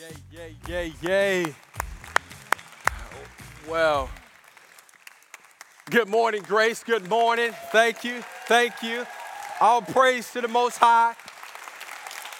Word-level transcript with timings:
Yay, 0.00 0.16
yay, 0.32 0.56
yay, 0.66 0.92
yay. 1.02 1.54
Well, 3.68 4.08
good 5.90 6.08
morning, 6.08 6.42
Grace. 6.42 6.82
Good 6.82 7.06
morning. 7.10 7.52
Thank 7.70 8.02
you. 8.02 8.22
Thank 8.46 8.82
you. 8.82 9.04
All 9.60 9.82
praise 9.82 10.32
to 10.32 10.40
the 10.40 10.48
Most 10.48 10.78
High. 10.78 11.14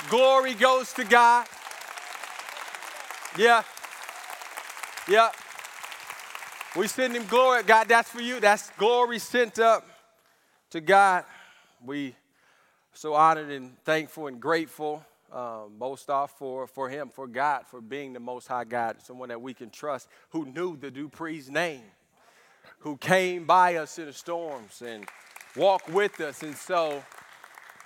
Glory 0.08 0.54
goes 0.54 0.94
to 0.94 1.04
God. 1.04 1.46
Yeah. 3.36 3.62
Yeah. 5.06 5.28
We 6.74 6.86
send 6.86 7.14
him 7.14 7.26
glory. 7.26 7.62
God, 7.64 7.88
that's 7.88 8.08
for 8.08 8.22
you. 8.22 8.40
That's 8.40 8.70
glory 8.78 9.18
sent 9.18 9.58
up 9.58 9.86
to 10.70 10.80
God. 10.80 11.26
We 11.84 12.14
so 12.94 13.12
honored 13.12 13.50
and 13.50 13.76
thankful 13.84 14.28
and 14.28 14.40
grateful 14.40 15.04
um, 15.32 15.72
most 15.78 16.10
off 16.10 16.38
for, 16.38 16.66
for 16.66 16.88
him, 16.88 17.08
for 17.08 17.26
God, 17.26 17.66
for 17.66 17.80
being 17.80 18.12
the 18.12 18.20
most 18.20 18.46
high 18.46 18.64
God, 18.64 18.96
someone 19.02 19.28
that 19.28 19.40
we 19.40 19.54
can 19.54 19.70
trust, 19.70 20.08
who 20.30 20.44
knew 20.46 20.76
the 20.76 20.90
Dupree's 20.90 21.50
name, 21.50 21.82
who 22.80 22.96
came 22.96 23.44
by 23.44 23.76
us 23.76 23.98
in 23.98 24.06
the 24.06 24.12
storms 24.12 24.82
and 24.82 25.06
walked 25.56 25.88
with 25.88 26.20
us. 26.20 26.42
And 26.42 26.56
so, 26.56 27.02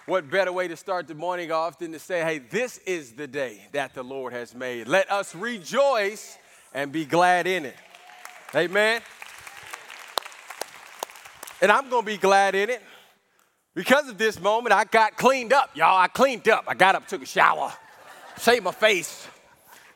what 0.06 0.30
better 0.30 0.52
way 0.52 0.68
to 0.68 0.76
start 0.76 1.06
the 1.06 1.14
morning 1.14 1.50
off 1.50 1.78
than 1.78 1.92
to 1.92 1.98
say, 1.98 2.22
hey, 2.22 2.38
this 2.38 2.78
is 2.78 3.12
the 3.12 3.26
day 3.26 3.66
that 3.72 3.94
the 3.94 4.02
Lord 4.02 4.32
has 4.32 4.54
made. 4.54 4.86
Let 4.86 5.10
us 5.10 5.34
rejoice 5.34 6.38
and 6.74 6.92
be 6.92 7.04
glad 7.04 7.46
in 7.46 7.64
it. 7.64 7.76
Amen. 8.54 9.00
And 11.62 11.72
I'm 11.72 11.88
going 11.88 12.02
to 12.02 12.06
be 12.06 12.18
glad 12.18 12.54
in 12.54 12.68
it. 12.68 12.82
Because 13.74 14.08
of 14.08 14.18
this 14.18 14.40
moment, 14.40 14.72
I 14.72 14.84
got 14.84 15.16
cleaned 15.16 15.52
up, 15.52 15.70
y'all. 15.74 15.98
I 15.98 16.06
cleaned 16.06 16.48
up. 16.48 16.64
I 16.68 16.74
got 16.74 16.94
up, 16.94 17.08
took 17.08 17.22
a 17.22 17.26
shower, 17.26 17.72
shaved 18.40 18.64
my 18.64 18.72
face. 18.72 19.26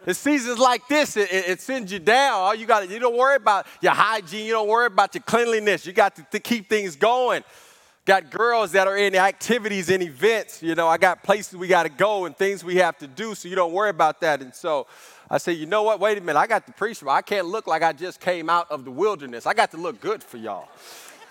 The 0.05 0.15
seasons 0.15 0.59
like 0.59 0.87
this, 0.89 1.17
it, 1.17 1.33
it, 1.33 1.49
it, 1.49 1.61
sends 1.61 1.93
you 1.93 1.99
down. 1.99 2.41
All 2.41 2.55
you 2.55 2.67
got, 2.67 2.89
you 2.89 2.99
don't 2.99 3.17
worry 3.17 3.37
about 3.37 3.67
your 3.81 3.93
hygiene. 3.93 4.47
You 4.47 4.53
don't 4.53 4.69
worry 4.69 4.87
about 4.87 5.15
your 5.15 5.23
cleanliness. 5.23 5.87
You 5.87 5.93
got 5.93 6.17
to, 6.17 6.27
to 6.31 6.41
keep 6.41 6.69
things 6.69 6.97
going. 6.97 7.43
Got 8.05 8.31
girls 8.31 8.73
that 8.73 8.87
are 8.87 8.97
in 8.97 9.15
activities 9.15 9.91
and 9.91 10.03
events. 10.03 10.63
You 10.63 10.75
know, 10.75 10.89
I 10.89 10.99
got 10.99 11.23
places 11.23 11.57
we 11.57 11.69
got 11.69 11.83
to 11.83 11.89
go 11.89 12.25
and 12.25 12.37
things 12.37 12.65
we 12.65 12.77
have 12.77 12.97
to 12.99 13.07
do. 13.07 13.35
So 13.35 13.49
you 13.49 13.57
don't 13.57 13.73
worry 13.73 13.91
about 13.91 14.21
that. 14.23 14.41
And 14.41 14.55
so 14.55 14.87
I 15.29 15.39
say, 15.39 15.53
you 15.53 15.67
know 15.67 15.83
what? 15.83 16.01
Wait 16.01 16.17
a 16.17 16.21
minute. 16.21 16.39
I 16.39 16.47
got 16.47 16.65
the 16.65 16.73
preach. 16.73 17.03
I 17.05 17.21
can't 17.21 17.47
look 17.47 17.67
like 17.67 17.83
I 17.83 17.93
just 17.93 18.21
came 18.21 18.49
out 18.49 18.71
of 18.71 18.85
the 18.85 18.91
wilderness. 18.91 19.47
I 19.47 19.53
got 19.53 19.73
to 19.73 19.77
look 19.77 20.01
good 20.01 20.23
for 20.23 20.39
y'all. 20.39 20.69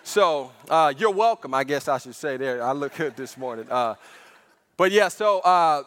So 0.08 0.54
uh, 0.70 0.94
you're 0.98 1.12
welcome, 1.12 1.54
I 1.54 1.66
guess 1.66 1.90
I 1.90 1.98
should 1.98 2.16
say 2.16 2.38
there. 2.38 2.64
I 2.64 2.72
look 2.72 2.96
good 2.96 3.18
this 3.18 3.36
morning. 3.36 3.70
Uh, 3.70 3.96
but 4.78 4.90
yeah, 4.90 5.10
so 5.10 5.40
uh, 5.40 5.84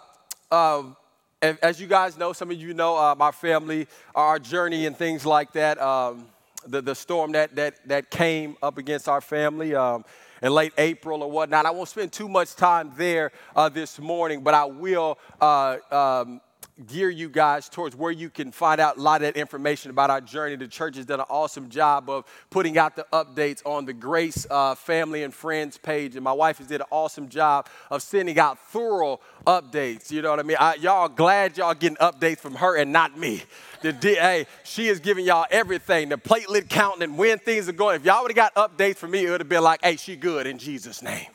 um, 0.52 0.94
as 1.40 1.80
you 1.80 1.86
guys 1.86 2.18
know, 2.18 2.34
some 2.34 2.50
of 2.50 2.60
you 2.60 2.74
know 2.74 2.98
uh, 2.98 3.14
my 3.14 3.30
family, 3.30 3.88
our 4.14 4.38
journey 4.38 4.84
and 4.84 4.94
things 4.94 5.24
like 5.24 5.52
that, 5.52 5.80
um, 5.80 6.26
the, 6.66 6.82
the 6.82 6.94
storm 6.94 7.32
that, 7.32 7.56
that, 7.56 7.76
that 7.88 8.10
came 8.10 8.58
up 8.62 8.76
against 8.76 9.08
our 9.08 9.22
family. 9.22 9.74
Um, 9.74 10.04
in 10.42 10.52
late 10.52 10.72
April 10.78 11.22
or 11.22 11.30
whatnot. 11.30 11.66
I 11.66 11.70
won't 11.70 11.88
spend 11.88 12.12
too 12.12 12.26
much 12.26 12.56
time 12.56 12.92
there 12.96 13.30
uh, 13.54 13.68
this 13.68 13.98
morning, 13.98 14.42
but 14.42 14.54
I 14.54 14.64
will 14.64 15.18
uh, 15.38 15.76
um, 15.90 16.40
gear 16.86 17.10
you 17.10 17.28
guys 17.28 17.68
towards 17.68 17.94
where 17.94 18.10
you 18.10 18.30
can 18.30 18.52
find 18.52 18.80
out 18.80 18.96
a 18.96 19.00
lot 19.00 19.22
of 19.22 19.32
that 19.32 19.38
information 19.38 19.90
about 19.90 20.10
our 20.10 20.20
journey. 20.20 20.56
The 20.56 20.68
church 20.68 20.96
has 20.96 21.06
done 21.06 21.20
an 21.20 21.26
awesome 21.28 21.68
job 21.68 22.08
of 22.08 22.24
putting 22.50 22.78
out 22.78 22.96
the 22.96 23.06
updates 23.12 23.64
on 23.66 23.84
the 23.84 23.92
Grace 23.92 24.46
uh, 24.50 24.74
Family 24.74 25.22
and 25.22 25.32
Friends 25.32 25.78
page, 25.78 26.16
and 26.16 26.24
my 26.24 26.32
wife 26.32 26.58
has 26.58 26.66
did 26.66 26.80
an 26.80 26.86
awesome 26.90 27.28
job 27.28 27.68
of 27.90 28.02
sending 28.02 28.38
out 28.38 28.58
thorough 28.70 29.20
updates. 29.46 30.10
You 30.10 30.22
know 30.22 30.30
what 30.30 30.40
I 30.40 30.42
mean? 30.42 30.56
I, 30.58 30.74
y'all 30.74 31.08
glad 31.08 31.56
y'all 31.56 31.74
getting 31.74 31.98
updates 31.98 32.38
from 32.38 32.54
her 32.56 32.76
and 32.76 32.92
not 32.92 33.18
me. 33.18 33.42
The 33.82 33.92
DA, 33.92 34.46
she 34.64 34.88
is 34.88 35.00
giving 35.00 35.24
y'all 35.24 35.46
everything, 35.50 36.10
the 36.10 36.18
platelet 36.18 36.68
counting 36.68 37.02
and 37.02 37.16
when 37.16 37.38
things 37.38 37.68
are 37.68 37.72
going. 37.72 37.96
If 37.96 38.04
y'all 38.04 38.22
would 38.22 38.36
have 38.36 38.54
got 38.54 38.54
updates 38.54 38.96
from 38.96 39.12
me, 39.12 39.24
it 39.24 39.30
would 39.30 39.40
have 39.40 39.48
been 39.48 39.62
like, 39.62 39.80
hey, 39.82 39.96
she 39.96 40.16
good 40.16 40.46
in 40.46 40.58
Jesus' 40.58 41.02
name. 41.02 41.26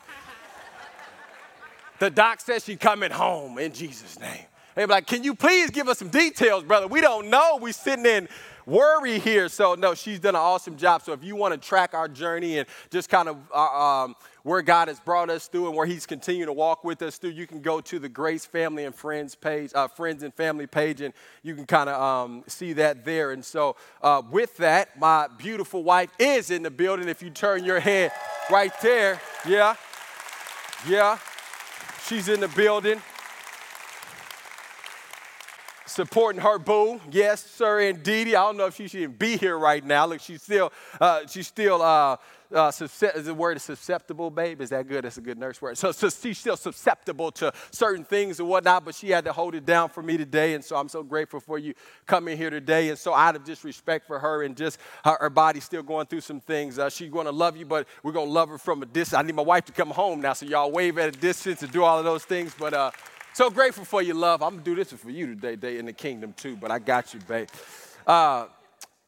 the 1.98 2.10
doc 2.10 2.40
says 2.40 2.64
she 2.64 2.76
coming 2.76 3.10
home 3.10 3.58
in 3.58 3.72
Jesus' 3.72 4.18
name. 4.20 4.44
They 4.76 4.84
be 4.84 4.90
like, 4.90 5.06
can 5.06 5.24
you 5.24 5.34
please 5.34 5.70
give 5.70 5.88
us 5.88 5.98
some 5.98 6.10
details, 6.10 6.62
brother? 6.62 6.86
We 6.86 7.00
don't 7.00 7.30
know. 7.30 7.58
We're 7.60 7.72
sitting 7.72 8.04
in 8.04 8.28
worry 8.66 9.18
here. 9.18 9.48
So 9.48 9.74
no, 9.74 9.94
she's 9.94 10.20
done 10.20 10.34
an 10.34 10.42
awesome 10.42 10.76
job. 10.76 11.02
So 11.02 11.14
if 11.14 11.24
you 11.24 11.34
want 11.34 11.54
to 11.54 11.68
track 11.68 11.94
our 11.94 12.08
journey 12.08 12.58
and 12.58 12.68
just 12.90 13.08
kind 13.08 13.28
of 13.28 13.38
uh, 13.54 13.58
um, 13.58 14.16
where 14.42 14.60
God 14.60 14.88
has 14.88 15.00
brought 15.00 15.30
us 15.30 15.48
through 15.48 15.68
and 15.68 15.76
where 15.76 15.86
He's 15.86 16.04
continuing 16.04 16.48
to 16.48 16.52
walk 16.52 16.84
with 16.84 17.00
us 17.00 17.16
through, 17.16 17.30
you 17.30 17.46
can 17.46 17.62
go 17.62 17.80
to 17.80 17.98
the 17.98 18.08
Grace 18.08 18.44
Family 18.44 18.84
and 18.84 18.94
Friends 18.94 19.34
page, 19.34 19.70
uh, 19.74 19.88
Friends 19.88 20.22
and 20.22 20.34
Family 20.34 20.66
page, 20.66 21.00
and 21.00 21.14
you 21.42 21.54
can 21.54 21.64
kind 21.64 21.88
of 21.88 22.00
um, 22.00 22.44
see 22.46 22.74
that 22.74 23.04
there. 23.04 23.30
And 23.30 23.42
so 23.42 23.76
uh, 24.02 24.20
with 24.30 24.58
that, 24.58 24.98
my 24.98 25.28
beautiful 25.38 25.84
wife 25.84 26.10
is 26.18 26.50
in 26.50 26.62
the 26.62 26.70
building. 26.70 27.08
If 27.08 27.22
you 27.22 27.30
turn 27.30 27.64
your 27.64 27.80
head 27.80 28.12
right 28.50 28.72
there, 28.82 29.22
yeah, 29.48 29.74
yeah, 30.86 31.18
she's 32.06 32.28
in 32.28 32.40
the 32.40 32.48
building 32.48 33.00
supporting 35.86 36.42
her 36.42 36.58
boo. 36.58 37.00
Yes, 37.10 37.44
sir, 37.44 37.80
indeed. 37.80 38.28
I 38.28 38.42
don't 38.42 38.56
know 38.56 38.66
if 38.66 38.76
she 38.76 38.88
should 38.88 39.18
be 39.18 39.36
here 39.36 39.58
right 39.58 39.84
now. 39.84 40.06
Look, 40.06 40.20
she's 40.20 40.42
still, 40.42 40.72
uh, 41.00 41.26
she's 41.26 41.46
still, 41.46 41.82
uh, 41.82 42.16
uh, 42.54 42.70
is 42.78 43.24
the 43.24 43.34
word 43.34 43.60
susceptible, 43.60 44.30
babe? 44.30 44.60
Is 44.60 44.70
that 44.70 44.86
good? 44.86 45.04
That's 45.04 45.18
a 45.18 45.20
good 45.20 45.38
nurse 45.38 45.60
word. 45.60 45.78
So, 45.78 45.92
so 45.92 46.08
she's 46.08 46.38
still 46.38 46.56
susceptible 46.56 47.32
to 47.32 47.52
certain 47.70 48.04
things 48.04 48.38
and 48.38 48.48
whatnot, 48.48 48.84
but 48.84 48.94
she 48.94 49.10
had 49.10 49.24
to 49.24 49.32
hold 49.32 49.54
it 49.54 49.66
down 49.66 49.88
for 49.88 50.02
me 50.02 50.16
today. 50.16 50.54
And 50.54 50.64
so 50.64 50.76
I'm 50.76 50.88
so 50.88 51.02
grateful 51.02 51.40
for 51.40 51.58
you 51.58 51.74
coming 52.06 52.36
here 52.36 52.50
today. 52.50 52.88
And 52.90 52.98
so 52.98 53.14
out 53.14 53.36
of 53.36 53.44
just 53.44 53.64
respect 53.64 54.06
for 54.06 54.18
her 54.18 54.42
and 54.42 54.56
just 54.56 54.78
her, 55.04 55.16
her 55.20 55.30
body 55.30 55.60
still 55.60 55.82
going 55.82 56.06
through 56.06 56.20
some 56.20 56.40
things, 56.40 56.78
uh, 56.78 56.88
she's 56.88 57.10
going 57.10 57.26
to 57.26 57.32
love 57.32 57.56
you, 57.56 57.66
but 57.66 57.88
we're 58.02 58.12
going 58.12 58.28
to 58.28 58.32
love 58.32 58.48
her 58.48 58.58
from 58.58 58.82
a 58.82 58.86
distance. 58.86 59.18
I 59.18 59.22
need 59.22 59.34
my 59.34 59.42
wife 59.42 59.64
to 59.66 59.72
come 59.72 59.90
home 59.90 60.20
now, 60.20 60.32
so 60.32 60.46
y'all 60.46 60.70
wave 60.70 60.98
at 60.98 61.08
a 61.08 61.18
distance 61.18 61.62
and 61.62 61.72
do 61.72 61.82
all 61.82 61.98
of 61.98 62.04
those 62.04 62.24
things. 62.24 62.54
But 62.56 62.74
uh, 62.74 62.90
so 63.36 63.50
grateful 63.50 63.84
for 63.84 64.00
your 64.00 64.14
love. 64.14 64.42
I'm 64.42 64.52
gonna 64.52 64.62
do 64.62 64.74
this 64.74 64.94
for 64.94 65.10
you 65.10 65.26
today, 65.26 65.56
day 65.56 65.76
in 65.76 65.84
the 65.84 65.92
kingdom 65.92 66.32
too, 66.38 66.56
but 66.56 66.70
I 66.70 66.78
got 66.78 67.12
you, 67.12 67.20
babe. 67.28 67.48
Uh, 68.06 68.46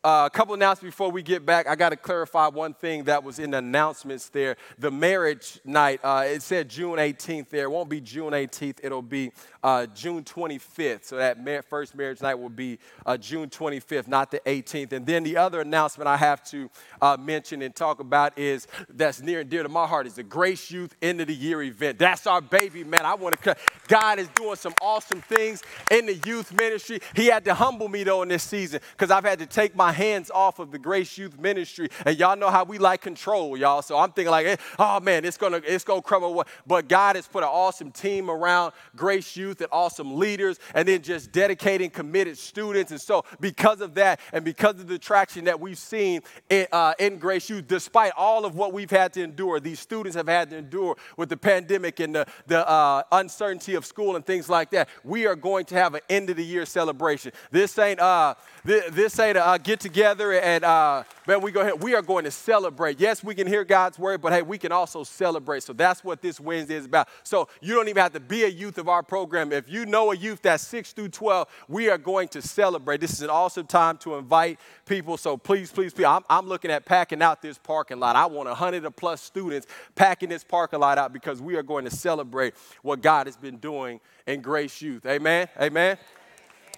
uh, 0.09 0.25
a 0.25 0.31
couple 0.31 0.55
announcements 0.55 0.95
before 0.95 1.11
we 1.11 1.23
get 1.23 1.45
back. 1.45 1.69
I 1.69 1.77
got 1.77 1.91
to 1.91 1.97
clarify 1.97 2.49
one 2.49 2.73
thing 2.73 3.05
that 3.05 3.23
was 3.23 3.39
in 3.39 3.51
the 3.51 3.59
announcements 3.59 4.31
there. 4.31 4.57
The 4.79 4.91
marriage 4.91 5.61
night, 5.67 6.01
uh, 6.03 6.25
it 6.27 6.41
said 6.41 6.71
June 6.71 6.97
18th 6.97 7.51
there. 7.51 7.65
It 7.65 7.71
won't 7.71 7.91
be 7.91 8.01
June 8.01 8.33
18th, 8.33 8.79
it'll 8.83 9.03
be 9.03 9.33
uh, 9.63 9.85
June 9.89 10.25
25th. 10.25 11.05
So 11.05 11.17
that 11.17 11.45
mar- 11.45 11.61
first 11.61 11.95
marriage 11.95 12.23
night 12.23 12.37
will 12.37 12.49
be 12.49 12.79
uh, 13.05 13.19
June 13.19 13.51
25th, 13.51 14.09
not 14.09 14.31
the 14.31 14.41
18th. 14.47 14.93
And 14.93 15.05
then 15.05 15.25
the 15.25 15.37
other 15.37 15.61
announcement 15.61 16.09
I 16.09 16.17
have 16.17 16.43
to 16.45 16.71
uh, 17.03 17.19
mention 17.21 17.61
and 17.61 17.75
talk 17.75 18.01
about 18.01 18.39
is 18.39 18.67
that's 18.89 19.21
near 19.21 19.41
and 19.41 19.51
dear 19.51 19.63
to 19.63 19.69
my 19.69 19.87
heart 19.87 20.07
is 20.07 20.15
the 20.15 20.23
Grace 20.23 20.71
Youth 20.71 20.97
End 21.03 21.21
of 21.21 21.27
the 21.27 21.35
Year 21.35 21.61
event. 21.61 21.99
That's 21.99 22.27
our 22.27 22.41
baby, 22.41 22.83
man. 22.83 23.05
I 23.05 23.15
want 23.15 23.39
to. 23.43 23.57
God 23.89 24.19
is 24.19 24.29
doing 24.29 24.57
some 24.57 24.73
awesome 24.81 25.21
things 25.21 25.63
in 25.91 26.07
the 26.07 26.15
youth 26.25 26.51
ministry. 26.55 27.01
He 27.15 27.27
had 27.27 27.45
to 27.45 27.53
humble 27.53 27.89
me 27.89 28.05
though 28.05 28.23
in 28.23 28.31
this 28.31 28.43
season 28.43 28.81
because 28.93 29.11
I've 29.11 29.25
had 29.25 29.41
to 29.41 29.47
take 29.47 29.77
my 29.77 29.98
hands 29.99 30.31
off 30.31 30.61
of 30.61 30.71
the 30.71 30.79
Grace 30.79 31.19
Youth 31.19 31.39
Ministry. 31.39 31.89
And 32.07 32.17
y'all 32.17 32.37
know 32.37 32.51
how 32.51 32.65
we 32.65 32.79
like 32.79 33.03
control, 33.03 33.57
y'all. 33.57 33.83
So 33.83 33.99
I'm 33.99 34.13
thinking 34.13 34.31
like, 34.31 34.61
oh 34.79 35.01
man, 35.01 35.25
it's 35.25 35.37
gonna 35.37 35.61
it's 35.65 35.85
gonna 35.85 36.01
crumble. 36.01 36.45
But 36.67 36.89
God 36.89 37.17
has 37.17 37.27
put 37.27 37.43
an 37.43 37.51
awesome 37.51 37.91
team 37.91 38.31
around 38.31 38.73
Grace 38.97 39.37
Youth 39.37 39.61
and 39.61 39.69
awesome 39.73 40.17
leaders, 40.19 40.59
and 40.75 40.87
then 40.87 41.03
just 41.03 41.33
dedicating, 41.33 41.91
committed 41.91 42.39
students. 42.39 42.93
And 42.93 43.01
so 43.01 43.25
because 43.41 43.81
of 43.81 43.95
that, 43.97 44.21
and 44.33 44.45
because 44.45 44.79
of 44.81 44.87
the 44.87 44.99
traction 44.99 45.45
that 45.45 45.59
we've 45.59 45.79
seen 45.79 46.23
in, 46.49 46.67
uh, 46.73 46.95
in 46.99 47.19
Grace 47.19 47.51
Youth, 47.51 47.67
despite 47.67 48.13
all 48.17 48.45
of 48.45 48.55
what 48.55 48.73
we've 48.73 48.91
had 48.91 49.13
to 49.15 49.23
endure, 49.23 49.59
these 49.59 49.81
students 49.81 50.17
have 50.17 50.29
had 50.29 50.51
to 50.51 50.57
endure 50.57 50.97
with 51.17 51.29
the 51.29 51.37
pandemic 51.37 51.99
and 52.01 52.15
the, 52.15 52.27
the 52.47 52.69
uh, 52.69 53.03
uncertainty 53.13 53.75
of 53.75 53.85
school 53.85 54.15
and 54.15 54.25
things 54.25 54.49
like 54.49 54.71
that, 54.71 54.89
we 55.03 55.27
are 55.27 55.37
going 55.37 55.65
to 55.67 55.75
have 55.75 55.95
an 55.95 56.01
end 56.09 56.31
of 56.31 56.37
the 56.37 56.45
year 56.45 56.65
celebration. 56.65 57.33
This 57.51 57.79
ain't 57.79 58.01
uh, 58.01 58.35
this, 58.65 58.91
this 58.91 59.19
ain't 59.19 59.37
a 59.37 59.47
uh, 59.47 59.59
get 59.59 59.78
together 59.79 60.33
and 60.33 60.65
uh, 60.65 61.05
man, 61.27 61.41
we 61.41 61.53
go 61.53 61.61
ahead. 61.61 61.83
We 61.83 61.95
are 61.95 62.03
going 62.03 62.25
to 62.25 62.31
celebrate. 62.31 63.01
Yes, 63.01 63.25
we 63.25 63.35
can 63.35 63.47
hear 63.47 63.65
God's 63.65 63.99
word, 63.99 64.21
but 64.21 64.33
hey, 64.33 64.43
we 64.43 64.59
can 64.59 64.73
also 64.73 65.05
celebrate. 65.05 65.63
So 65.63 65.73
that's 65.73 66.05
what 66.05 66.21
this 66.21 66.41
Wednesday 66.41 66.75
is 66.75 66.85
about. 66.87 67.09
So 67.23 67.49
you 67.61 67.75
don't 67.75 67.89
even 67.89 68.03
have 68.03 68.13
to 68.13 68.21
be 68.21 68.45
a 68.45 68.49
youth 68.49 68.79
of 68.79 68.89
our 68.89 69.03
program. 69.03 69.53
If 69.53 69.69
you 69.69 69.87
know 69.87 70.13
a 70.13 70.17
youth 70.17 70.43
that's 70.43 70.67
six 70.67 70.93
through 70.93 71.09
twelve, 71.09 71.49
we 71.69 71.89
are 71.89 71.99
going 71.99 72.29
to 72.29 72.43
celebrate. 72.43 73.01
This 73.01 73.13
is 73.13 73.23
an 73.23 73.31
awesome 73.31 73.67
time 73.67 73.99
to 73.99 74.17
invite 74.17 74.59
people. 74.87 75.17
So 75.17 75.37
please, 75.37 75.71
please, 75.71 75.93
please. 75.93 76.05
I'm, 76.05 76.25
I'm 76.29 76.47
looking 76.47 76.71
at 76.71 76.85
packing 76.85 77.23
out 77.23 77.43
this 77.43 77.59
parking 77.59 78.01
lot. 78.01 78.17
I 78.17 78.27
want 78.27 78.49
hundred 78.49 78.85
or 78.85 78.91
plus 78.91 79.23
students 79.23 79.67
packing 79.95 80.29
this 80.29 80.45
parking 80.45 80.81
lot 80.81 80.99
out 80.99 81.13
because 81.13 81.41
we 81.41 81.57
are 81.57 81.63
going 81.63 81.85
to 81.85 81.91
celebrate 81.91 82.55
what 82.83 83.03
God 83.03 83.27
has 83.27 83.37
been 83.37 83.59
doing 83.59 84.01
in 84.27 84.41
Grace 84.41 84.83
Youth. 84.83 85.07
Amen. 85.07 85.49
Amen. 85.61 85.99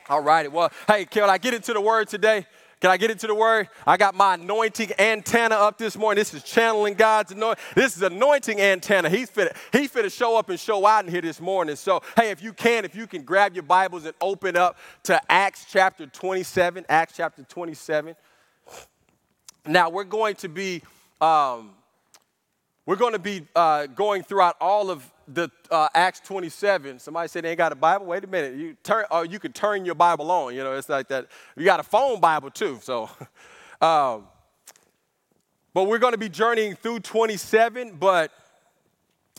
All 0.09 0.21
righty. 0.21 0.49
Well, 0.49 0.73
hey, 0.89 1.05
can 1.05 1.31
I 1.31 1.39
get 1.39 1.55
into 1.55 1.73
the 1.73 1.81
word 1.81 2.09
today? 2.09 2.47
Can 2.81 2.91
I 2.91 2.97
get 2.97 3.11
into 3.11 3.27
the 3.27 3.35
word? 3.35 3.69
I 3.87 3.99
got 3.99 4.15
my 4.15 4.35
anointing 4.35 4.93
antenna 4.99 5.55
up 5.55 5.77
this 5.77 5.99
morning. 5.99 6.19
This 6.19 6.33
is 6.33 6.43
channeling 6.43 6.95
God's 6.95 7.31
anointing. 7.31 7.63
This 7.75 7.95
is 7.95 8.03
anointing 8.03 8.59
antenna. 8.59 9.11
He's 9.11 9.29
fit. 9.29 9.55
He 9.71 9.87
fit 9.87 10.03
to 10.03 10.11
show 10.11 10.39
up 10.39 10.49
and 10.49 10.59
show 10.59 10.87
out 10.87 11.05
in 11.05 11.11
here 11.11 11.21
this 11.21 11.43
morning. 11.43 11.77
So, 11.77 12.01
hey, 12.17 12.31
if 12.31 12.43
you 12.43 12.55
can, 12.55 12.87
if 12.87 12.95
you 12.95 13.07
can 13.07 13.23
grab 13.23 13.55
your 13.55 13.65
Bibles 13.65 14.07
and 14.07 14.15
open 14.23 14.57
up 14.57 14.79
to 15.05 15.21
Acts 15.31 15.67
chapter 15.69 16.07
27. 16.07 16.87
Acts 16.89 17.15
chapter 17.19 17.43
27. 17.43 18.17
Now 19.67 19.91
we're 19.91 20.05
going 20.05 20.37
to 20.37 20.49
be 20.49 20.83
um, 21.21 21.73
we're 22.87 22.97
going 22.97 23.13
to 23.13 23.19
be 23.19 23.47
uh, 23.55 23.89
going 23.89 24.23
throughout 24.23 24.57
all 24.59 24.91
of 24.91 25.09
the 25.35 25.51
uh, 25.71 25.89
Acts 25.95 26.21
27. 26.21 26.99
Somebody 26.99 27.29
said 27.29 27.45
they 27.45 27.51
ain't 27.51 27.59
got 27.59 27.73
a 27.73 27.77
Bible. 27.77 28.07
Wait 28.07 28.25
a 28.25 28.27
minute. 28.27 28.57
You 28.57 28.77
turn, 28.83 29.05
or 29.11 29.25
you 29.25 29.39
could 29.39 29.55
turn 29.55 29.85
your 29.85 29.95
Bible 29.95 30.31
on. 30.31 30.55
You 30.55 30.65
know, 30.65 30.75
it's 30.75 30.89
like 30.89 31.09
that. 31.09 31.27
You 31.57 31.65
got 31.65 31.81
a 31.81 31.85
phone 31.85 32.21
Bible 32.21 32.51
too. 32.51 32.79
So, 32.83 33.09
um, 33.81 34.27
but 35.73 35.85
we're 35.85 35.99
going 35.99 36.13
to 36.13 36.19
be 36.19 36.29
journeying 36.29 36.75
through 36.75 37.01
27. 37.01 37.97
But 37.99 38.33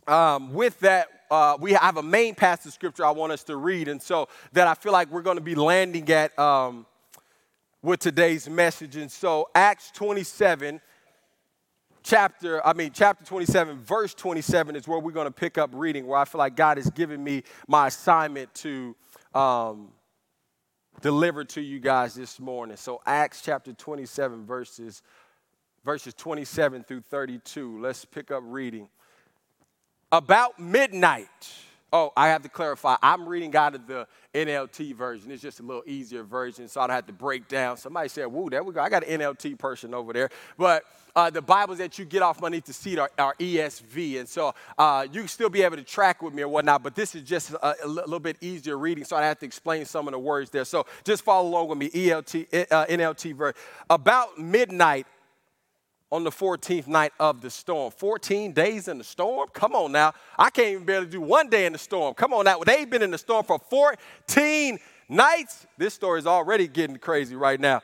um, 0.07 0.53
with 0.53 0.79
that, 0.79 1.07
uh, 1.29 1.57
we 1.59 1.73
have 1.73 1.97
a 1.97 2.03
main 2.03 2.35
passage 2.35 2.73
scripture 2.73 3.05
I 3.05 3.11
want 3.11 3.31
us 3.31 3.43
to 3.43 3.55
read, 3.55 3.87
and 3.87 4.01
so 4.01 4.27
that 4.53 4.67
I 4.67 4.73
feel 4.73 4.91
like 4.91 5.09
we're 5.11 5.21
going 5.21 5.37
to 5.37 5.43
be 5.43 5.55
landing 5.55 6.09
at 6.09 6.37
um, 6.37 6.85
with 7.81 7.99
today's 7.99 8.49
message. 8.49 8.95
And 8.97 9.11
so, 9.11 9.49
Acts 9.55 9.91
27 9.91 10.81
chapter, 12.03 12.65
I 12.65 12.73
mean, 12.73 12.91
chapter 12.93 13.23
27, 13.25 13.79
verse 13.79 14.13
27 14.13 14.75
is 14.75 14.87
where 14.87 14.99
we're 14.99 15.11
going 15.11 15.27
to 15.27 15.31
pick 15.31 15.57
up 15.57 15.71
reading, 15.73 16.07
where 16.07 16.19
I 16.19 16.25
feel 16.25 16.39
like 16.39 16.55
God 16.55 16.77
has 16.77 16.89
given 16.89 17.23
me 17.23 17.43
my 17.67 17.87
assignment 17.87 18.53
to 18.55 18.95
um, 19.33 19.89
deliver 21.01 21.43
to 21.45 21.61
you 21.61 21.79
guys 21.79 22.13
this 22.13 22.39
morning. 22.39 22.77
So, 22.77 23.01
Acts 23.05 23.41
chapter 23.41 23.73
27, 23.73 24.45
verses, 24.45 25.01
verses 25.83 26.13
27 26.13 26.83
through 26.83 27.01
32. 27.01 27.79
Let's 27.81 28.05
pick 28.05 28.31
up 28.31 28.43
reading. 28.45 28.87
About 30.11 30.59
midnight, 30.59 31.29
Oh, 31.93 32.13
I 32.15 32.29
have 32.29 32.41
to 32.43 32.49
clarify. 32.49 32.95
I'm 33.03 33.27
reading 33.27 33.53
out 33.53 33.75
of 33.75 33.85
the 33.85 34.07
NLT 34.33 34.95
version. 34.95 35.29
It's 35.29 35.41
just 35.41 35.59
a 35.59 35.63
little 35.63 35.83
easier 35.85 36.23
version, 36.23 36.69
so 36.69 36.79
I 36.79 36.87
don't 36.87 36.95
have 36.95 37.07
to 37.07 37.13
break 37.13 37.49
down. 37.49 37.75
Somebody 37.75 38.07
said, 38.07 38.27
"Woo, 38.27 38.49
there 38.49 38.63
we 38.63 38.73
go." 38.73 38.79
I 38.79 38.87
got 38.87 39.03
an 39.03 39.19
NLT 39.19 39.59
person 39.59 39.93
over 39.93 40.13
there, 40.13 40.29
but 40.57 40.85
uh, 41.17 41.29
the 41.29 41.41
Bibles 41.41 41.79
that 41.79 41.99
you 41.99 42.05
get 42.05 42.21
off 42.21 42.41
underneath 42.41 42.63
the 42.63 42.71
seat 42.71 42.97
are, 42.97 43.11
are 43.17 43.35
ESV, 43.39 44.21
and 44.21 44.29
so 44.29 44.55
uh, 44.77 45.05
you 45.11 45.19
can 45.19 45.27
still 45.27 45.49
be 45.49 45.63
able 45.63 45.75
to 45.75 45.83
track 45.83 46.21
with 46.21 46.33
me 46.33 46.43
or 46.43 46.47
whatnot. 46.47 46.81
But 46.81 46.95
this 46.95 47.13
is 47.13 47.23
just 47.23 47.51
a, 47.51 47.75
a 47.83 47.87
little 47.87 48.19
bit 48.19 48.37
easier 48.39 48.77
reading, 48.77 49.03
so 49.03 49.17
I 49.17 49.23
have 49.23 49.39
to 49.39 49.45
explain 49.45 49.83
some 49.83 50.07
of 50.07 50.13
the 50.13 50.19
words 50.19 50.49
there. 50.49 50.63
So 50.63 50.85
just 51.03 51.23
follow 51.23 51.49
along 51.49 51.67
with 51.67 51.77
me. 51.77 51.89
ELT, 51.89 52.71
uh, 52.71 52.85
NLT 52.85 53.35
version. 53.35 53.59
About 53.89 54.37
midnight 54.39 55.07
on 56.11 56.23
the 56.23 56.29
14th 56.29 56.87
night 56.87 57.13
of 57.19 57.41
the 57.41 57.49
storm. 57.49 57.91
14 57.91 58.51
days 58.51 58.87
in 58.87 58.97
the 58.97 59.03
storm? 59.03 59.47
Come 59.53 59.73
on 59.73 59.91
now. 59.91 60.13
I 60.37 60.49
can't 60.49 60.67
even 60.69 60.85
barely 60.85 61.07
do 61.07 61.21
one 61.21 61.49
day 61.49 61.65
in 61.65 61.73
the 61.73 61.79
storm. 61.79 62.13
Come 62.13 62.33
on 62.33 62.45
now. 62.45 62.59
They've 62.59 62.89
been 62.89 63.01
in 63.01 63.11
the 63.11 63.17
storm 63.17 63.45
for 63.45 63.59
14 63.59 64.77
nights. 65.07 65.65
This 65.77 65.93
story 65.93 66.19
is 66.19 66.27
already 66.27 66.67
getting 66.67 66.97
crazy 66.97 67.35
right 67.35 67.59
now. 67.59 67.81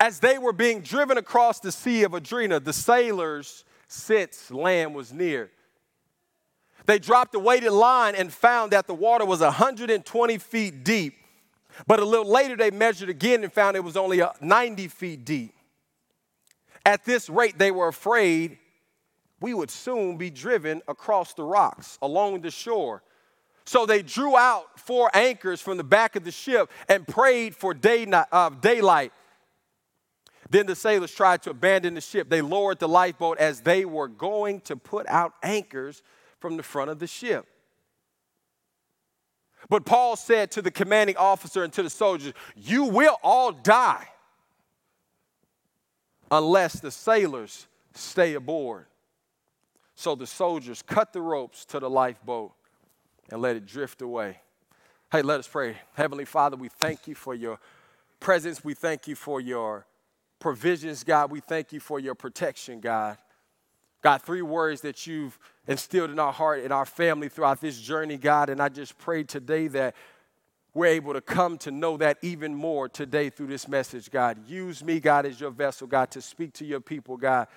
As 0.00 0.20
they 0.20 0.36
were 0.36 0.52
being 0.52 0.80
driven 0.80 1.16
across 1.16 1.60
the 1.60 1.72
Sea 1.72 2.02
of 2.02 2.14
Adria, 2.14 2.60
the 2.60 2.72
sailors 2.72 3.64
since 3.88 4.50
land 4.50 4.94
was 4.94 5.12
near. 5.12 5.50
They 6.86 6.98
dropped 6.98 7.34
a 7.34 7.38
weighted 7.38 7.72
line 7.72 8.14
and 8.14 8.32
found 8.32 8.72
that 8.72 8.86
the 8.86 8.94
water 8.94 9.24
was 9.24 9.40
120 9.40 10.38
feet 10.38 10.84
deep. 10.84 11.14
But 11.86 12.00
a 12.00 12.04
little 12.04 12.30
later, 12.30 12.56
they 12.56 12.70
measured 12.70 13.08
again 13.08 13.42
and 13.42 13.52
found 13.52 13.76
it 13.76 13.84
was 13.84 13.96
only 13.96 14.22
90 14.40 14.88
feet 14.88 15.24
deep. 15.24 15.55
At 16.86 17.04
this 17.04 17.28
rate, 17.28 17.58
they 17.58 17.72
were 17.72 17.88
afraid 17.88 18.58
we 19.40 19.52
would 19.52 19.72
soon 19.72 20.16
be 20.16 20.30
driven 20.30 20.82
across 20.86 21.34
the 21.34 21.42
rocks 21.42 21.98
along 22.00 22.42
the 22.42 22.50
shore. 22.52 23.02
So 23.64 23.86
they 23.86 24.02
drew 24.02 24.36
out 24.36 24.78
four 24.78 25.10
anchors 25.12 25.60
from 25.60 25.78
the 25.78 25.84
back 25.84 26.14
of 26.14 26.22
the 26.22 26.30
ship 26.30 26.70
and 26.88 27.04
prayed 27.04 27.56
for 27.56 27.74
day, 27.74 28.06
uh, 28.06 28.50
daylight. 28.50 29.12
Then 30.48 30.66
the 30.66 30.76
sailors 30.76 31.12
tried 31.12 31.42
to 31.42 31.50
abandon 31.50 31.94
the 31.94 32.00
ship. 32.00 32.30
They 32.30 32.40
lowered 32.40 32.78
the 32.78 32.88
lifeboat 32.88 33.38
as 33.38 33.62
they 33.62 33.84
were 33.84 34.06
going 34.06 34.60
to 34.60 34.76
put 34.76 35.08
out 35.08 35.34
anchors 35.42 36.04
from 36.38 36.56
the 36.56 36.62
front 36.62 36.92
of 36.92 37.00
the 37.00 37.08
ship. 37.08 37.46
But 39.68 39.84
Paul 39.84 40.14
said 40.14 40.52
to 40.52 40.62
the 40.62 40.70
commanding 40.70 41.16
officer 41.16 41.64
and 41.64 41.72
to 41.72 41.82
the 41.82 41.90
soldiers, 41.90 42.32
You 42.54 42.84
will 42.84 43.18
all 43.24 43.50
die 43.50 44.06
unless 46.30 46.80
the 46.80 46.90
sailors 46.90 47.66
stay 47.94 48.34
aboard. 48.34 48.86
So 49.94 50.14
the 50.14 50.26
soldiers 50.26 50.82
cut 50.82 51.12
the 51.12 51.22
ropes 51.22 51.64
to 51.66 51.80
the 51.80 51.88
lifeboat 51.88 52.52
and 53.30 53.40
let 53.40 53.56
it 53.56 53.66
drift 53.66 54.02
away. 54.02 54.38
Hey, 55.10 55.22
let 55.22 55.40
us 55.40 55.48
pray. 55.48 55.76
Heavenly 55.94 56.24
Father, 56.24 56.56
we 56.56 56.68
thank 56.68 57.06
you 57.08 57.14
for 57.14 57.34
your 57.34 57.58
presence. 58.20 58.64
We 58.64 58.74
thank 58.74 59.08
you 59.08 59.14
for 59.14 59.40
your 59.40 59.86
provisions, 60.38 61.04
God. 61.04 61.30
We 61.30 61.40
thank 61.40 61.72
you 61.72 61.80
for 61.80 61.98
your 61.98 62.14
protection, 62.14 62.80
God. 62.80 63.16
God, 64.02 64.22
three 64.22 64.42
words 64.42 64.82
that 64.82 65.06
you've 65.06 65.38
instilled 65.66 66.10
in 66.10 66.18
our 66.18 66.32
heart, 66.32 66.62
and 66.62 66.72
our 66.72 66.84
family 66.84 67.28
throughout 67.28 67.60
this 67.60 67.80
journey, 67.80 68.16
God. 68.16 68.50
And 68.50 68.60
I 68.60 68.68
just 68.68 68.98
pray 68.98 69.24
today 69.24 69.66
that 69.68 69.96
we're 70.76 70.86
able 70.88 71.14
to 71.14 71.22
come 71.22 71.56
to 71.56 71.70
know 71.70 71.96
that 71.96 72.18
even 72.20 72.54
more 72.54 72.86
today 72.86 73.30
through 73.30 73.46
this 73.46 73.66
message, 73.66 74.10
God. 74.10 74.46
Use 74.46 74.84
me, 74.84 75.00
God, 75.00 75.24
as 75.24 75.40
your 75.40 75.50
vessel, 75.50 75.86
God, 75.86 76.10
to 76.10 76.20
speak 76.20 76.52
to 76.54 76.66
your 76.66 76.80
people, 76.80 77.16
God. 77.16 77.48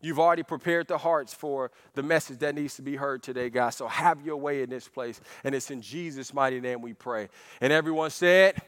You've 0.00 0.20
already 0.20 0.44
prepared 0.44 0.86
the 0.86 0.96
hearts 0.96 1.34
for 1.34 1.72
the 1.94 2.04
message 2.04 2.38
that 2.38 2.54
needs 2.54 2.76
to 2.76 2.82
be 2.82 2.94
heard 2.94 3.20
today, 3.20 3.50
God. 3.50 3.70
So 3.70 3.88
have 3.88 4.24
your 4.24 4.36
way 4.36 4.62
in 4.62 4.70
this 4.70 4.86
place. 4.86 5.20
And 5.42 5.56
it's 5.56 5.72
in 5.72 5.82
Jesus' 5.82 6.32
mighty 6.32 6.60
name 6.60 6.80
we 6.80 6.92
pray. 6.92 7.30
And 7.60 7.72
everyone 7.72 8.10
said, 8.10 8.62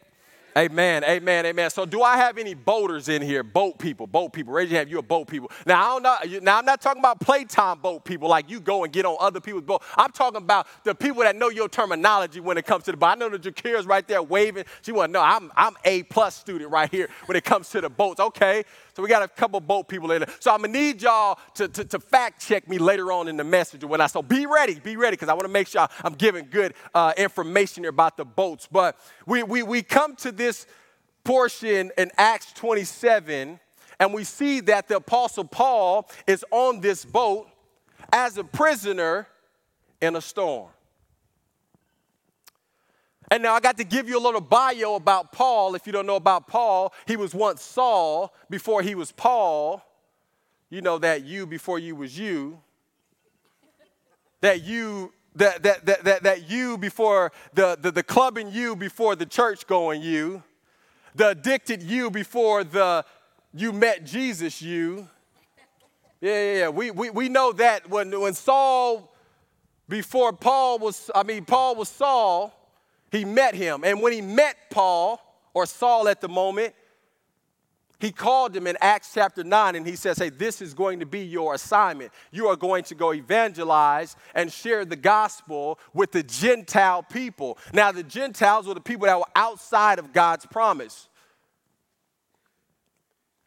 Amen, 0.58 1.04
amen, 1.04 1.46
amen. 1.46 1.70
So, 1.70 1.86
do 1.86 2.02
I 2.02 2.16
have 2.16 2.36
any 2.36 2.54
boaters 2.54 3.08
in 3.08 3.22
here? 3.22 3.42
Boat 3.44 3.78
people, 3.78 4.06
boat 4.06 4.32
people. 4.32 4.52
Raise 4.52 4.70
your 4.70 4.78
hand. 4.78 4.90
You're 4.90 5.00
a 5.00 5.02
boat 5.02 5.28
people. 5.28 5.50
Now, 5.64 5.80
I 5.80 6.00
don't 6.00 6.02
know. 6.02 6.40
Now, 6.40 6.58
I'm 6.58 6.64
not 6.64 6.80
talking 6.80 7.00
about 7.00 7.20
playtime 7.20 7.78
boat 7.78 8.04
people 8.04 8.28
like 8.28 8.50
you 8.50 8.58
go 8.60 8.82
and 8.82 8.92
get 8.92 9.04
on 9.06 9.16
other 9.20 9.40
people's 9.40 9.64
boat. 9.64 9.82
I'm 9.96 10.10
talking 10.10 10.38
about 10.38 10.66
the 10.84 10.94
people 10.94 11.22
that 11.22 11.36
know 11.36 11.50
your 11.50 11.68
terminology 11.68 12.40
when 12.40 12.58
it 12.58 12.66
comes 12.66 12.84
to 12.84 12.90
the 12.90 12.96
boat. 12.96 13.06
I 13.06 13.14
know 13.14 13.28
the 13.28 13.38
Jakira's 13.38 13.86
right 13.86 14.06
there 14.08 14.22
waving. 14.22 14.64
She 14.82 14.90
want 14.92 15.10
to 15.10 15.12
know 15.12 15.22
I'm 15.22 15.52
I'm 15.56 15.76
a 15.84 16.02
plus 16.04 16.34
student 16.34 16.70
right 16.70 16.90
here 16.90 17.08
when 17.26 17.36
it 17.36 17.44
comes 17.44 17.70
to 17.70 17.80
the 17.80 17.90
boats. 17.90 18.18
Okay, 18.18 18.64
so 19.00 19.04
we 19.04 19.08
got 19.08 19.22
a 19.22 19.28
couple 19.28 19.58
boat 19.60 19.88
people 19.88 20.10
in 20.12 20.20
there. 20.20 20.28
So 20.40 20.52
I'm 20.52 20.60
gonna 20.60 20.74
need 20.74 21.00
y'all 21.00 21.38
to, 21.54 21.68
to, 21.68 21.84
to 21.86 21.98
fact 21.98 22.46
check 22.46 22.68
me 22.68 22.76
later 22.76 23.10
on 23.12 23.28
in 23.28 23.38
the 23.38 23.44
message 23.44 23.82
or 23.82 23.86
when 23.86 24.02
I. 24.02 24.08
So 24.08 24.20
be 24.20 24.44
ready, 24.44 24.78
be 24.78 24.96
ready, 24.96 25.14
because 25.14 25.30
I 25.30 25.32
want 25.32 25.46
to 25.46 25.52
make 25.52 25.68
sure 25.68 25.88
I'm 26.04 26.12
giving 26.12 26.48
good 26.50 26.74
uh, 26.94 27.14
information 27.16 27.82
here 27.82 27.88
about 27.88 28.18
the 28.18 28.26
boats. 28.26 28.68
But 28.70 28.98
we 29.24 29.42
we 29.42 29.62
we 29.62 29.82
come 29.82 30.16
to 30.16 30.30
this 30.30 30.66
portion 31.24 31.90
in 31.96 32.10
Acts 32.18 32.52
27, 32.52 33.58
and 33.98 34.12
we 34.12 34.22
see 34.22 34.60
that 34.60 34.86
the 34.86 34.96
apostle 34.96 35.44
Paul 35.44 36.06
is 36.26 36.44
on 36.50 36.82
this 36.82 37.02
boat 37.02 37.48
as 38.12 38.36
a 38.36 38.44
prisoner 38.44 39.26
in 40.02 40.14
a 40.14 40.20
storm. 40.20 40.68
And 43.30 43.42
now 43.42 43.54
I 43.54 43.60
got 43.60 43.76
to 43.78 43.84
give 43.84 44.08
you 44.08 44.18
a 44.18 44.22
little 44.22 44.40
bio 44.40 44.96
about 44.96 45.32
Paul. 45.32 45.74
If 45.74 45.86
you 45.86 45.92
don't 45.92 46.06
know 46.06 46.16
about 46.16 46.48
Paul, 46.48 46.92
he 47.06 47.16
was 47.16 47.34
once 47.34 47.62
Saul 47.62 48.34
before 48.48 48.82
he 48.82 48.94
was 48.94 49.12
Paul. 49.12 49.84
You 50.68 50.82
know 50.82 50.98
that 50.98 51.24
you 51.24 51.46
before 51.46 51.78
you 51.78 51.94
was 51.94 52.18
you. 52.18 52.60
That 54.40 54.64
you 54.64 55.12
that 55.36 55.62
that 55.62 55.86
that 55.86 56.04
that, 56.04 56.22
that 56.24 56.50
you 56.50 56.76
before 56.76 57.30
the, 57.54 57.78
the 57.80 57.92
the 57.92 58.02
clubbing 58.02 58.50
you 58.50 58.74
before 58.74 59.14
the 59.14 59.26
church 59.26 59.66
going 59.66 60.02
you. 60.02 60.42
The 61.14 61.28
addicted 61.30 61.82
you 61.82 62.10
before 62.10 62.64
the 62.64 63.04
you 63.52 63.72
met 63.72 64.04
Jesus 64.04 64.62
you. 64.62 65.08
Yeah, 66.20 66.32
yeah, 66.32 66.58
yeah. 66.58 66.68
We, 66.68 66.90
we, 66.90 67.10
we 67.10 67.28
know 67.28 67.52
that 67.52 67.88
when, 67.88 68.18
when 68.20 68.34
Saul, 68.34 69.14
before 69.88 70.32
Paul 70.34 70.78
was, 70.78 71.10
I 71.14 71.22
mean, 71.22 71.46
Paul 71.46 71.76
was 71.76 71.88
Saul, 71.88 72.54
he 73.10 73.24
met 73.24 73.54
him. 73.54 73.84
And 73.84 74.00
when 74.00 74.12
he 74.12 74.20
met 74.20 74.56
Paul, 74.70 75.20
or 75.54 75.66
Saul 75.66 76.08
at 76.08 76.20
the 76.20 76.28
moment, 76.28 76.74
he 77.98 78.12
called 78.12 78.56
him 78.56 78.66
in 78.66 78.78
Acts 78.80 79.10
chapter 79.12 79.44
9 79.44 79.76
and 79.76 79.86
he 79.86 79.94
says, 79.94 80.16
Hey, 80.16 80.30
this 80.30 80.62
is 80.62 80.72
going 80.72 81.00
to 81.00 81.06
be 81.06 81.20
your 81.20 81.54
assignment. 81.54 82.12
You 82.30 82.46
are 82.48 82.56
going 82.56 82.84
to 82.84 82.94
go 82.94 83.12
evangelize 83.12 84.16
and 84.34 84.50
share 84.50 84.86
the 84.86 84.96
gospel 84.96 85.78
with 85.92 86.10
the 86.10 86.22
Gentile 86.22 87.02
people. 87.02 87.58
Now, 87.74 87.92
the 87.92 88.02
Gentiles 88.02 88.66
were 88.66 88.72
the 88.72 88.80
people 88.80 89.06
that 89.06 89.18
were 89.18 89.26
outside 89.36 89.98
of 89.98 90.14
God's 90.14 90.46
promise. 90.46 91.08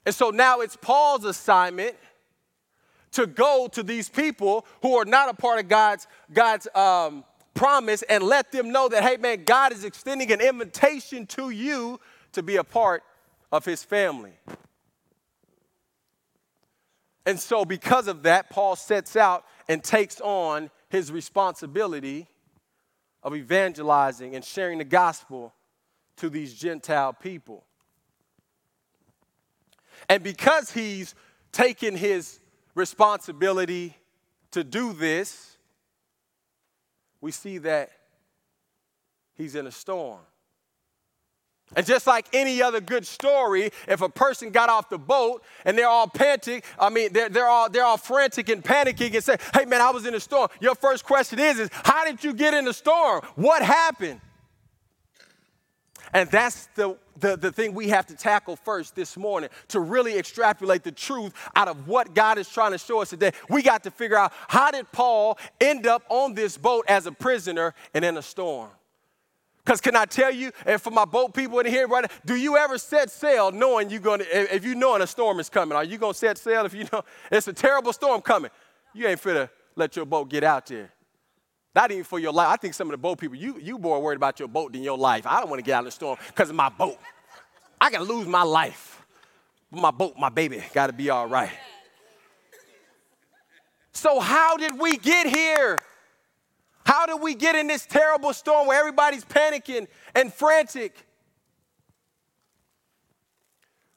And 0.05 0.13
so 0.13 0.29
now 0.29 0.59
it's 0.59 0.75
Paul's 0.75 1.25
assignment 1.25 1.95
to 3.13 3.25
go 3.25 3.67
to 3.71 3.81
these 3.81 4.07
people 4.07 4.67
who 4.83 4.95
are 4.97 5.05
not 5.05 5.29
a 5.29 5.33
part 5.33 5.59
of 5.59 5.67
God's, 5.67 6.07
God's 6.31 6.67
um, 6.75 7.23
promise 7.53 8.01
and 8.03 8.23
let 8.23 8.51
them 8.51 8.71
know 8.71 8.89
that, 8.89 9.03
hey, 9.03 9.17
man, 9.17 9.43
God 9.43 9.71
is 9.71 9.83
extending 9.83 10.31
an 10.31 10.41
invitation 10.41 11.25
to 11.27 11.49
you 11.49 11.99
to 12.33 12.43
be 12.43 12.55
a 12.55 12.63
part 12.63 13.03
of 13.51 13.65
his 13.65 13.83
family. 13.83 14.33
And 17.25 17.39
so, 17.39 17.63
because 17.63 18.07
of 18.07 18.23
that, 18.23 18.49
Paul 18.49 18.75
sets 18.75 19.15
out 19.15 19.45
and 19.69 19.83
takes 19.83 20.19
on 20.19 20.69
his 20.89 21.11
responsibility 21.11 22.27
of 23.21 23.35
evangelizing 23.35 24.35
and 24.35 24.43
sharing 24.43 24.79
the 24.79 24.83
gospel 24.83 25.53
to 26.17 26.29
these 26.29 26.53
Gentile 26.53 27.13
people. 27.13 27.63
And 30.09 30.21
because 30.21 30.71
he's 30.71 31.15
taken 31.51 31.95
his 31.95 32.39
responsibility 32.75 33.95
to 34.51 34.63
do 34.63 34.91
this, 34.93 35.52
we 37.23 37.31
see 37.31 37.57
that 37.57 37.89
he's 39.35 39.55
in 39.55 39.65
a 39.65 39.71
storm. 39.71 40.19
And 41.73 41.85
just 41.85 42.05
like 42.05 42.27
any 42.33 42.61
other 42.61 42.81
good 42.81 43.07
story, 43.07 43.71
if 43.87 44.01
a 44.01 44.09
person 44.09 44.49
got 44.49 44.67
off 44.67 44.89
the 44.89 44.97
boat 44.97 45.41
and 45.63 45.77
they're 45.77 45.87
all 45.87 46.09
panic, 46.09 46.65
I 46.77 46.89
mean, 46.89 47.13
they're, 47.13 47.29
they're, 47.29 47.47
all, 47.47 47.69
they're 47.69 47.85
all 47.85 47.95
frantic 47.95 48.49
and 48.49 48.61
panicking 48.61 49.15
and 49.15 49.23
say, 49.23 49.37
hey 49.53 49.63
man, 49.63 49.79
I 49.79 49.89
was 49.91 50.05
in 50.05 50.13
a 50.13 50.19
storm. 50.19 50.49
Your 50.59 50.75
first 50.75 51.05
question 51.05 51.39
is, 51.39 51.59
is 51.59 51.69
how 51.71 52.03
did 52.03 52.21
you 52.25 52.33
get 52.33 52.53
in 52.53 52.65
the 52.65 52.73
storm? 52.73 53.21
What 53.35 53.63
happened? 53.63 54.19
And 56.13 56.29
that's 56.29 56.67
the, 56.75 56.95
the, 57.19 57.35
the 57.35 57.51
thing 57.51 57.73
we 57.73 57.89
have 57.89 58.05
to 58.07 58.15
tackle 58.15 58.55
first 58.55 58.95
this 58.95 59.17
morning 59.17 59.49
to 59.69 59.79
really 59.79 60.17
extrapolate 60.17 60.83
the 60.83 60.91
truth 60.91 61.33
out 61.55 61.67
of 61.67 61.87
what 61.87 62.13
God 62.13 62.37
is 62.37 62.47
trying 62.47 62.71
to 62.71 62.77
show 62.77 63.01
us 63.01 63.09
today. 63.09 63.31
We 63.49 63.63
got 63.63 63.83
to 63.83 63.91
figure 63.91 64.17
out 64.17 64.31
how 64.47 64.71
did 64.71 64.91
Paul 64.91 65.39
end 65.59 65.87
up 65.87 66.03
on 66.09 66.35
this 66.35 66.57
boat 66.57 66.85
as 66.87 67.07
a 67.07 67.11
prisoner 67.11 67.73
and 67.93 68.05
in 68.05 68.17
a 68.17 68.21
storm? 68.21 68.69
Because 69.65 69.79
can 69.79 69.95
I 69.95 70.05
tell 70.05 70.31
you, 70.31 70.51
and 70.65 70.81
for 70.81 70.91
my 70.91 71.05
boat 71.05 71.33
people 71.33 71.59
in 71.59 71.65
here, 71.65 71.87
right, 71.87 72.11
do 72.25 72.35
you 72.35 72.57
ever 72.57 72.77
set 72.77 73.09
sail 73.09 73.49
knowing 73.51 73.89
you're 73.89 74.01
to, 74.19 74.53
if 74.53 74.65
you 74.65 74.75
knowing 74.75 75.01
a 75.01 75.07
storm 75.07 75.39
is 75.39 75.49
coming, 75.49 75.75
are 75.75 75.85
you 75.85 75.97
to 75.97 76.13
set 76.13 76.37
sail 76.37 76.65
if 76.65 76.73
you 76.73 76.85
know 76.91 77.03
it's 77.31 77.47
a 77.47 77.53
terrible 77.53 77.93
storm 77.93 78.21
coming? 78.21 78.51
You 78.93 79.07
ain't 79.07 79.19
fit 79.19 79.33
to 79.33 79.49
let 79.75 79.95
your 79.95 80.05
boat 80.05 80.29
get 80.29 80.43
out 80.43 80.67
there. 80.67 80.92
Not 81.75 81.91
even 81.91 82.03
for 82.03 82.19
your 82.19 82.31
life. 82.31 82.49
I 82.49 82.55
think 82.55 82.73
some 82.73 82.87
of 82.87 82.91
the 82.91 82.97
boat 82.97 83.19
people, 83.19 83.35
you, 83.35 83.57
you 83.59 83.77
more 83.77 84.01
worried 84.01 84.17
about 84.17 84.39
your 84.39 84.47
boat 84.47 84.73
than 84.73 84.83
your 84.83 84.97
life. 84.97 85.25
I 85.25 85.39
don't 85.39 85.49
want 85.49 85.59
to 85.59 85.63
get 85.63 85.73
out 85.73 85.79
in 85.79 85.85
the 85.85 85.91
storm 85.91 86.17
because 86.27 86.49
of 86.49 86.55
my 86.55 86.69
boat. 86.69 86.99
I 87.81 87.89
can 87.89 88.03
lose 88.03 88.27
my 88.27 88.43
life. 88.43 89.03
But 89.71 89.81
My 89.81 89.91
boat, 89.91 90.13
my 90.17 90.29
baby, 90.29 90.63
got 90.73 90.87
to 90.87 90.93
be 90.93 91.09
all 91.09 91.27
right. 91.27 91.51
So, 93.91 94.19
how 94.19 94.57
did 94.57 94.79
we 94.79 94.97
get 94.97 95.27
here? 95.27 95.79
How 96.85 97.05
did 97.05 97.21
we 97.21 97.33
get 97.35 97.55
in 97.55 97.67
this 97.67 97.85
terrible 97.85 98.33
storm 98.33 98.67
where 98.67 98.79
everybody's 98.79 99.23
panicking 99.23 99.87
and 100.13 100.33
frantic? 100.33 100.95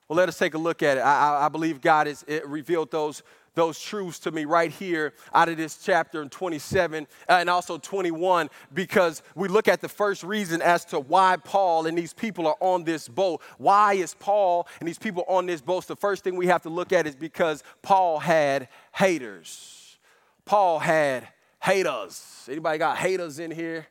Well, 0.08 0.16
let 0.16 0.28
us 0.28 0.38
take 0.38 0.54
a 0.54 0.58
look 0.58 0.82
at 0.82 0.98
it. 0.98 1.00
I, 1.00 1.46
I 1.46 1.48
believe 1.48 1.80
God 1.80 2.06
has 2.06 2.24
revealed 2.44 2.90
those, 2.90 3.22
those 3.56 3.80
truths 3.80 4.20
to 4.20 4.30
me 4.30 4.44
right 4.44 4.70
here 4.70 5.12
out 5.34 5.48
of 5.48 5.56
this 5.56 5.78
chapter 5.78 6.22
in 6.22 6.28
27 6.28 7.08
uh, 7.28 7.32
and 7.32 7.50
also 7.50 7.78
21 7.78 8.48
because 8.72 9.22
we 9.34 9.48
look 9.48 9.66
at 9.66 9.80
the 9.80 9.88
first 9.88 10.22
reason 10.22 10.62
as 10.62 10.84
to 10.84 11.00
why 11.00 11.36
Paul 11.42 11.86
and 11.86 11.98
these 11.98 12.12
people 12.12 12.46
are 12.46 12.56
on 12.60 12.84
this 12.84 13.08
boat. 13.08 13.42
Why 13.58 13.94
is 13.94 14.14
Paul 14.14 14.68
and 14.78 14.86
these 14.86 14.98
people 14.98 15.24
on 15.26 15.46
this 15.46 15.60
boat? 15.60 15.88
The 15.88 15.96
first 15.96 16.22
thing 16.22 16.36
we 16.36 16.46
have 16.46 16.62
to 16.62 16.68
look 16.68 16.92
at 16.92 17.06
is 17.06 17.16
because 17.16 17.64
Paul 17.82 18.20
had 18.20 18.68
haters. 18.94 19.98
Paul 20.44 20.78
had 20.78 21.26
haters. 21.60 22.46
Anybody 22.48 22.78
got 22.78 22.98
haters 22.98 23.38
in 23.38 23.50
here? 23.50 23.86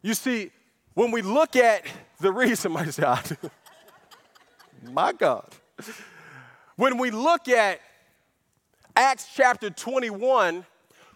You 0.00 0.14
see, 0.14 0.52
when 0.94 1.10
we 1.10 1.20
look 1.20 1.56
at 1.56 1.82
the 2.20 2.32
reason, 2.32 2.72
my 2.72 2.86
God, 2.86 3.36
my 4.92 5.12
God, 5.12 5.52
when 6.76 6.98
we 6.98 7.10
look 7.10 7.48
at 7.48 7.80
Acts 8.94 9.28
chapter 9.34 9.70
21, 9.70 10.64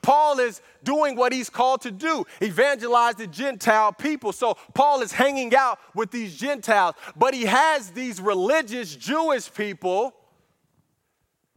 Paul 0.03 0.39
is 0.39 0.63
doing 0.83 1.17
what 1.17 1.33
he's 1.33 1.51
called 1.51 1.83
to 1.83 1.91
do 1.91 2.25
evangelize 2.41 3.17
the 3.17 3.27
Gentile 3.27 3.93
people. 3.93 4.33
So 4.33 4.57
Paul 4.75 5.03
is 5.03 5.13
hanging 5.13 5.55
out 5.55 5.79
with 5.95 6.11
these 6.11 6.37
Gentiles, 6.37 6.95
but 7.17 7.35
he 7.35 7.45
has 7.45 7.91
these 7.91 8.21
religious 8.21 8.97
Jewish 8.97 9.53
people 9.53 10.15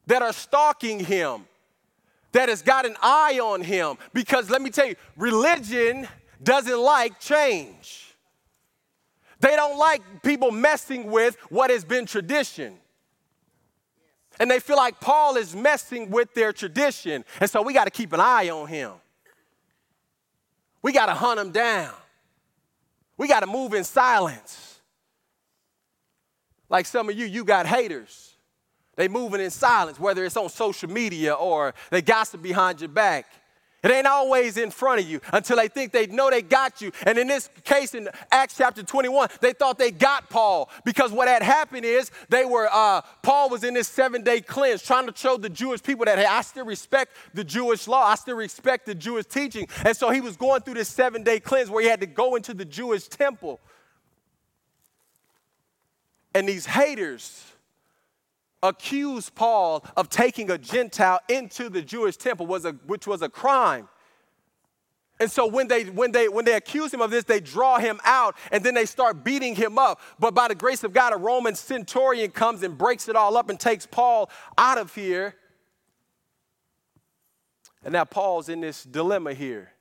that 0.07 0.21
are 0.21 0.33
stalking 0.33 0.99
him 0.99 1.45
that 2.33 2.49
has 2.49 2.61
got 2.61 2.85
an 2.85 2.97
eye 3.01 3.39
on 3.41 3.61
him. 3.61 3.97
Because 4.13 4.49
let 4.49 4.61
me 4.61 4.69
tell 4.69 4.87
you, 4.87 4.95
religion 5.15 6.07
doesn't 6.41 6.79
like 6.79 7.19
change. 7.19 8.15
They 9.39 9.55
don't 9.55 9.77
like 9.77 10.01
people 10.23 10.51
messing 10.51 11.11
with 11.11 11.37
what 11.49 11.69
has 11.69 11.85
been 11.85 12.05
tradition. 12.05 12.77
And 14.39 14.49
they 14.49 14.59
feel 14.59 14.77
like 14.77 14.99
Paul 14.99 15.37
is 15.37 15.55
messing 15.55 16.09
with 16.09 16.33
their 16.33 16.51
tradition. 16.53 17.23
And 17.39 17.49
so 17.49 17.61
we 17.61 17.73
got 17.73 17.85
to 17.85 17.91
keep 17.91 18.13
an 18.13 18.19
eye 18.19 18.49
on 18.49 18.67
him. 18.67 18.91
We 20.81 20.91
got 20.91 21.05
to 21.05 21.13
hunt 21.13 21.39
him 21.39 21.51
down. 21.51 21.93
We 23.17 23.27
got 23.27 23.41
to 23.41 23.47
move 23.47 23.73
in 23.73 23.83
silence. 23.83 24.81
Like 26.69 26.85
some 26.85 27.09
of 27.09 27.17
you, 27.17 27.25
you 27.25 27.43
got 27.45 27.67
haters. 27.67 28.35
They 28.95 29.07
moving 29.07 29.41
in 29.41 29.49
silence, 29.49 29.99
whether 29.99 30.23
it's 30.25 30.37
on 30.37 30.49
social 30.49 30.89
media 30.89 31.33
or 31.33 31.73
they 31.89 32.01
gossip 32.01 32.41
behind 32.41 32.81
your 32.81 32.89
back. 32.89 33.27
It 33.83 33.91
ain't 33.91 34.07
always 34.07 34.55
in 34.55 34.71
front 34.71 35.01
of 35.01 35.07
you 35.09 35.19
until 35.33 35.57
they 35.57 35.67
think 35.67 35.91
they 35.91 36.07
know 36.07 36.29
they 36.29 36.41
got 36.41 36.81
you. 36.81 36.93
And 37.05 37.17
in 37.17 37.27
this 37.27 37.49
case, 37.65 37.93
in 37.93 38.07
Acts 38.31 38.55
chapter 38.55 38.81
21, 38.81 39.27
they 39.41 39.51
thought 39.51 39.77
they 39.77 39.91
got 39.91 40.29
Paul 40.29 40.69
because 40.85 41.11
what 41.11 41.27
had 41.27 41.43
happened 41.43 41.83
is 41.83 42.09
they 42.29 42.45
were, 42.45 42.69
uh, 42.71 43.01
Paul 43.21 43.49
was 43.49 43.65
in 43.65 43.73
this 43.73 43.89
seven 43.89 44.23
day 44.23 44.39
cleanse 44.39 44.81
trying 44.81 45.05
to 45.07 45.13
show 45.13 45.35
the 45.35 45.49
Jewish 45.49 45.83
people 45.83 46.05
that, 46.05 46.17
hey, 46.17 46.25
I 46.25 46.41
still 46.43 46.65
respect 46.65 47.11
the 47.33 47.43
Jewish 47.43 47.85
law, 47.85 48.05
I 48.05 48.15
still 48.15 48.37
respect 48.37 48.85
the 48.85 48.95
Jewish 48.95 49.25
teaching. 49.25 49.67
And 49.83 49.97
so 49.97 50.11
he 50.11 50.21
was 50.21 50.37
going 50.37 50.61
through 50.61 50.75
this 50.75 50.87
seven 50.87 51.21
day 51.21 51.41
cleanse 51.41 51.69
where 51.69 51.83
he 51.83 51.89
had 51.89 51.99
to 51.99 52.07
go 52.07 52.35
into 52.35 52.53
the 52.53 52.65
Jewish 52.65 53.09
temple. 53.09 53.59
And 56.33 56.47
these 56.47 56.65
haters, 56.65 57.52
accused 58.63 59.35
Paul 59.35 59.85
of 59.95 60.09
taking 60.09 60.49
a 60.49 60.57
Gentile 60.57 61.19
into 61.29 61.69
the 61.69 61.83
Jewish 61.83 62.17
temple, 62.17 62.47
was 62.47 62.65
a, 62.65 62.71
which 62.87 63.05
was 63.05 63.21
a 63.21 63.29
crime. 63.29 63.89
And 65.19 65.31
so 65.31 65.45
when 65.45 65.67
they 65.67 65.83
when 65.85 66.11
they 66.11 66.27
when 66.27 66.43
they 66.43 66.55
accuse 66.55 66.91
him 66.91 66.99
of 66.99 67.11
this, 67.11 67.23
they 67.23 67.39
draw 67.39 67.77
him 67.77 68.01
out 68.03 68.35
and 68.51 68.63
then 68.63 68.73
they 68.73 68.85
start 68.85 69.23
beating 69.23 69.55
him 69.55 69.77
up. 69.77 70.01
But 70.19 70.33
by 70.33 70.47
the 70.47 70.55
grace 70.55 70.83
of 70.83 70.91
God, 70.91 71.13
a 71.13 71.17
Roman 71.17 71.53
centurion 71.53 72.31
comes 72.31 72.63
and 72.63 72.77
breaks 72.77 73.07
it 73.07 73.15
all 73.15 73.37
up 73.37 73.49
and 73.49 73.59
takes 73.59 73.85
Paul 73.85 74.29
out 74.57 74.79
of 74.79 74.93
here. 74.95 75.35
And 77.83 77.93
now 77.93 78.05
Paul's 78.05 78.49
in 78.49 78.61
this 78.61 78.83
dilemma 78.83 79.33
here. 79.33 79.72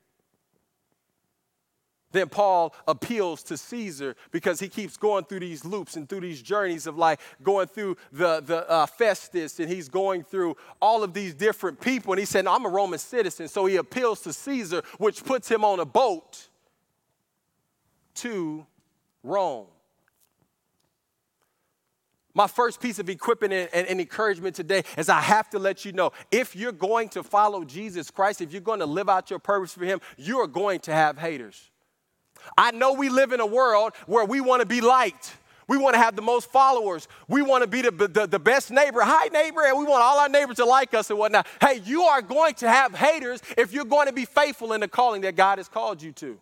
Then 2.13 2.29
Paul 2.29 2.75
appeals 2.87 3.43
to 3.45 3.57
Caesar 3.57 4.15
because 4.31 4.61
he 4.61 4.69
keeps 4.69 4.97
going 4.97 5.25
through 5.25 5.41
these 5.41 5.65
loops 5.65 5.97
and 5.97 6.09
through 6.09 6.21
these 6.21 6.43
journeys 6.43 6.87
of 6.87 6.97
like 6.97 7.21
going 7.43 7.67
through 7.67 7.97
the, 8.13 8.41
the 8.41 8.69
uh, 8.71 8.87
Festus 8.87 9.59
and 9.59 9.69
he's 9.69 9.89
going 9.89 10.23
through 10.23 10.57
all 10.81 11.03
of 11.03 11.15
these 11.15 11.35
different 11.35 11.81
people. 11.81 12.13
And 12.13 12.21
he 12.21 12.27
said, 12.27 12.45
no, 12.45 12.55
I'm 12.55 12.67
a 12.67 12.69
Roman 12.69 12.99
citizen. 12.99 13.49
So 13.49 13.67
he 13.67 13.77
appeals 13.77 14.21
to 14.23 14.33
Caesar, 14.33 14.83
which 14.99 15.25
puts 15.25 15.51
him 15.51 15.65
on 15.65 15.81
a 15.81 15.87
boat 15.87 16.49
to 18.17 18.67
Rome. 19.23 19.67
My 22.35 22.47
first 22.47 22.81
piece 22.81 22.99
of 22.99 23.11
equipment 23.11 23.53
and, 23.53 23.69
and, 23.75 23.87
and, 23.87 24.01
encouragement 24.01 24.57
today 24.57 24.85
is 24.97 25.11
I 25.11 25.21
have 25.21 25.51
to 25.51 25.59
let 25.59 25.85
you 25.85 25.93
know 25.93 26.13
if 26.31 26.57
you're 26.57 26.73
going 26.73 27.11
to 27.11 27.23
follow 27.23 27.63
Jesus 27.63 28.11
Christ, 28.11 28.41
if 28.41 28.53
you're 28.53 28.63
going 28.63 28.81
to 28.81 28.87
live 28.87 29.11
out 29.11 29.29
your 29.29 29.39
purpose 29.39 29.75
for 29.75 29.85
Him, 29.85 30.01
you 30.17 30.39
are 30.39 30.47
going 30.47 30.81
to 30.81 30.93
have 30.93 31.19
haters. 31.19 31.72
I 32.57 32.71
know 32.71 32.93
we 32.93 33.09
live 33.09 33.33
in 33.33 33.41
a 33.41 33.47
world 33.47 33.93
where 34.07 34.25
we 34.25 34.41
want 34.41 34.61
to 34.61 34.67
be 34.67 34.81
liked. 34.81 35.37
We 35.69 35.79
want 35.79 35.95
to 35.95 35.99
have 35.99 36.17
the 36.17 36.23
most 36.23 36.51
followers. 36.51 37.09
We 37.29 37.41
want 37.41 37.63
to 37.63 37.69
be 37.69 37.83
the, 37.83 37.91
the, 37.91 38.27
the, 38.27 38.39
best 38.39 38.71
neighbor. 38.71 39.01
Hi, 39.03 39.29
neighbor. 39.29 39.65
And 39.65 39.79
we 39.79 39.85
want 39.85 40.03
all 40.03 40.19
our 40.19 40.29
neighbors 40.29 40.57
to 40.57 40.65
like 40.65 40.93
us 40.93 41.09
and 41.11 41.19
whatnot. 41.19 41.47
Hey, 41.61 41.81
you 41.85 42.03
are 42.03 42.21
going 42.21 42.55
to 42.55 42.69
have 42.69 42.95
haters 42.95 43.41
if 43.57 43.73
you're 43.73 43.85
going 43.85 44.07
to 44.07 44.13
be 44.13 44.25
faithful 44.25 44.73
in 44.73 44.81
the 44.81 44.89
calling 44.89 45.23
that 45.23 45.37
God 45.37 45.59
has 45.59 45.69
called 45.69 46.03
you 46.03 46.13
to. 46.13 46.39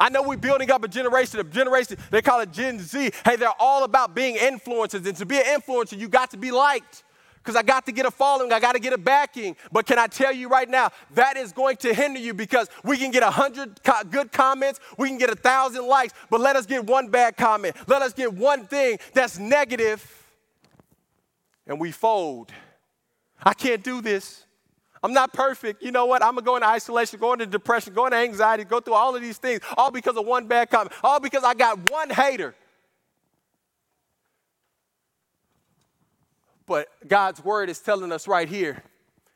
I 0.00 0.08
know 0.08 0.22
we're 0.22 0.36
building 0.36 0.70
up 0.70 0.82
a 0.82 0.88
generation, 0.88 1.38
a 1.38 1.44
generation, 1.44 1.96
they 2.10 2.22
call 2.22 2.40
it 2.40 2.50
Gen 2.50 2.80
Z. 2.80 3.12
Hey, 3.24 3.36
they're 3.36 3.50
all 3.58 3.84
about 3.84 4.14
being 4.14 4.36
influencers. 4.36 5.06
And 5.06 5.16
to 5.16 5.26
be 5.26 5.36
an 5.36 5.44
influencer, 5.44 5.98
you 5.98 6.08
got 6.08 6.30
to 6.32 6.36
be 6.36 6.50
liked 6.50 7.04
because 7.42 7.56
I 7.56 7.62
got 7.62 7.86
to 7.86 7.92
get 7.92 8.06
a 8.06 8.10
following, 8.10 8.52
I 8.52 8.60
got 8.60 8.72
to 8.72 8.78
get 8.78 8.92
a 8.92 8.98
backing. 8.98 9.56
But 9.72 9.86
can 9.86 9.98
I 9.98 10.06
tell 10.06 10.32
you 10.32 10.48
right 10.48 10.68
now, 10.68 10.90
that 11.14 11.36
is 11.36 11.52
going 11.52 11.76
to 11.78 11.92
hinder 11.92 12.20
you 12.20 12.34
because 12.34 12.68
we 12.84 12.96
can 12.96 13.10
get 13.10 13.22
a 13.22 13.30
hundred 13.30 13.82
co- 13.82 14.04
good 14.08 14.30
comments, 14.30 14.78
we 14.96 15.08
can 15.08 15.18
get 15.18 15.30
a 15.30 15.34
thousand 15.34 15.86
likes, 15.86 16.14
but 16.30 16.40
let 16.40 16.54
us 16.56 16.66
get 16.66 16.86
one 16.86 17.08
bad 17.08 17.36
comment. 17.36 17.74
Let 17.88 18.02
us 18.02 18.12
get 18.12 18.32
one 18.32 18.66
thing 18.66 18.98
that's 19.12 19.38
negative, 19.38 20.08
and 21.66 21.80
we 21.80 21.90
fold. 21.90 22.52
I 23.42 23.54
can't 23.54 23.82
do 23.82 24.00
this. 24.00 24.46
I'm 25.02 25.12
not 25.12 25.32
perfect. 25.32 25.82
You 25.82 25.90
know 25.90 26.06
what? 26.06 26.22
I'm 26.22 26.34
going 26.34 26.44
to 26.44 26.46
go 26.46 26.56
into 26.56 26.68
isolation, 26.68 27.18
go 27.18 27.32
into 27.32 27.44
depression, 27.44 27.92
go 27.92 28.06
into 28.06 28.18
anxiety, 28.18 28.62
go 28.62 28.78
through 28.78 28.94
all 28.94 29.16
of 29.16 29.20
these 29.20 29.36
things, 29.36 29.60
all 29.76 29.90
because 29.90 30.16
of 30.16 30.24
one 30.24 30.46
bad 30.46 30.70
comment, 30.70 30.92
all 31.02 31.18
because 31.18 31.42
I 31.42 31.54
got 31.54 31.90
one 31.90 32.08
hater. 32.08 32.54
But 36.66 36.88
God's 37.06 37.44
word 37.44 37.68
is 37.68 37.78
telling 37.78 38.12
us 38.12 38.28
right 38.28 38.48
here 38.48 38.82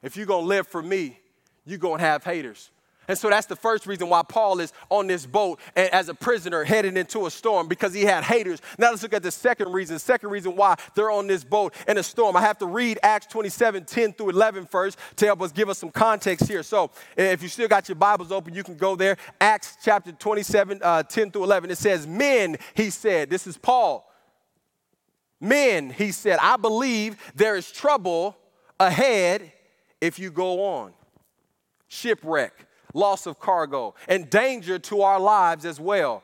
if 0.03 0.17
you're 0.17 0.27
to 0.27 0.37
live 0.37 0.69
for 0.69 0.83
me, 0.83 1.19
you're 1.65 1.79
to 1.79 1.97
have 1.97 2.23
haters. 2.25 2.71
And 3.09 3.17
so 3.17 3.31
that's 3.31 3.47
the 3.47 3.57
first 3.57 3.87
reason 3.87 4.09
why 4.09 4.23
Paul 4.23 4.61
is 4.61 4.73
on 4.89 5.07
this 5.07 5.27
boat 5.27 5.61
as 5.77 6.09
a 6.09 6.15
prisoner 6.15 6.65
headed 6.65 6.97
into 6.97 7.27
a 7.27 7.31
storm 7.31 7.69
because 7.69 7.95
he 7.95 8.03
had 8.03 8.25
haters. 8.25 8.61
Now 8.79 8.91
let's 8.91 9.03
look 9.03 9.13
at 9.13 9.23
the 9.23 9.31
second 9.31 9.73
reason. 9.73 9.99
Second 9.99 10.31
reason 10.31 10.57
why 10.57 10.77
they're 10.95 11.11
on 11.11 11.27
this 11.27 11.45
boat 11.45 11.75
in 11.87 11.99
a 11.99 12.03
storm. 12.03 12.37
I 12.37 12.41
have 12.41 12.59
to 12.59 12.67
read 12.67 12.99
Acts 13.03 13.27
27 13.27 13.85
10 13.85 14.13
through 14.15 14.31
11 14.31 14.67
first 14.67 14.99
to 15.17 15.27
help 15.27 15.41
us 15.43 15.53
give 15.53 15.69
us 15.69 15.79
some 15.79 15.91
context 15.91 16.49
here. 16.49 16.63
So 16.63 16.91
if 17.17 17.43
you 17.43 17.49
still 17.49 17.69
got 17.69 17.89
your 17.89 17.97
Bibles 17.97 18.33
open, 18.33 18.55
you 18.55 18.65
can 18.65 18.77
go 18.77 18.97
there. 18.97 19.17
Acts 19.41 19.77
chapter 19.83 20.13
27 20.13 20.81
uh, 20.83 21.03
10 21.05 21.31
through 21.31 21.45
11. 21.45 21.71
It 21.71 21.79
says, 21.79 22.07
Men, 22.07 22.57
he 22.75 22.91
said, 22.91 23.31
this 23.31 23.47
is 23.47 23.57
Paul. 23.57 24.11
Men, 25.41 25.91
he 25.91 26.13
said, 26.13 26.39
I 26.41 26.57
believe 26.57 27.17
there 27.35 27.57
is 27.57 27.71
trouble 27.71 28.37
ahead 28.81 29.53
if 30.01 30.19
you 30.19 30.31
go 30.31 30.65
on. 30.65 30.93
Shipwreck 31.89 32.67
loss 32.97 33.27
of 33.27 33.39
cargo, 33.39 33.95
and 34.09 34.29
danger 34.31 34.79
to 34.79 35.03
our 35.03 35.21
lives 35.21 35.65
as 35.65 35.79
well. 35.79 36.23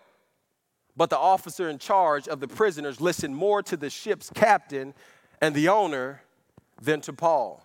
But 0.97 1.11
the 1.11 1.19
officer 1.19 1.69
in 1.69 1.78
charge 1.78 2.26
of 2.26 2.40
the 2.40 2.49
prisoners 2.49 3.00
listened 3.00 3.37
more 3.37 3.62
to 3.64 3.76
the 3.76 3.90
ship's 3.90 4.31
captain 4.35 4.95
and 5.40 5.54
the 5.54 5.69
owner 5.69 6.23
than 6.81 7.00
to 7.02 7.12
Paul. 7.12 7.62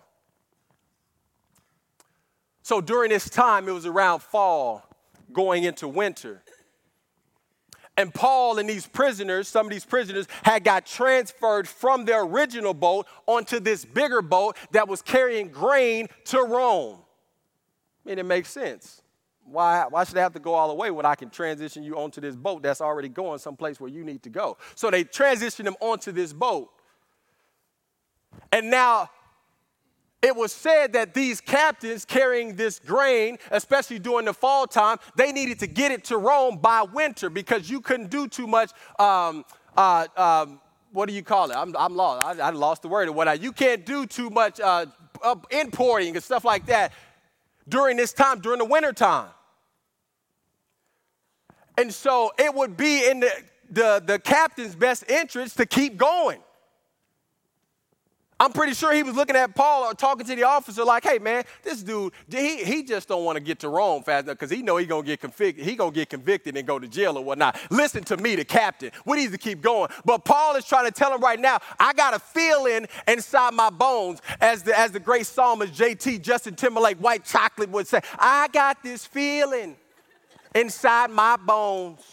So 2.62 2.80
during 2.80 3.10
this 3.10 3.30
time, 3.30 3.66
it 3.66 3.72
was 3.72 3.86
around 3.86 4.20
fall, 4.20 4.84
going 5.32 5.64
into 5.64 5.88
winter. 5.88 6.42
And 7.98 8.14
Paul 8.14 8.60
and 8.60 8.68
these 8.68 8.86
prisoners, 8.86 9.48
some 9.48 9.66
of 9.66 9.72
these 9.72 9.84
prisoners, 9.84 10.28
had 10.44 10.62
got 10.62 10.86
transferred 10.86 11.66
from 11.66 12.04
their 12.04 12.22
original 12.22 12.72
boat 12.72 13.08
onto 13.26 13.58
this 13.58 13.84
bigger 13.84 14.22
boat 14.22 14.56
that 14.70 14.86
was 14.86 15.02
carrying 15.02 15.48
grain 15.48 16.06
to 16.26 16.38
Rome. 16.38 17.00
I 18.06 18.08
mean, 18.08 18.20
it 18.20 18.24
makes 18.24 18.50
sense. 18.50 19.02
Why, 19.44 19.86
why 19.90 20.04
should 20.04 20.16
I 20.16 20.20
have 20.20 20.32
to 20.34 20.38
go 20.38 20.54
all 20.54 20.68
the 20.68 20.74
way 20.74 20.92
when 20.92 21.06
I 21.06 21.16
can 21.16 21.28
transition 21.28 21.82
you 21.82 21.96
onto 21.96 22.20
this 22.20 22.36
boat 22.36 22.62
that's 22.62 22.80
already 22.80 23.08
going 23.08 23.40
someplace 23.40 23.80
where 23.80 23.90
you 23.90 24.04
need 24.04 24.22
to 24.22 24.30
go? 24.30 24.58
So 24.76 24.92
they 24.92 25.02
transitioned 25.02 25.64
them 25.64 25.76
onto 25.80 26.12
this 26.12 26.32
boat. 26.32 26.70
And 28.52 28.70
now 28.70 29.10
it 30.20 30.34
was 30.34 30.52
said 30.52 30.92
that 30.94 31.14
these 31.14 31.40
captains 31.40 32.04
carrying 32.04 32.56
this 32.56 32.80
grain, 32.80 33.38
especially 33.52 34.00
during 34.00 34.26
the 34.26 34.32
fall 34.34 34.66
time, 34.66 34.98
they 35.16 35.30
needed 35.30 35.60
to 35.60 35.68
get 35.68 35.92
it 35.92 36.04
to 36.04 36.16
Rome 36.16 36.58
by 36.58 36.82
winter 36.82 37.30
because 37.30 37.70
you 37.70 37.80
couldn't 37.80 38.10
do 38.10 38.26
too 38.26 38.48
much. 38.48 38.72
Um, 38.98 39.44
uh, 39.76 40.06
um, 40.16 40.60
what 40.92 41.08
do 41.08 41.14
you 41.14 41.22
call 41.22 41.50
it? 41.50 41.56
I'm, 41.56 41.76
I'm 41.76 41.94
lost. 41.94 42.40
I, 42.40 42.48
I, 42.48 42.50
lost 42.50 42.82
the 42.82 42.88
word. 42.88 43.08
What 43.10 43.28
I, 43.28 43.34
you 43.34 43.52
can't 43.52 43.86
do 43.86 44.06
too 44.06 44.28
much 44.30 44.58
uh, 44.58 44.86
importing 45.50 46.16
and 46.16 46.24
stuff 46.24 46.44
like 46.44 46.66
that 46.66 46.92
during 47.68 47.96
this 47.96 48.12
time, 48.12 48.40
during 48.40 48.58
the 48.58 48.64
winter 48.64 48.92
time. 48.92 49.28
And 51.76 51.94
so 51.94 52.32
it 52.38 52.52
would 52.52 52.76
be 52.76 53.08
in 53.08 53.20
the, 53.20 53.30
the, 53.70 54.02
the 54.04 54.18
captain's 54.18 54.74
best 54.74 55.08
interest 55.08 55.58
to 55.58 55.66
keep 55.66 55.96
going. 55.96 56.40
I'm 58.40 58.52
pretty 58.52 58.74
sure 58.74 58.92
he 58.92 59.02
was 59.02 59.16
looking 59.16 59.34
at 59.34 59.54
Paul 59.54 59.84
or 59.84 59.94
talking 59.94 60.24
to 60.26 60.36
the 60.36 60.44
officer 60.44 60.84
like, 60.84 61.02
hey 61.02 61.18
man, 61.18 61.44
this 61.64 61.82
dude, 61.82 62.12
he, 62.30 62.62
he 62.62 62.84
just 62.84 63.08
don't 63.08 63.24
want 63.24 63.36
to 63.36 63.42
get 63.42 63.58
to 63.60 63.68
Rome 63.68 64.04
fast 64.04 64.26
enough 64.26 64.38
because 64.38 64.50
he 64.50 64.62
know 64.62 64.76
he 64.76 64.86
gonna 64.86 65.02
get 65.02 65.20
convicted, 65.20 65.64
he 65.64 65.74
gonna 65.74 65.90
get 65.90 66.08
convicted 66.08 66.56
and 66.56 66.66
go 66.66 66.78
to 66.78 66.86
jail 66.86 67.18
or 67.18 67.24
whatnot. 67.24 67.58
Listen 67.70 68.04
to 68.04 68.16
me, 68.16 68.36
the 68.36 68.44
captain. 68.44 68.92
We 69.04 69.16
need 69.16 69.32
to 69.32 69.38
keep 69.38 69.60
going. 69.60 69.90
But 70.04 70.24
Paul 70.24 70.54
is 70.54 70.64
trying 70.64 70.84
to 70.84 70.92
tell 70.92 71.12
him 71.12 71.20
right 71.20 71.40
now, 71.40 71.58
I 71.80 71.92
got 71.92 72.14
a 72.14 72.20
feeling 72.20 72.86
inside 73.08 73.54
my 73.54 73.70
bones, 73.70 74.22
as 74.40 74.62
the 74.62 74.78
as 74.78 74.92
the 74.92 75.00
great 75.00 75.26
psalmist 75.26 75.72
JT 75.74 76.22
Justin 76.22 76.54
Timberlake 76.54 76.98
White 76.98 77.24
Chocolate 77.24 77.70
would 77.70 77.88
say, 77.88 78.00
I 78.18 78.48
got 78.52 78.84
this 78.84 79.04
feeling 79.04 79.76
inside 80.54 81.10
my 81.10 81.36
bones. 81.36 82.04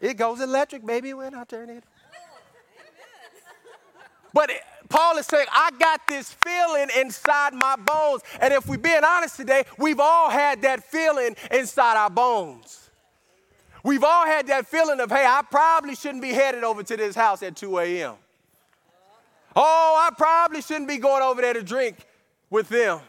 It 0.00 0.16
goes 0.16 0.40
electric, 0.40 0.86
baby, 0.86 1.12
when 1.14 1.34
I 1.34 1.44
turn 1.44 1.70
it. 1.70 1.82
But 4.32 4.50
it, 4.50 4.60
Paul 4.88 5.18
is 5.18 5.26
saying, 5.26 5.46
I 5.52 5.70
got 5.78 6.06
this 6.06 6.32
feeling 6.32 6.88
inside 6.98 7.54
my 7.54 7.76
bones. 7.76 8.22
And 8.40 8.52
if 8.52 8.66
we're 8.66 8.78
being 8.78 9.04
honest 9.04 9.36
today, 9.36 9.64
we've 9.78 10.00
all 10.00 10.30
had 10.30 10.62
that 10.62 10.84
feeling 10.84 11.36
inside 11.50 11.96
our 11.96 12.10
bones. 12.10 12.90
We've 13.82 14.04
all 14.04 14.26
had 14.26 14.46
that 14.48 14.66
feeling 14.66 15.00
of, 15.00 15.10
hey, 15.10 15.24
I 15.24 15.42
probably 15.48 15.94
shouldn't 15.94 16.22
be 16.22 16.32
headed 16.32 16.64
over 16.64 16.82
to 16.82 16.96
this 16.96 17.14
house 17.14 17.42
at 17.42 17.56
2 17.56 17.78
a.m. 17.78 18.14
Oh, 19.54 19.96
I 19.98 20.14
probably 20.14 20.60
shouldn't 20.60 20.88
be 20.88 20.98
going 20.98 21.22
over 21.22 21.40
there 21.40 21.54
to 21.54 21.62
drink 21.62 21.96
with 22.50 22.68
them. 22.68 23.00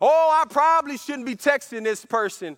Oh, 0.00 0.30
I 0.32 0.46
probably 0.48 0.96
shouldn't 0.96 1.26
be 1.26 1.34
texting 1.34 1.82
this 1.82 2.04
person 2.04 2.56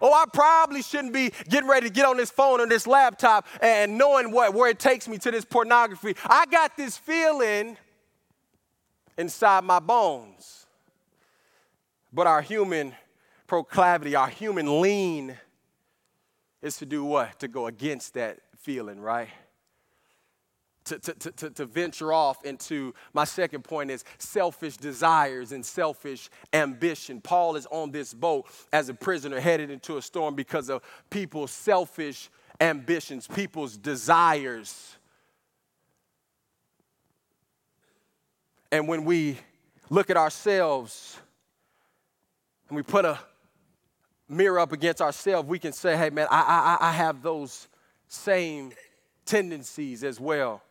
Oh, 0.00 0.12
I 0.12 0.24
probably 0.32 0.82
shouldn't 0.82 1.12
be 1.12 1.32
getting 1.48 1.68
ready 1.68 1.88
to 1.88 1.92
get 1.92 2.04
on 2.04 2.16
this 2.16 2.30
phone 2.30 2.60
or 2.60 2.66
this 2.66 2.86
laptop 2.86 3.46
and 3.60 3.96
knowing 3.96 4.30
what, 4.30 4.54
where 4.54 4.70
it 4.70 4.78
takes 4.78 5.08
me 5.08 5.18
to 5.18 5.30
this 5.30 5.44
pornography. 5.44 6.16
I 6.26 6.46
got 6.46 6.76
this 6.76 6.96
feeling 6.96 7.76
inside 9.16 9.64
my 9.64 9.78
bones. 9.78 10.66
But 12.12 12.26
our 12.26 12.42
human 12.42 12.94
proclivity, 13.46 14.14
our 14.14 14.28
human 14.28 14.80
lean 14.80 15.36
is 16.62 16.76
to 16.78 16.86
do 16.86 17.04
what? 17.04 17.38
To 17.40 17.48
go 17.48 17.66
against 17.66 18.14
that 18.14 18.38
feeling, 18.56 19.00
right? 19.00 19.28
To, 20.84 20.98
to, 20.98 21.30
to, 21.32 21.50
to 21.50 21.64
venture 21.66 22.12
off 22.12 22.44
into 22.44 22.94
my 23.12 23.24
second 23.24 23.64
point 23.64 23.90
is 23.90 24.04
selfish 24.18 24.76
desires 24.76 25.52
and 25.52 25.64
selfish 25.64 26.28
ambition. 26.52 27.20
Paul 27.20 27.56
is 27.56 27.66
on 27.70 27.90
this 27.90 28.12
boat 28.12 28.46
as 28.72 28.88
a 28.88 28.94
prisoner 28.94 29.40
headed 29.40 29.70
into 29.70 29.96
a 29.96 30.02
storm 30.02 30.34
because 30.34 30.68
of 30.68 30.82
people's 31.10 31.50
selfish 31.50 32.28
ambitions, 32.60 33.26
people's 33.26 33.76
desires. 33.76 34.96
And 38.70 38.86
when 38.88 39.04
we 39.04 39.38
look 39.88 40.10
at 40.10 40.16
ourselves 40.16 41.16
and 42.68 42.76
we 42.76 42.82
put 42.82 43.04
a 43.04 43.18
mirror 44.28 44.58
up 44.58 44.72
against 44.72 45.00
ourselves, 45.00 45.48
we 45.48 45.58
can 45.58 45.72
say, 45.72 45.96
hey, 45.96 46.10
man, 46.10 46.26
I, 46.30 46.78
I, 46.80 46.88
I 46.88 46.92
have 46.92 47.22
those 47.22 47.68
same 48.08 48.72
tendencies 49.24 50.04
as 50.04 50.20
well 50.20 50.62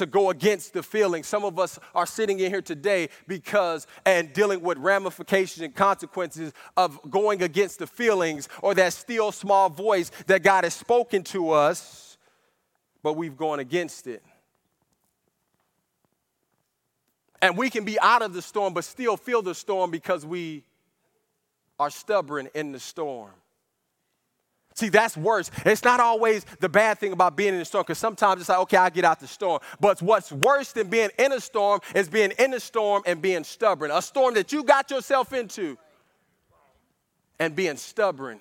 to 0.00 0.06
go 0.06 0.30
against 0.30 0.72
the 0.72 0.82
feeling. 0.82 1.22
Some 1.22 1.44
of 1.44 1.58
us 1.58 1.78
are 1.94 2.06
sitting 2.06 2.40
in 2.40 2.50
here 2.50 2.62
today 2.62 3.10
because 3.28 3.86
and 4.06 4.32
dealing 4.32 4.62
with 4.62 4.78
ramifications 4.78 5.62
and 5.62 5.74
consequences 5.74 6.54
of 6.74 6.98
going 7.10 7.42
against 7.42 7.78
the 7.78 7.86
feelings 7.86 8.48
or 8.62 8.74
that 8.74 8.94
still 8.94 9.30
small 9.30 9.68
voice 9.68 10.10
that 10.26 10.42
God 10.42 10.64
has 10.64 10.72
spoken 10.72 11.22
to 11.24 11.50
us, 11.50 12.16
but 13.02 13.12
we've 13.12 13.36
gone 13.36 13.60
against 13.60 14.06
it. 14.06 14.22
And 17.42 17.58
we 17.58 17.68
can 17.68 17.84
be 17.84 18.00
out 18.00 18.22
of 18.22 18.32
the 18.32 18.42
storm, 18.42 18.72
but 18.72 18.84
still 18.84 19.18
feel 19.18 19.42
the 19.42 19.54
storm 19.54 19.90
because 19.90 20.24
we 20.24 20.64
are 21.78 21.90
stubborn 21.90 22.48
in 22.54 22.72
the 22.72 22.80
storm. 22.80 23.32
See, 24.80 24.88
that's 24.88 25.14
worse. 25.14 25.50
It's 25.66 25.84
not 25.84 26.00
always 26.00 26.46
the 26.58 26.68
bad 26.70 26.98
thing 26.98 27.12
about 27.12 27.36
being 27.36 27.52
in 27.52 27.60
a 27.60 27.66
storm 27.66 27.82
because 27.82 27.98
sometimes 27.98 28.40
it's 28.40 28.48
like, 28.48 28.60
okay, 28.60 28.78
I'll 28.78 28.88
get 28.88 29.04
out 29.04 29.20
the 29.20 29.26
storm. 29.26 29.60
But 29.78 30.00
what's 30.00 30.32
worse 30.32 30.72
than 30.72 30.88
being 30.88 31.10
in 31.18 31.32
a 31.32 31.40
storm 31.40 31.80
is 31.94 32.08
being 32.08 32.32
in 32.38 32.54
a 32.54 32.60
storm 32.60 33.02
and 33.04 33.20
being 33.20 33.44
stubborn. 33.44 33.90
A 33.90 34.00
storm 34.00 34.32
that 34.34 34.52
you 34.52 34.64
got 34.64 34.90
yourself 34.90 35.34
into 35.34 35.76
and 37.38 37.54
being 37.54 37.76
stubborn 37.76 38.40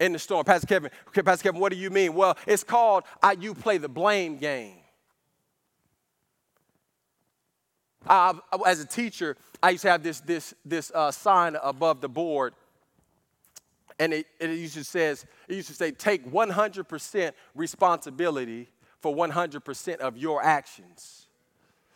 in 0.00 0.14
the 0.14 0.18
storm. 0.18 0.46
Pastor 0.46 0.66
Kevin, 0.66 0.90
Pastor 1.12 1.42
Kevin, 1.42 1.60
what 1.60 1.72
do 1.72 1.78
you 1.78 1.90
mean? 1.90 2.14
Well, 2.14 2.38
it's 2.46 2.64
called 2.64 3.04
I, 3.22 3.32
you 3.32 3.52
play 3.52 3.76
the 3.76 3.86
blame 3.86 4.38
game. 4.38 4.78
Uh, 8.06 8.32
as 8.66 8.80
a 8.80 8.86
teacher, 8.86 9.36
I 9.62 9.70
used 9.70 9.82
to 9.82 9.90
have 9.90 10.02
this, 10.02 10.20
this, 10.20 10.54
this 10.64 10.90
uh, 10.94 11.10
sign 11.10 11.54
above 11.62 12.00
the 12.00 12.08
board 12.08 12.54
and 13.98 14.12
it, 14.12 14.26
it 14.40 14.50
used 14.50 14.74
to 14.74 14.84
says 14.84 15.24
it 15.48 15.54
used 15.54 15.68
to 15.68 15.74
say 15.74 15.90
take 15.90 16.30
100% 16.30 17.32
responsibility 17.54 18.68
for 19.00 19.14
100% 19.14 19.96
of 19.96 20.16
your 20.16 20.42
actions 20.42 21.26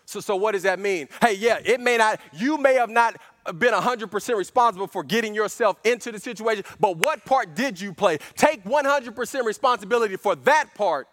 so, 0.07 0.21
so 0.21 0.37
what 0.37 0.53
does 0.53 0.63
that 0.65 0.79
mean 0.79 1.09
hey 1.23 1.35
yeah 1.35 1.59
it 1.65 1.81
may 1.81 1.97
not 1.97 2.21
you 2.33 2.59
may 2.59 2.75
have 2.75 2.91
not 2.91 3.17
been 3.59 3.75
100% 3.75 4.37
responsible 4.37 4.87
for 4.87 5.03
getting 5.03 5.35
yourself 5.35 5.79
into 5.85 6.13
the 6.13 6.19
situation 6.19 6.65
but 6.81 6.97
what 6.99 7.25
part 7.25 7.55
did 7.55 7.81
you 7.81 7.93
play 7.93 8.19
take 8.37 8.65
100% 8.65 9.45
responsibility 9.45 10.17
for 10.17 10.37
that 10.37 10.75
part 10.75 11.09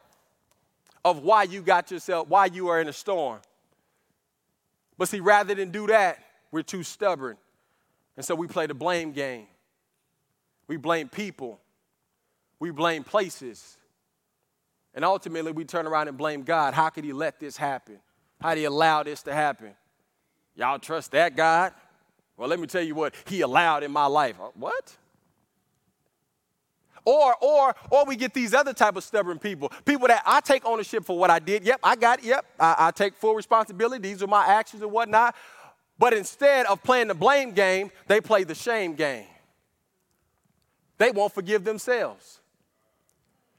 of 1.04 1.20
why 1.20 1.44
you 1.44 1.62
got 1.62 1.92
yourself 1.92 2.28
why 2.28 2.46
you 2.46 2.68
are 2.68 2.82
in 2.82 2.88
a 2.90 2.94
storm 2.94 3.40
But 4.98 5.10
see, 5.10 5.20
rather 5.20 5.56
than 5.56 5.72
do 5.72 5.88
that, 5.88 6.20
we're 6.52 6.64
too 6.64 6.84
stubborn. 6.84 7.38
And 8.18 8.26
so 8.26 8.36
we 8.36 8.48
play 8.48 8.68
the 8.68 8.74
blame 8.74 9.12
game. 9.12 9.48
We 10.68 10.78
blame 10.78 11.10
people. 11.10 11.60
We 12.60 12.72
blame 12.72 13.04
places. 13.04 13.78
And 14.94 15.04
ultimately, 15.04 15.52
we 15.52 15.66
turn 15.66 15.88
around 15.88 16.08
and 16.08 16.18
blame 16.18 16.44
God. 16.44 16.74
How 16.74 16.90
could 16.90 17.04
He 17.04 17.14
let 17.14 17.40
this 17.40 17.58
happen? 17.58 18.00
How 18.42 18.56
did 18.56 18.62
He 18.62 18.66
allow 18.66 19.04
this 19.04 19.24
to 19.24 19.34
happen? 19.34 19.72
Y'all 20.56 20.80
trust 20.80 21.12
that 21.12 21.36
God? 21.36 21.74
Well, 22.38 22.50
let 22.50 22.60
me 22.60 22.68
tell 22.68 22.82
you 22.82 22.96
what 22.96 23.14
He 23.28 23.42
allowed 23.42 23.84
in 23.84 23.92
my 23.92 24.06
life. 24.06 24.38
Uh, 24.42 24.50
what? 24.56 24.96
Or, 27.04 27.36
or, 27.40 27.76
or 27.92 28.06
we 28.06 28.16
get 28.16 28.34
these 28.34 28.54
other 28.54 28.74
type 28.74 28.96
of 28.96 29.04
stubborn 29.04 29.38
people. 29.38 29.72
People 29.86 30.08
that 30.08 30.24
I 30.26 30.40
take 30.42 30.66
ownership 30.66 31.06
for 31.06 31.18
what 31.18 31.30
I 31.30 31.38
did. 31.38 31.64
Yep, 31.64 31.82
I 31.84 31.96
got 31.96 32.20
it. 32.20 32.26
Yep, 32.26 32.46
I, 32.60 32.76
I 32.80 32.92
take 32.92 33.16
full 33.16 33.36
responsibility. 33.36 34.02
These 34.10 34.24
are 34.24 34.28
my 34.28 34.46
actions 34.48 34.82
and 34.82 34.92
whatnot. 34.92 35.36
But 36.00 36.14
instead 36.14 36.66
of 36.66 36.82
playing 36.82 37.08
the 37.08 37.14
blame 37.14 37.52
game, 37.52 37.92
they 38.08 38.22
play 38.22 38.44
the 38.44 38.56
shame 38.56 38.96
game. 38.96 39.28
They 40.98 41.12
won't 41.12 41.34
forgive 41.34 41.64
themselves. 41.64 42.40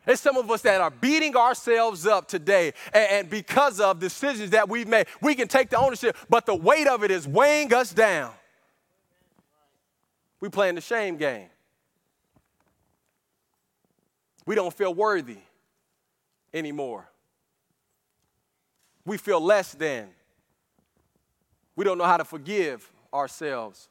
There's 0.05 0.21
some 0.21 0.37
of 0.37 0.49
us 0.51 0.63
that 0.63 0.81
are 0.81 0.91
beating 0.91 1.37
ourselves 1.37 2.07
up 2.07 2.29
today, 2.29 2.73
and, 2.93 3.11
and, 3.11 3.31
because 3.31 3.81
of 3.81 3.99
decisions 3.99 4.51
that 4.51 4.69
we've 4.69 4.87
made, 4.87 5.07
we 5.21 5.35
can 5.35 5.49
take 5.49 5.69
the 5.69 5.79
ownership, 5.79 6.17
but 6.31 6.47
the 6.47 6.55
weight 6.55 6.87
of 6.87 7.03
it 7.03 7.11
is 7.11 7.27
weighing 7.27 7.75
us 7.75 7.93
down. 7.93 8.33
We 10.39 10.49
playing 10.49 10.77
the 10.77 10.81
shame 10.81 11.17
game. 11.17 11.49
We 14.47 14.55
don't 14.55 14.73
feel 14.73 14.95
worthy 14.95 15.39
anymore. 16.55 17.09
We 19.05 19.19
feel 19.19 19.41
less 19.41 19.73
than. 19.73 20.09
We 21.75 21.85
don't 21.85 21.99
know 21.99 22.05
how 22.05 22.17
to 22.17 22.25
forgive 22.25 22.89
ourselves. 23.13 23.89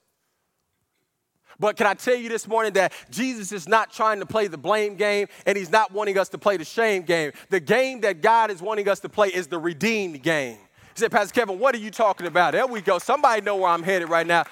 But 1.60 1.78
can 1.78 1.88
I 1.88 1.94
tell 1.94 2.16
you 2.16 2.30
this 2.30 2.48
morning 2.48 2.74
that 2.74 2.94
Jesus 3.10 3.52
is 3.52 3.68
not 3.68 3.92
trying 3.92 4.20
to 4.20 4.26
play 4.26 4.48
the 4.48 4.58
blame 4.58 4.96
game 4.96 5.28
and 5.46 5.58
he's 5.58 5.72
not 5.72 5.92
wanting 5.92 6.18
us 6.18 6.30
to 6.30 6.38
play 6.38 6.58
the 6.58 6.66
shame 6.66 7.04
game. 7.04 7.32
The 7.50 7.60
game 7.60 8.02
that 8.02 8.22
God 8.22 8.52
is 8.52 8.62
wanting 8.62 8.90
us 8.90 9.00
to 9.02 9.10
play 9.10 9.30
is 9.30 9.48
the 9.48 9.60
redeemed 9.60 10.22
game. 10.22 10.58
He 10.96 11.00
said, 11.00 11.12
Pastor 11.12 11.34
Kevin, 11.34 11.60
what 11.60 11.76
are 11.76 11.80
you 11.80 11.92
talking 11.92 12.26
about? 12.26 12.54
There 12.54 12.66
we 12.68 12.82
go. 12.82 13.00
Somebody 13.00 13.42
know 13.42 13.58
where 13.58 13.70
I'm 13.70 13.84
headed 13.84 14.10
right 14.10 14.26
now. 14.26 14.46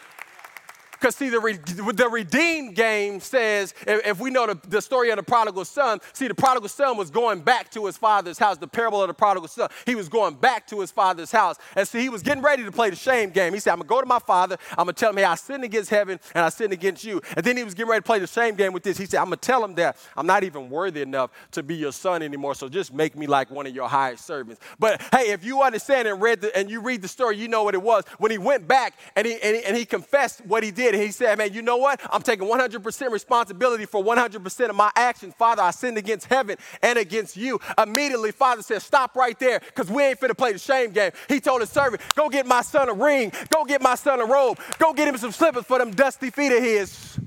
Because, 1.04 1.18
see, 1.18 1.28
the, 1.28 1.40
re- 1.42 1.58
the 1.58 2.08
redeemed 2.10 2.76
game 2.76 3.20
says, 3.20 3.74
if, 3.86 4.08
if 4.08 4.20
we 4.22 4.30
know 4.30 4.48
the, 4.48 4.58
the, 4.70 4.82
story 4.82 5.10
of 5.10 5.18
the 5.18 5.24
prodigal 5.24 5.66
son, 5.66 6.00
see, 6.14 6.30
the 6.30 6.34
prodigal 6.34 6.70
son 6.70 6.96
was 6.96 7.12
going 7.12 7.42
back 7.42 7.70
to 7.72 7.88
his 7.88 7.98
father's 7.98 8.38
house, 8.38 8.58
the 8.58 8.70
parable 8.70 9.02
of 9.02 9.10
the 9.10 9.14
prodigal 9.14 9.50
son. 9.50 9.70
He 9.86 9.96
was 9.96 10.08
going 10.08 10.36
back 10.36 10.66
to 10.68 10.80
his 10.80 10.92
father's 10.92 11.30
house. 11.30 11.58
And 11.76 11.86
see, 11.86 12.00
he 12.00 12.08
was 12.08 12.24
getting 12.24 12.42
ready 12.42 12.64
to 12.64 12.72
play 12.72 12.90
the 12.90 12.96
shame 12.96 13.32
game. 13.32 13.54
He 13.54 13.60
said, 13.60 13.72
I'm 13.72 13.80
going 13.80 13.88
to 13.90 13.96
go 13.96 14.00
to 14.00 14.08
my 14.08 14.20
father. 14.20 14.56
I'm 14.78 14.86
going 14.86 14.96
to 14.96 15.00
tell 15.02 15.10
him, 15.10 15.18
hey, 15.18 15.26
I 15.26 15.36
sinned 15.36 15.66
against 15.66 15.90
heaven 15.90 16.22
and 16.34 16.46
I 16.46 16.48
sinned 16.48 16.72
against 16.72 17.04
you. 17.04 17.22
And 17.36 17.46
then 17.46 17.58
he 17.58 17.66
was 17.66 17.74
getting 17.74 17.90
ready 17.90 18.00
to 18.00 18.06
play 18.06 18.20
the 18.20 18.28
shame 18.28 18.56
game 18.56 18.72
with 18.72 18.84
this. 18.84 18.98
He 18.98 19.06
said, 19.06 19.20
I'm 19.20 19.26
going 19.26 19.40
to 19.40 19.46
tell 19.46 19.62
him 19.62 19.76
that 19.76 19.98
I'm 20.16 20.26
not 20.26 20.46
even 20.46 20.70
worthy 20.70 21.02
enough 21.02 21.32
to 21.52 21.64
be 21.64 21.76
your 21.76 21.92
son 21.92 22.22
anymore. 22.22 22.56
So 22.56 22.70
just 22.70 22.94
make 22.94 23.18
me 23.18 23.28
like 23.28 23.52
one 23.52 23.68
of 23.68 23.76
your 23.76 23.90
hired 23.90 24.20
servants. 24.20 24.62
But 24.80 25.02
hey, 25.12 25.32
if 25.32 25.44
you 25.44 25.64
understand 25.64 26.08
and 26.08 26.22
read 26.22 26.40
the, 26.40 26.58
and 26.58 26.72
you 26.72 26.80
read 26.80 27.02
the 27.02 27.10
story, 27.10 27.36
you 27.36 27.50
know 27.50 27.66
what 27.66 27.76
it 27.76 27.82
was. 27.82 28.06
When 28.20 28.32
he 28.32 28.38
went 28.38 28.70
back 28.70 28.98
and 29.18 29.28
he, 29.28 29.34
and 29.42 29.58
he, 29.58 29.66
and 29.66 29.76
he 29.76 29.84
confessed 29.84 30.46
what 30.46 30.64
he 30.64 30.72
did, 30.72 30.93
and 30.94 31.02
he 31.02 31.12
said, 31.12 31.38
Man, 31.38 31.54
you 31.54 31.62
know 31.62 31.78
what? 31.78 32.00
I'm 32.12 32.22
taking 32.22 32.48
100% 32.48 33.12
responsibility 33.12 33.86
for 33.86 34.04
100% 34.04 34.70
of 34.70 34.76
my 34.76 34.92
actions. 34.96 35.34
Father, 35.38 35.62
I 35.62 35.72
sinned 35.72 35.98
against 35.98 36.28
heaven 36.28 36.58
and 36.82 37.00
against 37.00 37.36
you. 37.36 37.60
Immediately, 37.78 38.32
Father 38.32 38.62
said, 38.62 38.82
Stop 38.82 39.16
right 39.16 39.38
there 39.40 39.60
because 39.60 39.90
we 39.90 40.04
ain't 40.04 40.20
finna 40.20 40.38
play 40.38 40.54
the 40.54 40.60
shame 40.60 40.92
game. 40.92 41.12
He 41.28 41.40
told 41.40 41.62
his 41.62 41.72
servant, 41.72 42.02
Go 42.16 42.30
get 42.30 42.46
my 42.46 42.62
son 42.62 42.90
a 42.90 42.94
ring. 42.94 43.32
Go 43.50 43.66
get 43.66 43.82
my 43.82 43.96
son 43.96 44.22
a 44.22 44.26
robe. 44.26 44.60
Go 44.78 44.94
get 44.94 45.08
him 45.08 45.18
some 45.18 45.32
slippers 45.32 45.66
for 45.66 45.80
them 45.80 45.92
dusty 45.92 46.30
feet 46.30 46.52
of 46.52 46.64
his. 46.64 47.20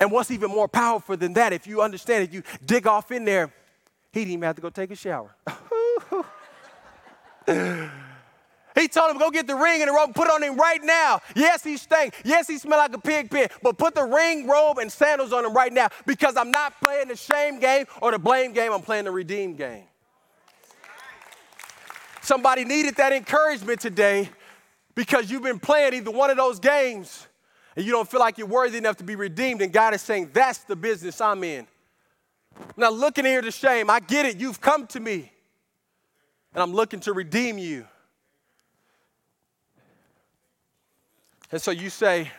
And 0.00 0.10
what's 0.10 0.32
even 0.32 0.50
more 0.50 0.66
powerful 0.66 1.16
than 1.16 1.34
that, 1.34 1.52
if 1.52 1.66
you 1.68 1.80
understand 1.82 2.24
it, 2.24 2.32
you 2.32 2.42
dig 2.66 2.88
off 2.88 3.12
in 3.12 3.24
there, 3.24 3.52
he 4.12 4.20
didn't 4.20 4.32
even 4.32 4.42
have 4.42 4.56
to 4.56 4.62
go 4.62 4.70
take 4.70 4.90
a 4.90 4.96
shower. 4.96 5.34
He 8.74 8.88
told 8.88 9.10
him, 9.10 9.18
go 9.18 9.30
get 9.30 9.46
the 9.46 9.54
ring 9.54 9.82
and 9.82 9.88
the 9.88 9.92
robe 9.92 10.14
put 10.14 10.30
on 10.30 10.42
him 10.42 10.56
right 10.56 10.82
now. 10.82 11.20
Yes, 11.36 11.62
he 11.62 11.76
stank. 11.76 12.14
Yes, 12.24 12.46
he 12.48 12.58
smelled 12.58 12.78
like 12.78 12.94
a 12.94 13.00
pig 13.00 13.30
pen. 13.30 13.48
But 13.62 13.76
put 13.76 13.94
the 13.94 14.04
ring, 14.04 14.46
robe, 14.46 14.78
and 14.78 14.90
sandals 14.90 15.32
on 15.32 15.44
him 15.44 15.52
right 15.52 15.72
now 15.72 15.88
because 16.06 16.36
I'm 16.36 16.50
not 16.50 16.80
playing 16.80 17.08
the 17.08 17.16
shame 17.16 17.60
game 17.60 17.86
or 18.00 18.12
the 18.12 18.18
blame 18.18 18.52
game. 18.52 18.72
I'm 18.72 18.80
playing 18.80 19.04
the 19.04 19.10
redeem 19.10 19.56
game. 19.56 19.84
Somebody 22.22 22.64
needed 22.64 22.96
that 22.96 23.12
encouragement 23.12 23.80
today 23.80 24.30
because 24.94 25.30
you've 25.30 25.42
been 25.42 25.58
playing 25.58 25.94
either 25.94 26.10
one 26.10 26.30
of 26.30 26.36
those 26.36 26.58
games 26.58 27.26
and 27.74 27.84
you 27.84 27.92
don't 27.92 28.08
feel 28.08 28.20
like 28.20 28.38
you're 28.38 28.46
worthy 28.46 28.78
enough 28.78 28.96
to 28.98 29.04
be 29.04 29.16
redeemed. 29.16 29.60
And 29.60 29.72
God 29.72 29.92
is 29.92 30.02
saying, 30.02 30.30
that's 30.32 30.58
the 30.58 30.76
business 30.76 31.20
I'm 31.20 31.42
in. 31.42 31.66
Now, 32.76 32.90
looking 32.90 33.24
here 33.24 33.40
to 33.40 33.50
shame, 33.50 33.90
I 33.90 34.00
get 34.00 34.24
it. 34.24 34.38
You've 34.38 34.60
come 34.60 34.86
to 34.88 35.00
me 35.00 35.32
and 36.54 36.62
I'm 36.62 36.72
looking 36.72 37.00
to 37.00 37.12
redeem 37.12 37.58
you. 37.58 37.86
And 41.52 41.60
so 41.60 41.70
you 41.70 41.90
say, 41.90 42.30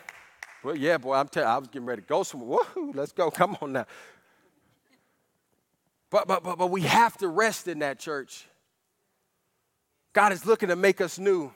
well, 0.64 0.76
yeah, 0.76 0.98
boy, 0.98 1.14
I'm 1.14 1.28
telling 1.28 1.48
I 1.48 1.58
was 1.58 1.68
getting 1.68 1.86
ready 1.86 2.02
to 2.02 2.08
go 2.08 2.24
somewhere. 2.24 2.58
Woohoo, 2.58 2.94
let's 2.94 3.12
go. 3.12 3.30
Come 3.30 3.56
on 3.62 3.72
now. 3.72 3.86
But, 6.10 6.26
but, 6.26 6.42
but, 6.42 6.58
but 6.58 6.70
we 6.70 6.82
have 6.82 7.16
to 7.18 7.28
rest 7.28 7.68
in 7.68 7.78
that 7.78 7.98
church. 7.98 8.46
God 10.12 10.32
is 10.32 10.44
looking 10.44 10.68
to 10.68 10.76
make 10.76 11.00
us 11.00 11.18
new. 11.18 11.52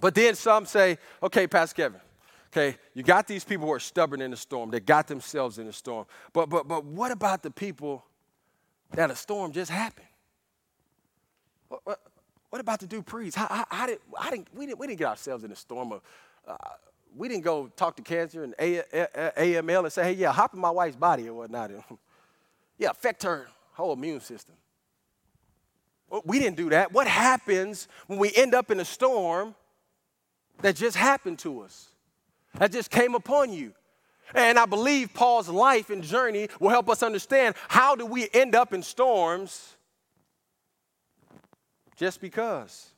But 0.00 0.14
then 0.14 0.34
some 0.34 0.66
say, 0.66 0.98
okay, 1.22 1.46
Pastor 1.46 1.74
Kevin, 1.74 2.00
okay, 2.48 2.76
you 2.94 3.02
got 3.02 3.26
these 3.26 3.44
people 3.44 3.66
who 3.66 3.72
are 3.72 3.80
stubborn 3.80 4.20
in 4.20 4.30
the 4.30 4.36
storm. 4.36 4.70
They 4.70 4.80
got 4.80 5.06
themselves 5.06 5.58
in 5.58 5.66
the 5.66 5.72
storm. 5.72 6.06
But, 6.32 6.48
but, 6.48 6.68
but 6.68 6.84
what 6.84 7.12
about 7.12 7.42
the 7.42 7.50
people 7.50 8.04
that 8.92 9.10
a 9.10 9.16
storm 9.16 9.52
just 9.52 9.70
happened? 9.70 10.06
What, 11.68 11.80
what, 11.84 12.00
what 12.50 12.60
about 12.60 12.80
the 12.80 12.86
Duprees? 12.86 13.34
How, 13.34 13.46
how, 13.46 13.64
how, 13.70 13.86
did, 13.86 13.98
how 14.18 14.30
didn't, 14.30 14.48
we, 14.54 14.66
didn't, 14.66 14.78
we 14.78 14.86
didn't 14.88 14.98
get 14.98 15.08
ourselves 15.08 15.44
in 15.44 15.52
a 15.52 15.56
storm 15.56 15.92
of, 15.92 16.02
uh, 16.46 16.56
we 17.16 17.28
didn't 17.28 17.44
go 17.44 17.68
talk 17.76 17.96
to 17.96 18.02
cancer 18.02 18.44
and 18.44 18.54
AML 18.56 19.84
and 19.84 19.92
say, 19.92 20.04
hey, 20.04 20.12
yeah, 20.12 20.32
hop 20.32 20.54
in 20.54 20.60
my 20.60 20.70
wife's 20.70 20.96
body 20.96 21.28
or 21.28 21.34
whatnot. 21.34 21.70
yeah, 22.78 22.90
affect 22.90 23.22
her 23.22 23.48
whole 23.72 23.92
immune 23.92 24.20
system. 24.20 24.56
We 26.24 26.40
didn't 26.40 26.56
do 26.56 26.70
that. 26.70 26.92
What 26.92 27.06
happens 27.06 27.86
when 28.08 28.18
we 28.18 28.32
end 28.34 28.52
up 28.52 28.72
in 28.72 28.80
a 28.80 28.84
storm 28.84 29.54
that 30.60 30.74
just 30.74 30.96
happened 30.96 31.38
to 31.40 31.60
us, 31.60 31.88
that 32.58 32.72
just 32.72 32.90
came 32.90 33.14
upon 33.14 33.52
you? 33.52 33.72
And 34.34 34.58
I 34.58 34.66
believe 34.66 35.14
Paul's 35.14 35.48
life 35.48 35.90
and 35.90 36.02
journey 36.02 36.48
will 36.58 36.70
help 36.70 36.88
us 36.88 37.02
understand 37.02 37.54
how 37.68 37.94
do 37.94 38.06
we 38.06 38.28
end 38.32 38.54
up 38.56 38.72
in 38.72 38.82
storms 38.82 39.76
just 42.00 42.22
because. 42.22 42.94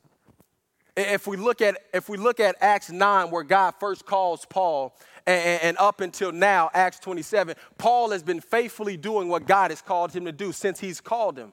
If 0.95 1.27
we 1.27 1.35
look 1.35 1.61
at 1.61 1.77
if 1.93 2.07
we 2.07 2.17
look 2.17 2.39
at 2.39 2.55
Acts 2.61 2.89
9 2.89 3.31
where 3.31 3.43
God 3.43 3.73
first 3.77 4.05
calls 4.05 4.45
Paul 4.45 4.95
and, 5.27 5.61
and, 5.61 5.77
up 5.77 5.99
until 5.99 6.31
now 6.31 6.69
Acts 6.73 6.99
27 6.99 7.55
Paul 7.77 8.11
has 8.11 8.23
been 8.23 8.39
faithfully 8.39 8.95
doing 8.95 9.27
what 9.27 9.45
God 9.45 9.71
has 9.71 9.81
called 9.81 10.13
him 10.13 10.23
to 10.23 10.31
do 10.31 10.53
since 10.53 10.79
he's 10.79 11.01
called 11.01 11.37
him. 11.37 11.51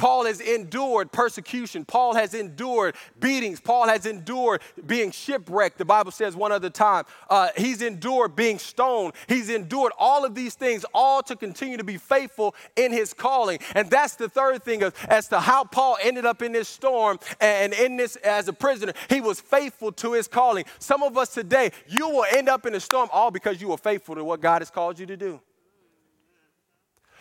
Paul 0.00 0.24
has 0.24 0.40
endured 0.40 1.12
persecution. 1.12 1.84
Paul 1.84 2.14
has 2.14 2.32
endured 2.32 2.94
beatings. 3.20 3.60
Paul 3.60 3.86
has 3.86 4.06
endured 4.06 4.62
being 4.86 5.10
shipwrecked. 5.10 5.76
The 5.76 5.84
Bible 5.84 6.10
says 6.10 6.34
one 6.34 6.52
other 6.52 6.70
time. 6.70 7.04
Uh, 7.28 7.48
he's 7.54 7.82
endured 7.82 8.34
being 8.34 8.58
stoned. 8.58 9.12
He's 9.28 9.50
endured 9.50 9.92
all 9.98 10.24
of 10.24 10.34
these 10.34 10.54
things, 10.54 10.86
all 10.94 11.22
to 11.24 11.36
continue 11.36 11.76
to 11.76 11.84
be 11.84 11.98
faithful 11.98 12.54
in 12.76 12.92
his 12.92 13.12
calling. 13.12 13.58
And 13.74 13.90
that's 13.90 14.14
the 14.14 14.30
third 14.30 14.62
thing 14.62 14.82
of, 14.84 14.94
as 15.06 15.28
to 15.28 15.38
how 15.38 15.64
Paul 15.64 15.98
ended 16.02 16.24
up 16.24 16.40
in 16.40 16.52
this 16.52 16.70
storm 16.70 17.18
and 17.38 17.74
in 17.74 17.98
this 17.98 18.16
as 18.16 18.48
a 18.48 18.54
prisoner. 18.54 18.94
He 19.10 19.20
was 19.20 19.38
faithful 19.38 19.92
to 19.92 20.14
his 20.14 20.26
calling. 20.28 20.64
Some 20.78 21.02
of 21.02 21.18
us 21.18 21.34
today, 21.34 21.72
you 21.86 22.08
will 22.08 22.24
end 22.32 22.48
up 22.48 22.64
in 22.64 22.74
a 22.74 22.80
storm 22.80 23.10
all 23.12 23.30
because 23.30 23.60
you 23.60 23.68
were 23.68 23.76
faithful 23.76 24.14
to 24.14 24.24
what 24.24 24.40
God 24.40 24.62
has 24.62 24.70
called 24.70 24.98
you 24.98 25.04
to 25.04 25.16
do. 25.18 25.40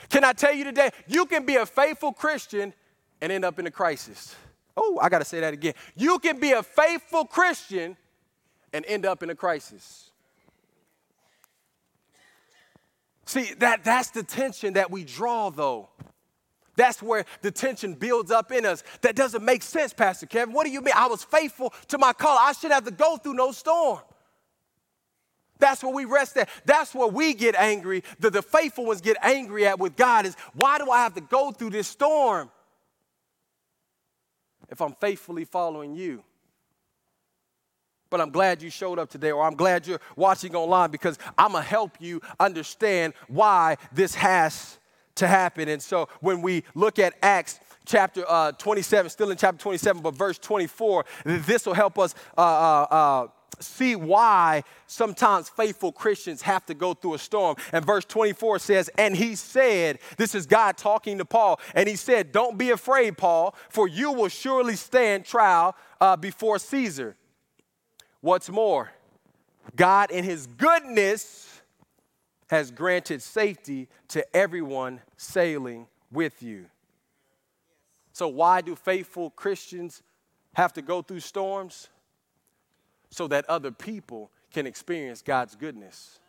Can 0.09 0.23
I 0.23 0.33
tell 0.33 0.53
you 0.53 0.63
today, 0.63 0.91
you 1.07 1.25
can 1.25 1.45
be 1.45 1.55
a 1.55 1.65
faithful 1.65 2.11
Christian 2.11 2.73
and 3.21 3.31
end 3.31 3.45
up 3.45 3.59
in 3.59 3.67
a 3.67 3.71
crisis. 3.71 4.35
Oh, 4.75 4.97
I 5.01 5.09
got 5.09 5.19
to 5.19 5.25
say 5.25 5.39
that 5.41 5.53
again. 5.53 5.73
You 5.95 6.19
can 6.19 6.39
be 6.39 6.51
a 6.51 6.63
faithful 6.63 7.25
Christian 7.25 7.97
and 8.73 8.85
end 8.85 9.05
up 9.05 9.23
in 9.23 9.29
a 9.29 9.35
crisis. 9.35 10.11
See, 13.25 13.53
that, 13.59 13.83
that's 13.83 14.09
the 14.09 14.23
tension 14.23 14.73
that 14.73 14.89
we 14.89 15.03
draw, 15.03 15.51
though. 15.51 15.89
That's 16.75 17.03
where 17.03 17.25
the 17.41 17.51
tension 17.51 17.93
builds 17.93 18.31
up 18.31 18.51
in 18.51 18.65
us. 18.65 18.83
That 19.01 19.15
doesn't 19.15 19.43
make 19.43 19.61
sense, 19.61 19.93
Pastor 19.93 20.25
Kevin. 20.25 20.53
What 20.53 20.65
do 20.65 20.71
you 20.71 20.81
mean? 20.81 20.93
I 20.95 21.07
was 21.07 21.23
faithful 21.23 21.73
to 21.89 21.97
my 21.97 22.13
call. 22.13 22.37
I 22.39 22.53
shouldn't 22.53 22.73
have 22.73 22.85
to 22.85 22.91
go 22.91 23.17
through 23.17 23.33
no 23.33 23.51
storm. 23.51 23.99
That's 25.59 25.83
where 25.83 25.93
we 25.93 26.05
rest 26.05 26.37
at. 26.37 26.49
That's 26.65 26.95
where 26.95 27.07
we 27.07 27.33
get 27.33 27.55
angry. 27.55 28.03
The, 28.19 28.29
the 28.29 28.41
faithful 28.41 28.85
ones 28.85 29.01
get 29.01 29.17
angry 29.21 29.67
at 29.67 29.79
with 29.79 29.95
God 29.95 30.25
is 30.25 30.35
why 30.53 30.77
do 30.77 30.89
I 30.89 31.03
have 31.03 31.15
to 31.15 31.21
go 31.21 31.51
through 31.51 31.71
this 31.71 31.87
storm? 31.87 32.49
if 34.71 34.81
I'm 34.81 34.93
faithfully 34.93 35.45
following 35.45 35.95
you. 35.95 36.23
But 38.09 38.21
I'm 38.21 38.31
glad 38.31 38.61
you 38.61 38.69
showed 38.69 38.97
up 38.97 39.09
today, 39.09 39.31
or 39.31 39.43
I'm 39.43 39.55
glad 39.55 39.85
you're 39.85 40.01
watching 40.15 40.55
online 40.55 40.89
because 40.89 41.19
I'm 41.37 41.51
gonna 41.51 41.63
help 41.63 41.91
you 41.99 42.21
understand 42.39 43.13
why 43.27 43.77
this 43.91 44.15
has 44.15 44.79
to 45.15 45.27
happen. 45.27 45.69
And 45.69 45.81
so 45.81 46.09
when 46.19 46.41
we 46.41 46.63
look 46.73 46.97
at 46.97 47.13
Acts 47.21 47.59
chapter 47.85 48.23
uh, 48.27 48.51
27, 48.53 49.11
still 49.11 49.29
in 49.29 49.37
chapter 49.37 49.61
27, 49.61 50.01
but 50.01 50.15
verse 50.15 50.39
24, 50.39 51.05
this 51.23 51.67
will 51.67 51.73
help 51.73 51.99
us 51.99 52.15
uh, 52.35 52.41
uh, 52.41 52.87
uh, 52.89 53.27
see 53.59 53.95
why 53.95 54.63
sometimes 54.87 55.49
faithful 55.49 55.91
Christians 55.91 56.41
have 56.43 56.65
to 56.67 56.73
go 56.73 56.93
through 56.93 57.15
a 57.15 57.19
storm. 57.19 57.55
And 57.71 57.85
verse 57.85 58.05
24 58.05 58.59
says, 58.59 58.89
And 58.97 59.15
he 59.15 59.35
said, 59.35 59.99
This 60.17 60.35
is 60.35 60.45
God 60.45 60.77
talking 60.77 61.17
to 61.17 61.25
Paul, 61.25 61.59
and 61.75 61.87
he 61.87 61.95
said, 61.95 62.31
Don't 62.31 62.57
be 62.57 62.71
afraid, 62.71 63.17
Paul, 63.17 63.55
for 63.69 63.87
you 63.87 64.11
will 64.11 64.29
surely 64.29 64.75
stand 64.75 65.25
trial 65.25 65.75
uh, 65.99 66.15
before 66.15 66.59
Caesar. 66.59 67.15
What's 68.21 68.49
more, 68.49 68.91
God 69.75 70.11
in 70.11 70.23
his 70.23 70.47
goodness 70.47 71.61
has 72.49 72.71
granted 72.71 73.21
safety 73.21 73.87
to 74.09 74.35
everyone 74.35 75.01
sailing 75.17 75.87
with 76.11 76.41
you. 76.41 76.65
So, 78.11 78.27
why 78.27 78.61
do 78.61 78.75
faithful 78.75 79.29
Christians 79.29 80.01
have 80.53 80.73
to 80.73 80.81
go 80.81 81.01
through 81.01 81.21
storms? 81.21 81.89
So 83.11 83.27
that 83.27 83.45
other 83.49 83.71
people 83.71 84.31
can 84.53 84.67
experience 84.67 85.21
God's 85.21 85.55
goodness. 85.55 86.19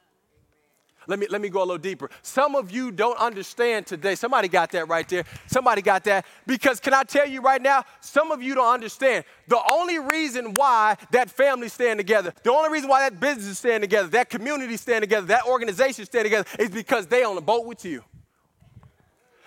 Let 1.07 1.19
me, 1.19 1.27
let 1.29 1.41
me 1.41 1.49
go 1.49 1.61
a 1.61 1.65
little 1.65 1.79
deeper. 1.79 2.11
Some 2.23 2.55
of 2.55 2.71
you 2.71 2.93
don't 2.93 3.19
understand 3.19 3.87
today. 3.87 4.15
Somebody 4.15 4.49
got 4.49 4.71
that 4.73 4.89
right 4.89 5.09
there. 5.09 5.25
Somebody 5.47 5.83
got 5.83 6.05
that. 6.05 6.27
Because 6.47 6.79
can 6.79 6.93
I 6.93 7.05
tell 7.05 7.27
you 7.27 7.41
right 7.41 7.61
now, 7.61 7.85
some 8.01 8.31
of 8.31 8.43
you 8.43 8.55
don't 8.55 8.73
understand. 8.73 9.25
The 9.49 9.61
only 9.71 9.99
reason 9.99 10.55
why 10.55 10.97
that 11.11 11.31
family 11.31 11.69
stand 11.69 11.99
together, 11.99 12.35
the 12.43 12.53
only 12.53 12.71
reason 12.71 12.89
why 12.89 13.09
that 13.09 13.19
business 13.19 13.47
is 13.47 13.59
stand 13.59 13.83
together, 13.83 14.09
that 14.11 14.29
community 14.29 14.77
stand 14.77 15.03
together, 15.03 15.27
that 15.29 15.47
organization 15.47 16.05
stand 16.05 16.27
together 16.27 16.49
is 16.59 16.71
because 16.71 17.07
they 17.07 17.25
on 17.25 17.37
a 17.37 17.41
boat 17.41 17.65
with 17.65 17.85
you. 17.85 18.05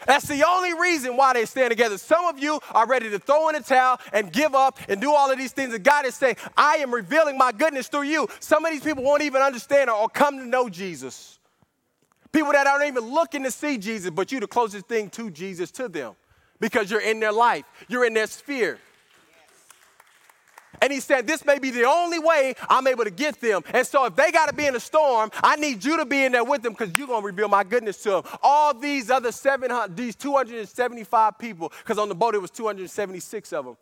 That's 0.06 0.28
the 0.28 0.46
only 0.48 0.74
reason 0.74 1.18
why 1.18 1.34
they 1.34 1.46
stand 1.46 1.72
together. 1.72 1.98
Some 1.98 2.26
of 2.26 2.40
you 2.40 2.60
are 2.72 2.88
ready 2.88 3.10
to 3.10 3.20
throw 3.20 3.50
in 3.50 3.56
the 3.56 3.62
towel 3.62 4.00
and 4.12 4.32
give 4.32 4.56
up 4.56 4.80
and 4.88 5.00
do 5.00 5.14
all 5.14 5.32
of 5.32 5.38
these 5.38 5.52
things. 5.52 5.74
And 5.74 5.84
God 5.84 6.06
is 6.06 6.16
saying, 6.16 6.38
I 6.58 6.76
am 6.78 6.94
revealing 6.94 7.38
my 7.38 7.52
goodness 7.52 7.88
through 7.88 8.04
you. 8.04 8.28
Some 8.40 8.66
of 8.66 8.72
these 8.72 8.84
people 8.84 9.04
won't 9.04 9.22
even 9.22 9.42
understand 9.42 9.90
or, 9.90 9.98
or 9.98 10.10
come 10.10 10.38
to 10.38 10.46
know 10.46 10.70
Jesus. 10.70 11.40
People 12.32 12.52
that 12.52 12.66
aren't 12.66 12.88
even 12.88 13.14
looking 13.14 13.44
to 13.44 13.52
see 13.52 13.78
Jesus, 13.78 14.10
but 14.10 14.32
you're 14.32 14.42
the 14.42 14.48
closest 14.48 14.88
thing 14.88 15.10
to 15.12 15.30
Jesus 15.30 15.70
to 15.72 15.88
them 15.88 16.14
because 16.60 16.90
you're 16.90 17.02
in 17.02 17.20
their 17.20 17.32
life, 17.32 17.66
you're 17.88 18.06
in 18.06 18.14
their 18.14 18.28
sphere. 18.28 18.80
And 20.82 20.92
he 20.92 21.00
said, 21.00 21.28
This 21.28 21.46
may 21.46 21.60
be 21.60 21.72
the 21.72 21.86
only 21.86 22.20
way 22.20 22.56
I'm 22.70 22.88
able 22.88 23.04
to 23.04 23.12
get 23.12 23.40
them. 23.40 23.64
And 23.74 23.86
so, 23.86 24.06
if 24.06 24.16
they 24.16 24.32
got 24.32 24.50
to 24.50 24.56
be 24.56 24.66
in 24.66 24.76
a 24.76 24.80
storm, 24.80 25.32
I 25.42 25.56
need 25.56 25.84
you 25.84 25.98
to 25.98 26.06
be 26.06 26.24
in 26.24 26.32
there 26.32 26.44
with 26.44 26.62
them 26.62 26.74
because 26.74 26.98
you're 26.98 27.08
going 27.08 27.22
to 27.22 27.26
reveal 27.26 27.48
my 27.48 27.64
goodness 27.64 28.02
to 28.04 28.10
them. 28.12 28.24
All 28.42 28.74
these 28.74 29.10
other 29.10 29.32
700, 29.32 29.96
these 29.96 30.16
275 30.16 31.38
people, 31.38 31.72
because 31.84 31.98
on 31.98 32.10
the 32.10 32.16
boat 32.16 32.36
it 32.36 32.42
was 32.42 32.52
276 32.52 33.54
of 33.54 33.66
them. 33.66 33.78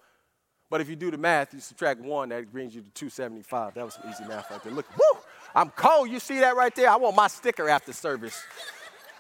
But 0.70 0.80
if 0.80 0.90
you 0.90 0.96
do 0.96 1.12
the 1.12 1.18
math, 1.18 1.54
you 1.54 1.60
subtract 1.60 2.00
one, 2.00 2.30
that 2.30 2.50
brings 2.50 2.74
you 2.74 2.82
to 2.82 2.90
275. 2.92 3.74
That 3.74 3.84
was 3.84 3.96
some 3.96 4.10
easy 4.10 4.24
math 4.24 4.50
right 4.50 4.64
there. 4.64 4.72
Look, 4.72 4.88
woo! 4.98 5.20
I'm 5.54 5.70
cold. 5.72 6.10
You 6.10 6.20
see 6.20 6.40
that 6.40 6.56
right 6.56 6.74
there? 6.74 6.90
I 6.90 6.96
want 6.96 7.16
my 7.16 7.28
sticker 7.28 7.68
after 7.68 7.92
service. 7.92 8.42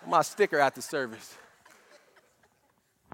my 0.07 0.21
sticker 0.21 0.59
after 0.59 0.81
service. 0.81 1.35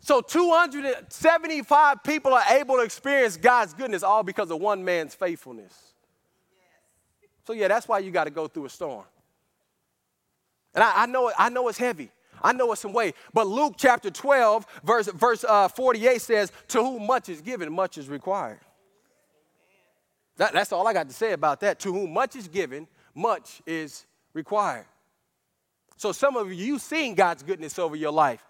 So 0.02 0.22
275 0.22 2.04
people 2.04 2.34
are 2.34 2.44
able 2.52 2.76
to 2.76 2.82
experience 2.82 3.36
God's 3.38 3.74
goodness 3.74 4.04
all 4.04 4.24
because 4.24 4.52
of 4.52 4.60
one 4.60 4.86
man's 4.86 5.16
faithfulness. 5.16 5.74
So 7.46 7.54
yeah, 7.54 7.68
that's 7.68 7.88
why 7.88 8.00
you 8.00 8.12
got 8.12 8.26
to 8.26 8.30
go 8.30 8.48
through 8.48 8.66
a 8.66 8.70
storm. 8.70 9.06
And 10.76 10.84
I, 10.84 11.04
I, 11.04 11.06
know, 11.08 11.32
I 11.38 11.50
know 11.50 11.68
it's 11.70 11.78
heavy. 11.78 12.12
I 12.42 12.54
know 12.54 12.72
it's 12.72 12.82
some 12.82 12.94
weight. 12.94 13.16
But 13.34 13.48
Luke 13.48 13.76
chapter 13.78 14.12
12, 14.12 14.68
verse, 14.84 15.08
verse 15.08 15.44
uh, 15.44 15.68
48 15.68 16.22
says, 16.22 16.52
To 16.70 16.84
whom 16.84 17.08
much 17.08 17.30
is 17.30 17.42
given, 17.42 17.74
much 17.74 17.98
is 17.98 18.10
required. 18.10 18.60
That, 20.38 20.54
that's 20.54 20.72
all 20.72 20.88
I 20.88 20.94
got 20.94 21.08
to 21.08 21.16
say 21.16 21.34
about 21.34 21.62
that. 21.62 21.80
To 21.80 21.94
whom 21.94 22.14
much 22.14 22.36
is 22.36 22.48
given, 22.48 22.88
much 23.16 23.62
is 23.66 24.06
required. 24.34 24.86
So 25.96 26.12
some 26.12 26.38
of 26.38 26.54
you, 26.54 26.66
you've 26.66 26.82
seen 26.82 27.16
God's 27.16 27.42
goodness 27.42 27.80
over 27.80 27.96
your 27.96 28.12
life. 28.12 28.46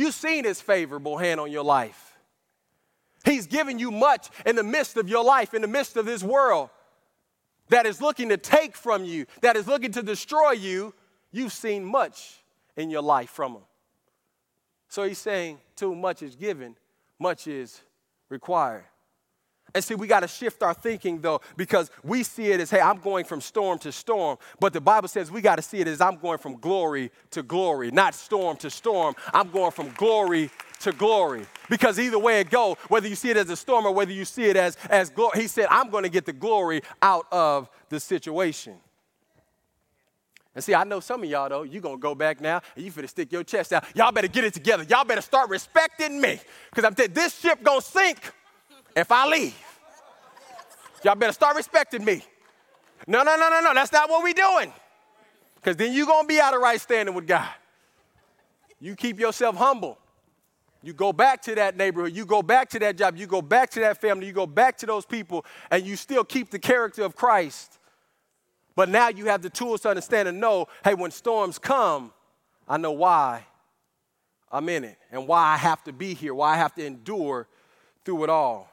You've 0.00 0.14
seen 0.14 0.44
his 0.44 0.62
favorable 0.62 1.18
hand 1.18 1.40
on 1.40 1.52
your 1.52 1.62
life. 1.62 2.16
He's 3.22 3.46
given 3.46 3.78
you 3.78 3.90
much 3.90 4.30
in 4.46 4.56
the 4.56 4.62
midst 4.62 4.96
of 4.96 5.10
your 5.10 5.22
life, 5.22 5.52
in 5.52 5.60
the 5.60 5.68
midst 5.68 5.98
of 5.98 6.06
this 6.06 6.22
world 6.22 6.70
that 7.68 7.84
is 7.84 8.00
looking 8.00 8.30
to 8.30 8.38
take 8.38 8.78
from 8.78 9.04
you, 9.04 9.26
that 9.42 9.56
is 9.56 9.66
looking 9.66 9.92
to 9.92 10.02
destroy 10.02 10.52
you. 10.52 10.94
You've 11.32 11.52
seen 11.52 11.84
much 11.84 12.42
in 12.78 12.88
your 12.88 13.02
life 13.02 13.28
from 13.28 13.56
him. 13.56 13.62
So 14.88 15.02
he's 15.02 15.18
saying, 15.18 15.58
too 15.76 15.94
much 15.94 16.22
is 16.22 16.34
given, 16.34 16.76
much 17.18 17.46
is 17.46 17.82
required. 18.30 18.84
And 19.74 19.84
see, 19.84 19.94
we 19.94 20.06
got 20.06 20.20
to 20.20 20.28
shift 20.28 20.62
our 20.62 20.74
thinking 20.74 21.20
though, 21.20 21.40
because 21.56 21.90
we 22.02 22.22
see 22.22 22.50
it 22.50 22.60
as, 22.60 22.70
hey, 22.70 22.80
I'm 22.80 22.98
going 22.98 23.24
from 23.24 23.40
storm 23.40 23.78
to 23.80 23.92
storm. 23.92 24.38
But 24.58 24.72
the 24.72 24.80
Bible 24.80 25.08
says 25.08 25.30
we 25.30 25.40
got 25.40 25.56
to 25.56 25.62
see 25.62 25.78
it 25.78 25.88
as 25.88 26.00
I'm 26.00 26.16
going 26.16 26.38
from 26.38 26.56
glory 26.56 27.10
to 27.30 27.42
glory, 27.42 27.90
not 27.90 28.14
storm 28.14 28.56
to 28.58 28.70
storm. 28.70 29.14
I'm 29.32 29.50
going 29.50 29.72
from 29.72 29.90
glory 29.90 30.50
to 30.80 30.92
glory. 30.92 31.46
Because 31.68 31.98
either 31.98 32.18
way 32.18 32.40
it 32.40 32.50
go, 32.50 32.76
whether 32.88 33.06
you 33.06 33.14
see 33.14 33.30
it 33.30 33.36
as 33.36 33.48
a 33.50 33.56
storm 33.56 33.86
or 33.86 33.92
whether 33.92 34.12
you 34.12 34.24
see 34.24 34.44
it 34.44 34.56
as, 34.56 34.76
as 34.88 35.10
glory, 35.10 35.42
he 35.42 35.46
said, 35.46 35.66
I'm 35.70 35.90
going 35.90 36.04
to 36.04 36.10
get 36.10 36.26
the 36.26 36.32
glory 36.32 36.82
out 37.02 37.26
of 37.30 37.68
the 37.90 38.00
situation. 38.00 38.74
And 40.54 40.64
see, 40.64 40.74
I 40.74 40.82
know 40.82 40.98
some 40.98 41.22
of 41.22 41.30
y'all 41.30 41.48
though, 41.48 41.62
you're 41.62 41.80
gonna 41.80 41.96
go 41.96 42.14
back 42.14 42.40
now 42.40 42.60
and 42.74 42.84
you 42.84 42.90
finna 42.90 43.08
stick 43.08 43.30
your 43.30 43.44
chest 43.44 43.72
out. 43.72 43.84
Y'all 43.94 44.10
better 44.10 44.26
get 44.26 44.42
it 44.42 44.52
together. 44.52 44.84
Y'all 44.88 45.04
better 45.04 45.20
start 45.20 45.48
respecting 45.48 46.20
me. 46.20 46.40
Because 46.70 46.84
I'm 46.84 46.94
telling 46.94 47.12
this 47.12 47.38
ship 47.38 47.62
gonna 47.62 47.80
sink 47.80 48.32
if 48.94 49.10
I 49.10 49.26
leave. 49.26 49.56
Y'all 51.02 51.14
better 51.14 51.32
start 51.32 51.56
respecting 51.56 52.04
me. 52.04 52.22
No, 53.06 53.22
no, 53.22 53.36
no, 53.36 53.48
no, 53.48 53.60
no. 53.60 53.74
That's 53.74 53.92
not 53.92 54.10
what 54.10 54.22
we're 54.22 54.34
doing. 54.34 54.72
Because 55.56 55.76
then 55.76 55.92
you're 55.92 56.06
going 56.06 56.24
to 56.24 56.28
be 56.28 56.40
out 56.40 56.54
of 56.54 56.60
right 56.60 56.80
standing 56.80 57.14
with 57.14 57.26
God. 57.26 57.48
You 58.80 58.94
keep 58.94 59.18
yourself 59.18 59.56
humble. 59.56 59.98
You 60.82 60.94
go 60.94 61.12
back 61.12 61.42
to 61.42 61.54
that 61.56 61.76
neighborhood, 61.76 62.14
you 62.14 62.24
go 62.24 62.42
back 62.42 62.70
to 62.70 62.78
that 62.78 62.96
job, 62.96 63.16
you 63.16 63.26
go 63.26 63.42
back 63.42 63.68
to 63.70 63.80
that 63.80 64.00
family, 64.00 64.26
you 64.26 64.32
go 64.32 64.46
back 64.46 64.78
to 64.78 64.86
those 64.86 65.04
people, 65.04 65.44
and 65.70 65.84
you 65.84 65.94
still 65.94 66.24
keep 66.24 66.48
the 66.50 66.58
character 66.58 67.02
of 67.02 67.14
Christ. 67.14 67.78
But 68.74 68.88
now 68.88 69.08
you 69.08 69.26
have 69.26 69.42
the 69.42 69.50
tools 69.50 69.82
to 69.82 69.90
understand 69.90 70.26
and 70.28 70.40
know 70.40 70.68
hey, 70.82 70.94
when 70.94 71.10
storms 71.10 71.58
come, 71.58 72.12
I 72.66 72.78
know 72.78 72.92
why 72.92 73.44
I'm 74.50 74.68
in 74.70 74.84
it 74.84 74.96
and 75.12 75.26
why 75.28 75.48
I 75.48 75.56
have 75.58 75.84
to 75.84 75.92
be 75.92 76.14
here, 76.14 76.32
why 76.32 76.54
I 76.54 76.56
have 76.56 76.74
to 76.76 76.86
endure 76.86 77.46
through 78.04 78.24
it 78.24 78.30
all. 78.30 78.69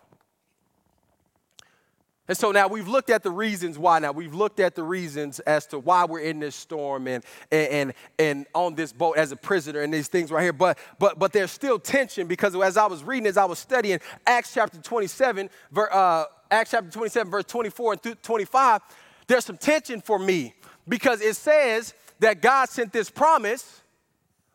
And 2.28 2.38
so 2.38 2.52
now 2.52 2.68
we've 2.68 2.88
looked 2.88 3.10
at 3.10 3.24
the 3.24 3.32
reasons 3.32 3.80
why. 3.80 4.00
Now 4.00 4.12
we've 4.12 4.34
looked 4.34 4.60
at 4.60 4.76
the 4.76 4.84
reasons 4.84 5.40
as 5.42 5.66
to 5.68 5.80
why 5.80 6.06
we're 6.06 6.20
in 6.20 6.40
this 6.40 6.56
storm 6.56 7.08
and, 7.08 7.24
and, 7.52 7.94
and 8.20 8.46
on 8.54 8.76
this 8.76 8.92
boat 8.92 9.18
as 9.18 9.32
a 9.32 9.38
prisoner 9.38 9.82
and 9.82 9.94
these 9.94 10.10
things 10.10 10.30
right 10.30 10.44
here. 10.44 10.54
But, 10.54 10.78
but, 11.00 11.18
but 11.20 11.32
there's 11.32 11.52
still 11.52 11.80
tension 11.80 12.28
because 12.28 12.54
as 12.56 12.76
I 12.76 12.86
was 12.88 13.04
reading, 13.04 13.28
as 13.28 13.38
I 13.38 13.46
was 13.46 13.60
studying 13.60 14.00
Acts 14.26 14.54
chapter 14.54 14.78
27, 14.82 15.50
uh, 15.78 16.26
Acts 16.52 16.72
chapter 16.72 16.90
27, 16.90 17.32
verse 17.32 17.46
24 17.46 17.94
and 17.94 18.24
25, 18.24 18.82
there's 19.28 19.46
some 19.46 19.58
tension 19.58 20.02
for 20.02 20.20
me 20.20 20.54
because 20.88 21.22
it 21.22 21.36
says 21.38 21.94
that 22.20 22.42
God 22.42 22.68
sent 22.68 22.92
this 22.92 23.10
promise 23.10 23.82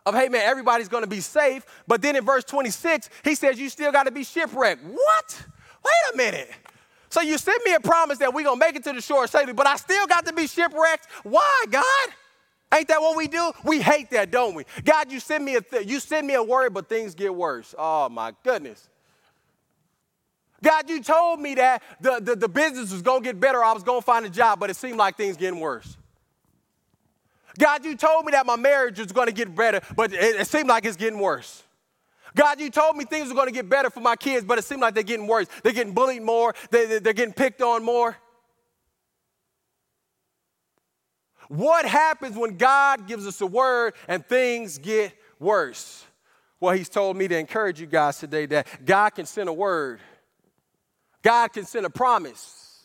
of, 0.05 0.15
hey 0.15 0.29
man, 0.29 0.43
everybody's 0.43 0.89
gonna 0.89 1.07
be 1.07 1.21
safe. 1.21 1.65
But 1.87 2.03
then 2.03 2.17
in 2.17 2.25
verse 2.25 2.45
26, 2.45 3.09
he 3.25 3.35
says, 3.35 3.59
you 3.59 3.71
still 3.71 3.93
gotta 3.93 4.11
be 4.11 4.25
shipwrecked. 4.25 4.85
What? 4.85 5.47
Wait 5.85 6.15
a 6.15 6.17
minute. 6.17 6.51
So 7.13 7.21
you 7.21 7.37
sent 7.37 7.63
me 7.67 7.75
a 7.75 7.81
promise 7.81 8.17
that 8.21 8.33
we're 8.33 8.45
gonna 8.45 8.57
make 8.57 8.75
it 8.75 8.85
to 8.85 8.93
the 8.95 9.03
shore 9.03 9.27
safely, 9.27 9.53
but 9.53 9.67
I 9.67 9.77
still 9.77 10.07
got 10.07 10.25
to 10.25 10.33
be 10.33 10.47
shipwrecked. 10.47 11.09
Why, 11.25 11.67
God? 11.69 11.85
Ain't 12.75 12.89
that 12.89 13.03
what 13.03 13.19
we 13.19 13.29
do? 13.29 13.53
We 13.65 13.83
hate 13.83 14.09
that, 14.13 14.31
don't 14.31 14.55
we? 14.55 14.65
God, 14.83 15.13
you 15.13 15.21
send 15.21 15.45
me 15.45 15.57
a 15.57 15.61
th- 15.61 15.87
you 15.87 16.01
send 16.01 16.27
me 16.27 16.33
a 16.33 16.43
worry, 16.43 16.71
but 16.71 16.89
things 16.89 17.15
get 17.15 17.35
worse. 17.35 17.75
Oh 17.77 18.09
my 18.09 18.33
goodness. 18.43 18.89
God, 20.63 20.89
you 20.89 21.03
told 21.03 21.39
me 21.39 21.55
that 21.57 21.83
the, 22.01 22.19
the, 22.19 22.35
the 22.35 22.49
business 22.49 22.91
was 22.91 23.03
gonna 23.03 23.21
get 23.21 23.39
better, 23.39 23.63
I 23.63 23.75
was 23.75 23.83
gonna 23.83 24.01
find 24.01 24.25
a 24.25 24.31
job, 24.31 24.59
but 24.59 24.71
it 24.71 24.77
seemed 24.77 24.97
like 24.97 25.19
things 25.19 25.37
getting 25.37 25.61
worse. 25.61 25.99
God, 27.59 27.85
you 27.85 27.95
told 27.95 28.25
me 28.25 28.33
that 28.33 28.47
my 28.47 28.57
marriage 28.57 28.99
was 28.99 29.13
gonna 29.13 29.33
get 29.33 29.55
better, 29.55 29.83
but 29.95 30.15
it, 30.15 30.41
it 30.41 30.47
seemed 30.47 30.69
like 30.71 30.87
it's 30.87 30.97
getting 30.97 31.19
worse. 31.19 31.63
God, 32.35 32.61
you 32.61 32.71
told 32.71 32.97
me 32.97 33.05
things 33.05 33.29
were 33.29 33.35
going 33.35 33.49
to 33.49 33.53
get 33.53 33.69
better 33.69 33.91
for 33.91 34.01
my 34.01 34.17
kids, 34.17 34.45
but 34.45 34.59
it 34.59 34.65
seemed 34.65 34.81
like 34.81 34.95
they're 34.95 35.03
getting 35.03 35.27
worse. 35.27 35.49
They're 35.63 35.73
getting 35.73 35.95
bullied 35.95 36.23
more, 36.23 36.55
they, 36.71 36.99
they're 36.99 37.13
getting 37.13 37.35
picked 37.35 37.63
on 37.63 37.85
more. 37.85 38.17
What 41.49 41.85
happens 41.85 42.37
when 42.37 42.57
God 42.57 43.07
gives 43.07 43.27
us 43.27 43.41
a 43.43 43.47
word 43.47 43.95
and 44.09 44.25
things 44.27 44.79
get 44.79 45.13
worse? 45.39 46.05
Well, 46.61 46.75
he's 46.75 46.89
told 46.89 47.17
me 47.17 47.29
to 47.29 47.37
encourage 47.37 47.81
you 47.81 47.87
guys 47.87 48.19
today 48.19 48.47
that 48.47 48.87
God 48.87 49.11
can 49.11 49.27
send 49.27 49.49
a 49.49 49.53
word, 49.53 50.01
God 51.23 51.53
can 51.53 51.65
send 51.65 51.85
a 51.85 51.91
promise, 51.91 52.85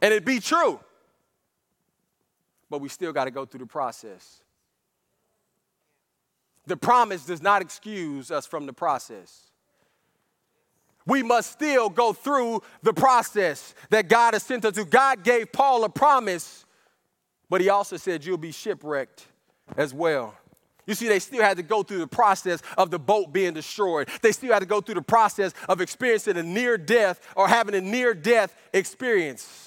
and 0.00 0.12
it 0.12 0.24
be 0.24 0.40
true. 0.40 0.80
But 2.68 2.80
we 2.80 2.88
still 2.88 3.12
got 3.12 3.26
to 3.26 3.30
go 3.30 3.44
through 3.44 3.60
the 3.60 3.66
process. 3.66 4.42
The 6.66 6.76
promise 6.76 7.26
does 7.26 7.42
not 7.42 7.62
excuse 7.62 8.30
us 8.30 8.46
from 8.46 8.66
the 8.66 8.72
process. 8.72 9.50
We 11.06 11.22
must 11.22 11.52
still 11.52 11.90
go 11.90 12.12
through 12.12 12.62
the 12.82 12.94
process 12.94 13.74
that 13.90 14.08
God 14.08 14.34
has 14.34 14.42
sent 14.42 14.64
us 14.64 14.74
to. 14.74 14.84
God 14.84 15.22
gave 15.22 15.52
Paul 15.52 15.84
a 15.84 15.90
promise, 15.90 16.64
but 17.50 17.60
he 17.60 17.68
also 17.68 17.98
said, 17.98 18.24
You'll 18.24 18.38
be 18.38 18.52
shipwrecked 18.52 19.26
as 19.76 19.92
well. 19.92 20.34
You 20.86 20.94
see, 20.94 21.08
they 21.08 21.18
still 21.18 21.42
had 21.42 21.56
to 21.56 21.62
go 21.62 21.82
through 21.82 21.98
the 21.98 22.06
process 22.06 22.60
of 22.76 22.90
the 22.90 22.98
boat 22.98 23.32
being 23.32 23.54
destroyed. 23.54 24.08
They 24.22 24.32
still 24.32 24.52
had 24.52 24.60
to 24.60 24.66
go 24.66 24.80
through 24.80 24.96
the 24.96 25.02
process 25.02 25.52
of 25.68 25.80
experiencing 25.80 26.36
a 26.36 26.42
near 26.42 26.76
death 26.76 27.20
or 27.36 27.48
having 27.48 27.74
a 27.74 27.80
near 27.80 28.12
death 28.12 28.54
experience. 28.72 29.63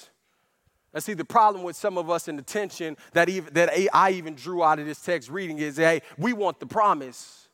And 0.94 1.02
see, 1.02 1.12
the 1.14 1.24
problem 1.24 1.62
with 1.64 1.76
some 1.76 1.98
of 1.98 2.08
us 2.08 2.28
in 2.28 2.36
the 2.36 2.42
tension 2.42 2.96
that, 3.12 3.28
even, 3.28 3.52
that 3.54 3.70
I 3.92 4.10
even 4.12 4.34
drew 4.34 4.64
out 4.64 4.78
of 4.78 4.86
this 4.86 5.00
text 5.00 5.28
reading 5.28 5.58
is 5.58 5.76
hey, 5.76 6.02
we 6.16 6.32
want 6.32 6.60
the 6.60 6.66
promise 6.66 7.48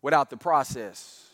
without 0.00 0.30
the 0.30 0.36
process. 0.36 1.30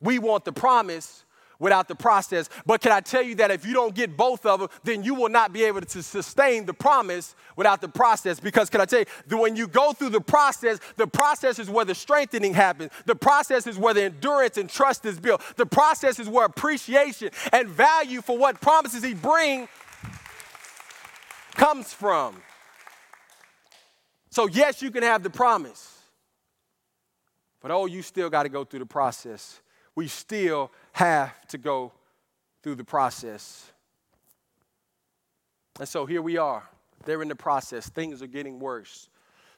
We 0.00 0.18
want 0.18 0.44
the 0.44 0.52
promise 0.52 1.23
without 1.58 1.88
the 1.88 1.94
process. 1.94 2.48
But 2.66 2.80
can 2.80 2.92
I 2.92 3.00
tell 3.00 3.22
you 3.22 3.34
that 3.36 3.50
if 3.50 3.64
you 3.66 3.72
don't 3.72 3.94
get 3.94 4.16
both 4.16 4.44
of 4.46 4.60
them, 4.60 4.68
then 4.82 5.02
you 5.02 5.14
will 5.14 5.28
not 5.28 5.52
be 5.52 5.64
able 5.64 5.80
to 5.80 6.02
sustain 6.02 6.66
the 6.66 6.74
promise 6.74 7.34
without 7.56 7.80
the 7.80 7.88
process. 7.88 8.40
Because 8.40 8.70
can 8.70 8.80
I 8.80 8.84
tell 8.84 9.00
you 9.00 9.06
that 9.26 9.36
when 9.36 9.56
you 9.56 9.66
go 9.66 9.92
through 9.92 10.10
the 10.10 10.20
process, 10.20 10.78
the 10.96 11.06
process 11.06 11.58
is 11.58 11.70
where 11.70 11.84
the 11.84 11.94
strengthening 11.94 12.54
happens. 12.54 12.90
The 13.06 13.14
process 13.14 13.66
is 13.66 13.78
where 13.78 13.94
the 13.94 14.04
endurance 14.04 14.58
and 14.58 14.68
trust 14.68 15.04
is 15.04 15.18
built. 15.18 15.42
The 15.56 15.66
process 15.66 16.18
is 16.18 16.28
where 16.28 16.46
appreciation 16.46 17.30
and 17.52 17.68
value 17.68 18.20
for 18.20 18.36
what 18.36 18.60
promises 18.60 19.02
he 19.02 19.14
bring 19.14 19.68
comes 21.52 21.92
from. 21.92 22.42
So 24.30 24.48
yes, 24.48 24.82
you 24.82 24.90
can 24.90 25.04
have 25.04 25.22
the 25.22 25.30
promise. 25.30 25.96
But 27.60 27.70
oh, 27.70 27.86
you 27.86 28.02
still 28.02 28.28
got 28.28 28.42
to 28.42 28.48
go 28.48 28.64
through 28.64 28.80
the 28.80 28.86
process 28.86 29.60
we 29.94 30.08
still 30.08 30.70
have 30.92 31.46
to 31.48 31.58
go 31.58 31.92
through 32.62 32.74
the 32.76 32.84
process. 32.84 33.70
And 35.78 35.88
so 35.88 36.06
here 36.06 36.22
we 36.22 36.36
are. 36.36 36.62
They're 37.04 37.22
in 37.22 37.28
the 37.28 37.36
process. 37.36 37.88
Things 37.88 38.22
are 38.22 38.26
getting 38.26 38.58
worse. 38.58 39.08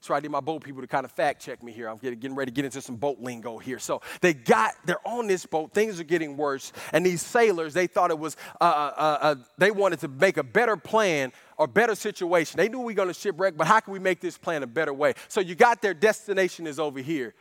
So 0.00 0.14
I 0.14 0.20
need 0.20 0.30
my 0.30 0.40
boat 0.40 0.62
people 0.62 0.82
to 0.82 0.86
kind 0.86 1.04
of 1.04 1.10
fact 1.10 1.42
check 1.42 1.62
me 1.62 1.72
here. 1.72 1.88
I'm 1.88 1.96
getting, 1.96 2.34
ready 2.34 2.50
to 2.50 2.54
get 2.54 2.64
into 2.64 2.80
some 2.80 2.96
boat 2.96 3.18
lingo 3.18 3.58
here. 3.58 3.78
So 3.78 4.02
they 4.20 4.34
got, 4.34 4.74
they're 4.84 5.06
on 5.06 5.26
this 5.26 5.46
boat. 5.46 5.72
Things 5.72 5.98
are 5.98 6.04
getting 6.04 6.36
worse. 6.36 6.72
And 6.92 7.04
these 7.04 7.22
sailors, 7.22 7.74
they 7.74 7.86
thought 7.86 8.10
it 8.10 8.18
was, 8.18 8.36
uh, 8.60 8.64
uh, 8.64 8.92
uh, 8.96 9.18
uh 9.20 9.34
they 9.58 9.70
wanted 9.70 10.00
to 10.00 10.08
make 10.08 10.36
a 10.36 10.44
better 10.44 10.76
plan 10.76 11.32
or 11.56 11.66
better 11.66 11.94
situation. 11.94 12.56
They 12.56 12.68
knew 12.68 12.78
we 12.78 12.92
were 12.92 12.96
going 12.96 13.08
to 13.08 13.14
shipwreck, 13.14 13.56
but 13.56 13.66
how 13.66 13.80
can 13.80 13.92
we 13.92 13.98
make 13.98 14.20
this 14.20 14.38
plan 14.38 14.62
a 14.62 14.66
better 14.66 14.92
way? 14.92 15.14
So 15.28 15.40
you 15.40 15.54
got 15.54 15.82
their 15.82 15.94
destination 15.94 16.66
is 16.66 16.78
over 16.78 17.00
here. 17.00 17.34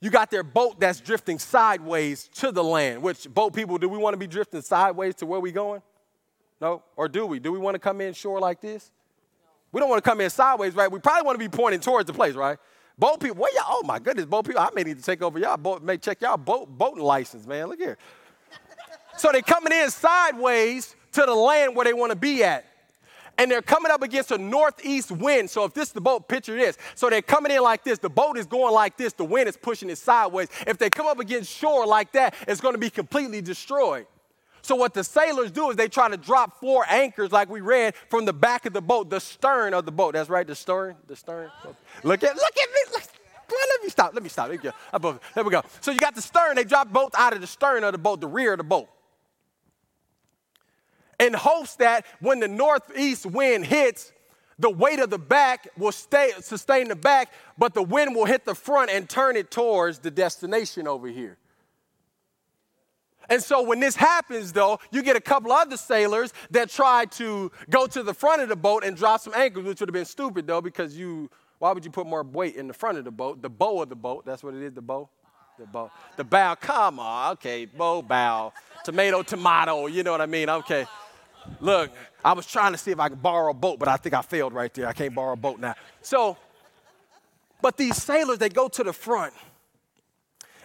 You 0.00 0.10
got 0.10 0.30
their 0.30 0.42
boat 0.42 0.78
that's 0.78 1.00
drifting 1.00 1.38
sideways 1.38 2.28
to 2.34 2.52
the 2.52 2.62
land, 2.62 3.02
which 3.02 3.32
boat 3.32 3.54
people, 3.54 3.78
do 3.78 3.88
we 3.88 3.98
want 3.98 4.14
to 4.14 4.18
be 4.18 4.26
drifting 4.26 4.60
sideways 4.60 5.14
to 5.16 5.26
where 5.26 5.40
we 5.40 5.50
going? 5.50 5.82
No? 6.60 6.82
Or 6.96 7.08
do 7.08 7.26
we? 7.26 7.38
Do 7.38 7.52
we 7.52 7.58
want 7.58 7.74
to 7.74 7.78
come 7.78 8.00
in 8.00 8.12
shore 8.12 8.40
like 8.40 8.60
this? 8.60 8.90
We 9.72 9.80
don't 9.80 9.88
want 9.88 10.04
to 10.04 10.08
come 10.08 10.20
in 10.20 10.30
sideways, 10.30 10.74
right? 10.74 10.90
We 10.90 11.00
probably 11.00 11.26
want 11.26 11.38
to 11.38 11.44
be 11.44 11.48
pointing 11.48 11.80
towards 11.80 12.06
the 12.06 12.12
place, 12.12 12.34
right? 12.34 12.58
Boat 12.96 13.18
people, 13.20 13.38
well, 13.38 13.52
y'all, 13.54 13.64
oh 13.68 13.82
my 13.84 13.98
goodness, 13.98 14.26
boat 14.26 14.46
people, 14.46 14.60
I 14.60 14.68
may 14.72 14.84
need 14.84 14.98
to 14.98 15.02
take 15.02 15.20
over 15.20 15.38
y'all 15.38 15.56
boat, 15.56 15.82
may 15.82 15.98
check 15.98 16.20
y'all 16.20 16.36
boat 16.36 16.68
boating 16.68 17.02
license, 17.02 17.46
man. 17.46 17.66
Look 17.66 17.80
here. 17.80 17.98
so 19.16 19.30
they're 19.32 19.42
coming 19.42 19.72
in 19.72 19.90
sideways 19.90 20.94
to 21.12 21.22
the 21.22 21.34
land 21.34 21.74
where 21.74 21.84
they 21.84 21.92
want 21.92 22.10
to 22.10 22.16
be 22.16 22.44
at 22.44 22.64
and 23.38 23.50
they're 23.50 23.62
coming 23.62 23.90
up 23.90 24.02
against 24.02 24.30
a 24.30 24.38
northeast 24.38 25.10
wind. 25.10 25.50
So 25.50 25.64
if 25.64 25.74
this 25.74 25.88
is 25.88 25.92
the 25.92 26.00
boat, 26.00 26.28
picture 26.28 26.56
this. 26.56 26.76
So 26.94 27.10
they're 27.10 27.22
coming 27.22 27.52
in 27.52 27.62
like 27.62 27.84
this. 27.84 27.98
The 27.98 28.10
boat 28.10 28.38
is 28.38 28.46
going 28.46 28.74
like 28.74 28.96
this. 28.96 29.12
The 29.12 29.24
wind 29.24 29.48
is 29.48 29.56
pushing 29.56 29.90
it 29.90 29.98
sideways. 29.98 30.48
If 30.66 30.78
they 30.78 30.90
come 30.90 31.06
up 31.06 31.18
against 31.18 31.50
shore 31.50 31.86
like 31.86 32.12
that, 32.12 32.34
it's 32.46 32.60
going 32.60 32.74
to 32.74 32.78
be 32.78 32.90
completely 32.90 33.40
destroyed. 33.40 34.06
So 34.62 34.74
what 34.76 34.94
the 34.94 35.04
sailors 35.04 35.50
do 35.50 35.68
is 35.70 35.76
they 35.76 35.88
try 35.88 36.08
to 36.08 36.16
drop 36.16 36.58
four 36.58 36.86
anchors, 36.88 37.32
like 37.32 37.50
we 37.50 37.60
read, 37.60 37.94
from 38.08 38.24
the 38.24 38.32
back 38.32 38.64
of 38.64 38.72
the 38.72 38.80
boat, 38.80 39.10
the 39.10 39.20
stern 39.20 39.74
of 39.74 39.84
the 39.84 39.92
boat. 39.92 40.14
That's 40.14 40.30
right, 40.30 40.46
the 40.46 40.54
stern, 40.54 40.96
the 41.06 41.16
stern. 41.16 41.50
Look 42.02 42.22
at, 42.22 42.34
look 42.34 42.56
at 42.62 42.68
me. 42.70 42.92
Look. 42.92 43.02
let 43.50 43.82
me 43.82 43.90
stop. 43.90 44.14
Let 44.14 44.22
me 44.22 44.30
stop. 44.30 44.48
There 44.48 45.44
we 45.44 45.50
go. 45.50 45.62
So 45.82 45.90
you 45.90 45.98
got 45.98 46.14
the 46.14 46.22
stern. 46.22 46.56
They 46.56 46.64
drop 46.64 46.90
boats 46.90 47.14
out 47.18 47.34
of 47.34 47.42
the 47.42 47.46
stern 47.46 47.84
of 47.84 47.92
the 47.92 47.98
boat, 47.98 48.22
the 48.22 48.26
rear 48.26 48.52
of 48.52 48.58
the 48.58 48.64
boat 48.64 48.88
in 51.20 51.32
hopes 51.34 51.76
that 51.76 52.06
when 52.20 52.40
the 52.40 52.48
northeast 52.48 53.26
wind 53.26 53.64
hits, 53.64 54.12
the 54.58 54.70
weight 54.70 55.00
of 55.00 55.10
the 55.10 55.18
back 55.18 55.68
will 55.76 55.92
stay, 55.92 56.32
sustain 56.40 56.88
the 56.88 56.96
back, 56.96 57.32
but 57.58 57.74
the 57.74 57.82
wind 57.82 58.14
will 58.14 58.24
hit 58.24 58.44
the 58.44 58.54
front 58.54 58.90
and 58.90 59.08
turn 59.08 59.36
it 59.36 59.50
towards 59.50 59.98
the 59.98 60.10
destination 60.10 60.86
over 60.86 61.08
here. 61.08 61.38
And 63.28 63.42
so 63.42 63.62
when 63.62 63.80
this 63.80 63.96
happens, 63.96 64.52
though, 64.52 64.78
you 64.90 65.02
get 65.02 65.16
a 65.16 65.20
couple 65.20 65.50
other 65.50 65.76
sailors 65.76 66.32
that 66.50 66.68
try 66.68 67.06
to 67.06 67.50
go 67.70 67.86
to 67.86 68.02
the 68.02 68.12
front 68.12 68.42
of 68.42 68.48
the 68.48 68.56
boat 68.56 68.84
and 68.84 68.96
drop 68.96 69.20
some 69.20 69.32
anchors, 69.34 69.64
which 69.64 69.80
would 69.80 69.88
have 69.88 69.94
been 69.94 70.04
stupid, 70.04 70.46
though, 70.46 70.60
because 70.60 70.96
you, 70.96 71.30
why 71.58 71.72
would 71.72 71.84
you 71.84 71.90
put 71.90 72.06
more 72.06 72.22
weight 72.22 72.56
in 72.56 72.68
the 72.68 72.74
front 72.74 72.98
of 72.98 73.04
the 73.04 73.10
boat? 73.10 73.40
The 73.40 73.48
bow 73.48 73.82
of 73.82 73.88
the 73.88 73.96
boat, 73.96 74.26
that's 74.26 74.42
what 74.42 74.54
it 74.54 74.62
is, 74.62 74.74
the 74.74 74.82
bow. 74.82 75.08
The 75.58 75.66
bow. 75.66 75.90
The 76.16 76.24
bow, 76.24 76.54
come 76.56 76.98
on, 76.98 77.32
okay, 77.32 77.64
bow, 77.64 78.02
bow. 78.02 78.52
Tomato, 78.84 79.22
tomato, 79.22 79.86
you 79.86 80.02
know 80.02 80.12
what 80.12 80.20
I 80.20 80.26
mean? 80.26 80.50
Okay. 80.50 80.84
Look, 81.60 81.92
I 82.24 82.32
was 82.32 82.46
trying 82.46 82.72
to 82.72 82.78
see 82.78 82.90
if 82.90 83.00
I 83.00 83.08
could 83.08 83.22
borrow 83.22 83.50
a 83.50 83.54
boat, 83.54 83.78
but 83.78 83.88
I 83.88 83.96
think 83.96 84.14
I 84.14 84.22
failed 84.22 84.52
right 84.52 84.72
there. 84.72 84.86
I 84.86 84.92
can't 84.92 85.14
borrow 85.14 85.32
a 85.32 85.36
boat 85.36 85.60
now. 85.60 85.74
So, 86.02 86.36
but 87.60 87.76
these 87.76 88.02
sailors, 88.02 88.38
they 88.38 88.48
go 88.48 88.68
to 88.68 88.84
the 88.84 88.92
front 88.92 89.34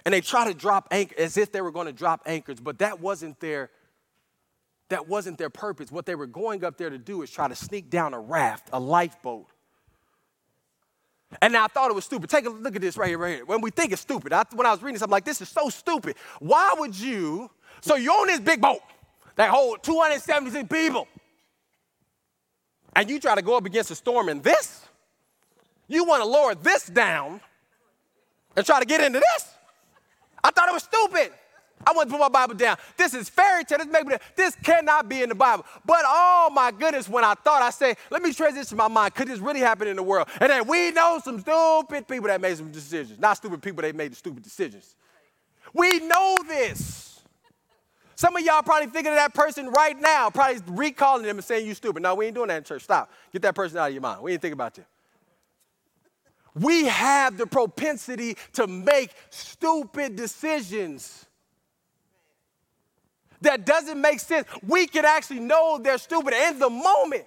and 0.06 0.14
they 0.14 0.22
try 0.22 0.48
to 0.48 0.54
drop 0.54 0.88
anchor 0.92 1.16
as 1.18 1.38
if 1.38 1.52
they 1.52 1.62
were 1.62 1.72
going 1.72 1.88
to 1.88 1.94
drop 1.94 2.22
anchors, 2.26 2.60
but 2.60 2.80
that 2.80 3.00
wasn't 3.00 3.40
their 3.40 3.70
that 4.90 5.08
wasn't 5.08 5.38
their 5.38 5.52
purpose. 5.52 5.92
What 5.92 6.08
they 6.08 6.16
were 6.16 6.26
going 6.26 6.64
up 6.64 6.78
there 6.78 6.90
to 6.90 6.98
do 6.98 7.22
is 7.22 7.30
try 7.30 7.48
to 7.48 7.54
sneak 7.54 7.92
down 7.92 8.16
a 8.16 8.20
raft, 8.20 8.70
a 8.74 8.80
lifeboat. 8.80 9.46
And 11.44 11.54
now 11.54 11.66
I 11.66 11.68
thought 11.68 11.92
it 11.92 11.94
was 11.94 12.06
stupid. 12.06 12.28
Take 12.28 12.48
a 12.48 12.50
look 12.50 12.76
at 12.76 12.82
this 12.82 12.98
right 12.98 13.10
here, 13.10 13.20
right 13.20 13.36
here. 13.36 13.46
When 13.46 13.62
we 13.62 13.70
think 13.70 13.92
it's 13.92 14.02
stupid, 14.02 14.34
I, 14.34 14.46
when 14.56 14.66
I 14.66 14.72
was 14.72 14.82
reading 14.82 14.96
this, 14.96 15.04
I'm 15.04 15.12
like, 15.12 15.26
this 15.26 15.42
is 15.42 15.50
so 15.50 15.70
stupid. 15.70 16.16
Why 16.40 16.74
would 16.80 17.00
you? 17.00 17.52
So 17.82 17.98
you're 17.98 18.20
on 18.20 18.28
this 18.28 18.40
big 18.40 18.62
boat 18.62 18.80
that 19.40 19.50
hold 19.52 19.82
276 19.84 20.68
people. 20.68 21.08
And 22.94 23.10
you 23.10 23.22
try 23.22 23.36
to 23.36 23.42
go 23.42 23.56
up 23.56 23.66
against 23.66 23.90
a 23.90 23.96
storm 23.96 24.28
in 24.28 24.42
this? 24.42 24.86
You 25.88 26.04
want 26.04 26.22
to 26.22 26.28
lower 26.28 26.56
this 26.56 26.88
down 26.88 27.40
and 28.58 28.66
try 28.66 28.82
to 28.82 28.86
get 28.86 29.00
into 29.00 29.20
this? 29.20 29.54
I 30.44 30.52
thought 30.52 30.68
it 30.68 30.74
was 30.74 30.84
stupid. 30.84 31.32
I 31.88 31.94
want 31.94 32.10
to 32.10 32.12
put 32.12 32.20
my 32.20 32.28
Bible 32.28 32.56
down. 32.56 32.76
This 32.98 33.14
is 33.14 33.30
fairy 33.30 33.64
tale. 33.64 33.78
This, 33.78 33.88
maybe, 33.88 34.16
this 34.36 34.58
cannot 34.62 35.08
be 35.08 35.22
in 35.22 35.30
the 35.30 35.36
Bible. 35.36 35.64
But 35.86 36.02
oh 36.06 36.50
my 36.54 36.72
goodness, 36.72 37.08
when 37.08 37.24
I 37.24 37.34
thought, 37.36 37.62
I 37.62 37.70
said, 37.70 37.96
let 38.10 38.22
me 38.22 38.34
transition 38.34 38.76
my 38.76 38.90
mind. 38.90 39.16
Could 39.16 39.30
this 39.30 39.40
really 39.40 39.62
happen 39.62 39.88
in 39.88 39.96
the 39.96 40.04
world? 40.04 40.28
And 40.42 40.50
then 40.50 40.68
we 40.68 40.92
know 40.92 41.22
some 41.24 41.40
stupid 41.40 42.10
people 42.10 42.28
that 42.28 42.42
made 42.42 42.58
some 42.58 42.72
decisions. 42.72 43.18
Not 43.18 43.38
stupid 43.38 43.62
people, 43.62 43.84
they 43.84 43.94
made 43.94 44.12
the 44.12 44.18
stupid 44.18 44.44
decisions. 44.44 44.98
We 45.74 46.00
know 46.00 46.44
this. 46.46 47.09
Some 48.20 48.36
of 48.36 48.44
y'all 48.44 48.62
probably 48.62 48.88
thinking 48.88 49.14
of 49.14 49.18
that 49.18 49.34
person 49.34 49.70
right 49.70 49.98
now, 49.98 50.30
probably 50.30 50.62
recalling 50.68 51.24
them 51.24 51.38
and 51.38 51.46
saying 51.46 51.66
you 51.66 51.74
stupid. 51.74 52.04
No, 52.04 52.16
we 52.16 52.26
ain't 52.26 52.36
doing 52.36 52.50
that 52.50 52.58
in 52.58 52.64
church. 52.66 52.82
Stop. 52.82 53.10
Get 53.32 53.42
that 53.44 53.56
person 53.56 53.78
out 53.78 53.88
of 53.88 53.94
your 53.94 54.02
mind. 54.02 54.22
We 54.22 54.34
ain't 54.34 54.42
thinking 54.42 54.58
about 54.58 54.78
you. 54.78 54.84
We 56.54 56.84
have 56.88 57.38
the 57.38 57.48
propensity 57.48 58.36
to 58.56 58.68
make 58.68 59.12
stupid 59.30 60.18
decisions 60.18 61.28
that 63.40 63.66
doesn't 63.66 64.02
make 64.02 64.20
sense. 64.20 64.50
We 64.68 64.86
can 64.86 65.06
actually 65.06 65.40
know 65.40 65.80
they're 65.82 65.98
stupid 65.98 66.34
in 66.34 66.60
the 66.60 66.70
moment 66.70 67.24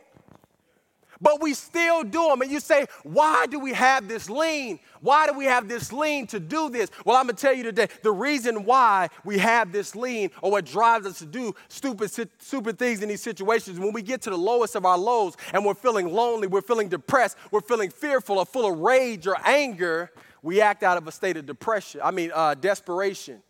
but 1.22 1.40
we 1.40 1.54
still 1.54 2.02
do 2.02 2.28
them. 2.28 2.42
And 2.42 2.50
you 2.50 2.60
say, 2.60 2.86
why 3.04 3.46
do 3.46 3.60
we 3.60 3.72
have 3.72 4.08
this 4.08 4.28
lean? 4.28 4.80
Why 5.00 5.26
do 5.26 5.32
we 5.32 5.44
have 5.44 5.68
this 5.68 5.92
lean 5.92 6.26
to 6.28 6.40
do 6.40 6.68
this? 6.68 6.90
Well, 7.04 7.16
I'm 7.16 7.26
going 7.26 7.36
to 7.36 7.40
tell 7.40 7.54
you 7.54 7.62
today 7.62 7.88
the 8.02 8.12
reason 8.12 8.64
why 8.64 9.08
we 9.24 9.38
have 9.38 9.72
this 9.72 9.94
lean 9.94 10.30
or 10.42 10.50
what 10.50 10.66
drives 10.66 11.06
us 11.06 11.18
to 11.20 11.26
do 11.26 11.54
stupid, 11.68 12.10
stupid 12.38 12.78
things 12.78 13.02
in 13.02 13.08
these 13.08 13.22
situations, 13.22 13.78
when 13.78 13.92
we 13.92 14.02
get 14.02 14.20
to 14.22 14.30
the 14.30 14.36
lowest 14.36 14.74
of 14.74 14.84
our 14.84 14.98
lows 14.98 15.36
and 15.52 15.64
we're 15.64 15.74
feeling 15.74 16.12
lonely, 16.12 16.48
we're 16.48 16.60
feeling 16.60 16.88
depressed, 16.88 17.36
we're 17.50 17.60
feeling 17.60 17.90
fearful 17.90 18.38
or 18.38 18.46
full 18.46 18.70
of 18.70 18.78
rage 18.80 19.26
or 19.26 19.36
anger, 19.44 20.10
we 20.42 20.60
act 20.60 20.82
out 20.82 20.96
of 20.96 21.06
a 21.06 21.12
state 21.12 21.36
of 21.36 21.46
depression, 21.46 22.00
I 22.02 22.10
mean, 22.10 22.32
uh, 22.34 22.54
desperation. 22.54 23.42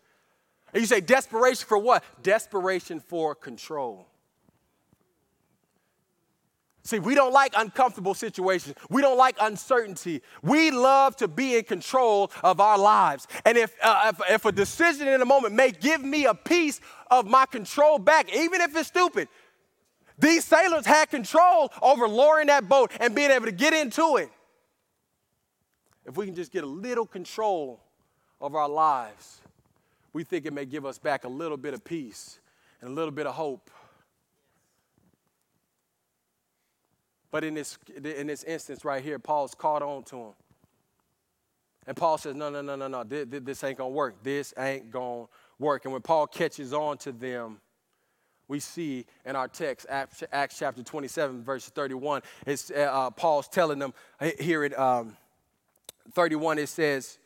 And 0.75 0.81
you 0.81 0.87
say, 0.87 1.01
desperation 1.01 1.67
for 1.67 1.79
what? 1.79 2.05
Desperation 2.23 3.01
for 3.01 3.35
control. 3.35 4.07
See, 6.85 6.99
we 6.99 7.15
don't 7.15 7.33
like 7.33 7.53
uncomfortable 7.57 8.15
situations. 8.15 8.75
We 8.91 9.03
don't 9.03 9.17
like 9.17 9.37
uncertainty. 9.41 10.21
We 10.43 10.73
love 10.73 11.15
to 11.17 11.29
be 11.29 11.57
in 11.57 11.65
control 11.65 12.33
of 12.43 12.59
our 12.61 12.77
lives. 12.77 13.29
And 13.45 13.57
if, 13.57 13.75
uh, 13.83 14.13
if, 14.13 14.31
if, 14.31 14.45
a 14.45 14.53
decision 14.53 15.07
in 15.07 15.23
a 15.23 15.25
moment 15.25 15.55
may 15.55 15.71
give 15.71 16.03
me 16.03 16.25
a 16.27 16.35
piece 16.35 16.81
of 17.09 17.27
my 17.27 17.47
control 17.47 18.01
back, 18.01 18.35
even 18.35 18.61
if 18.61 18.75
it's 18.75 18.89
stupid, 18.89 19.29
these 20.19 20.45
sailors 20.45 20.85
had 20.85 21.09
control 21.09 21.73
over 21.81 22.09
lowering 22.09 22.49
that 22.49 22.69
boat 22.69 22.91
and 22.99 23.15
being 23.15 23.31
able 23.31 23.47
to 23.47 23.53
get 23.53 23.73
into 23.73 24.17
it. 24.17 24.31
If 26.05 26.17
we 26.17 26.27
can 26.27 26.35
just 26.35 26.51
get 26.51 26.65
a 26.65 26.67
little 26.67 27.07
control 27.07 27.81
of 28.41 28.57
our 28.57 28.69
lives, 28.69 29.41
we 30.13 30.25
think 30.25 30.47
it 30.47 30.53
may 30.53 30.67
give 30.67 30.85
us 30.85 30.99
back 30.99 31.23
a 31.23 31.29
little 31.29 31.57
bit 31.57 31.75
of 31.75 31.85
peace 31.85 32.41
and 32.81 32.91
a 32.91 32.93
little 32.93 33.13
bit 33.13 33.27
of 33.27 33.35
hope. 33.35 33.71
But 37.33 37.43
in 37.43 37.55
this, 37.55 37.79
in 37.97 38.29
this 38.29 38.45
instance 38.45 38.85
right 38.85 39.03
here, 39.03 39.19
Paul's 39.19 39.55
caught 39.55 39.83
on 39.83 40.05
to 40.05 40.17
him. 40.17 40.33
And 41.87 41.97
Paul 41.97 42.19
says, 42.19 42.37
No, 42.37 42.51
no, 42.51 42.63
no, 42.63 42.77
no, 42.77 42.87
no, 42.87 43.03
this, 43.03 43.27
this 43.29 43.65
ain't 43.65 43.79
gonna 43.79 43.91
work. 43.91 44.23
This 44.23 44.55
ain't 44.57 44.93
gonna 44.93 45.25
work. 45.59 45.85
And 45.85 45.93
when 45.93 46.03
Paul 46.03 46.29
catches 46.29 46.73
on 46.73 46.99
to 46.99 47.11
them, 47.11 47.61
we 48.49 48.61
see 48.61 49.07
in 49.25 49.35
our 49.35 49.49
text, 49.49 49.87
Acts 49.89 50.59
chapter 50.59 50.83
27, 50.83 51.43
verse 51.43 51.69
31, 51.71 52.21
it's, 52.47 52.71
uh, 52.71 53.11
Paul's 53.11 53.49
telling 53.49 53.79
them 53.79 53.95
here 54.39 54.65
in 54.65 54.75
um, 54.75 55.17
31, 56.13 56.59
it 56.59 56.69
says, 56.69 57.19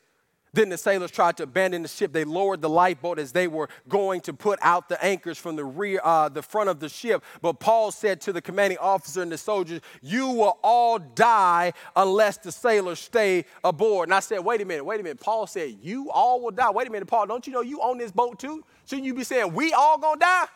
then 0.52 0.68
the 0.70 0.78
sailors 0.78 1.10
tried 1.10 1.36
to 1.36 1.42
abandon 1.42 1.82
the 1.82 1.88
ship. 1.88 2.12
They 2.12 2.24
lowered 2.24 2.62
the 2.62 2.68
lifeboat 2.68 3.18
as 3.18 3.32
they 3.32 3.46
were 3.46 3.68
going 3.88 4.20
to 4.22 4.32
put 4.32 4.58
out 4.62 4.88
the 4.88 5.02
anchors 5.04 5.36
from 5.36 5.56
the 5.56 5.64
rear, 5.64 6.00
uh, 6.02 6.28
the 6.28 6.42
front 6.42 6.70
of 6.70 6.80
the 6.80 6.88
ship. 6.88 7.22
But 7.42 7.60
Paul 7.60 7.90
said 7.90 8.20
to 8.22 8.32
the 8.32 8.40
commanding 8.40 8.78
officer 8.78 9.22
and 9.22 9.30
the 9.30 9.38
soldiers, 9.38 9.80
"You 10.00 10.28
will 10.28 10.58
all 10.62 10.98
die 10.98 11.72
unless 11.94 12.38
the 12.38 12.52
sailors 12.52 13.00
stay 13.00 13.44
aboard." 13.62 14.08
And 14.08 14.14
I 14.14 14.20
said, 14.20 14.40
"Wait 14.40 14.60
a 14.60 14.64
minute, 14.64 14.84
wait 14.84 15.00
a 15.00 15.02
minute." 15.02 15.20
Paul 15.20 15.46
said, 15.46 15.76
"You 15.82 16.10
all 16.10 16.40
will 16.40 16.52
die." 16.52 16.70
Wait 16.70 16.88
a 16.88 16.90
minute, 16.90 17.06
Paul. 17.06 17.26
Don't 17.26 17.46
you 17.46 17.52
know 17.52 17.60
you 17.60 17.80
own 17.82 17.98
this 17.98 18.12
boat 18.12 18.38
too? 18.38 18.64
Shouldn't 18.86 19.06
you 19.06 19.14
be 19.14 19.24
saying 19.24 19.52
we 19.52 19.72
all 19.72 19.98
gonna 19.98 20.20
die? 20.20 20.46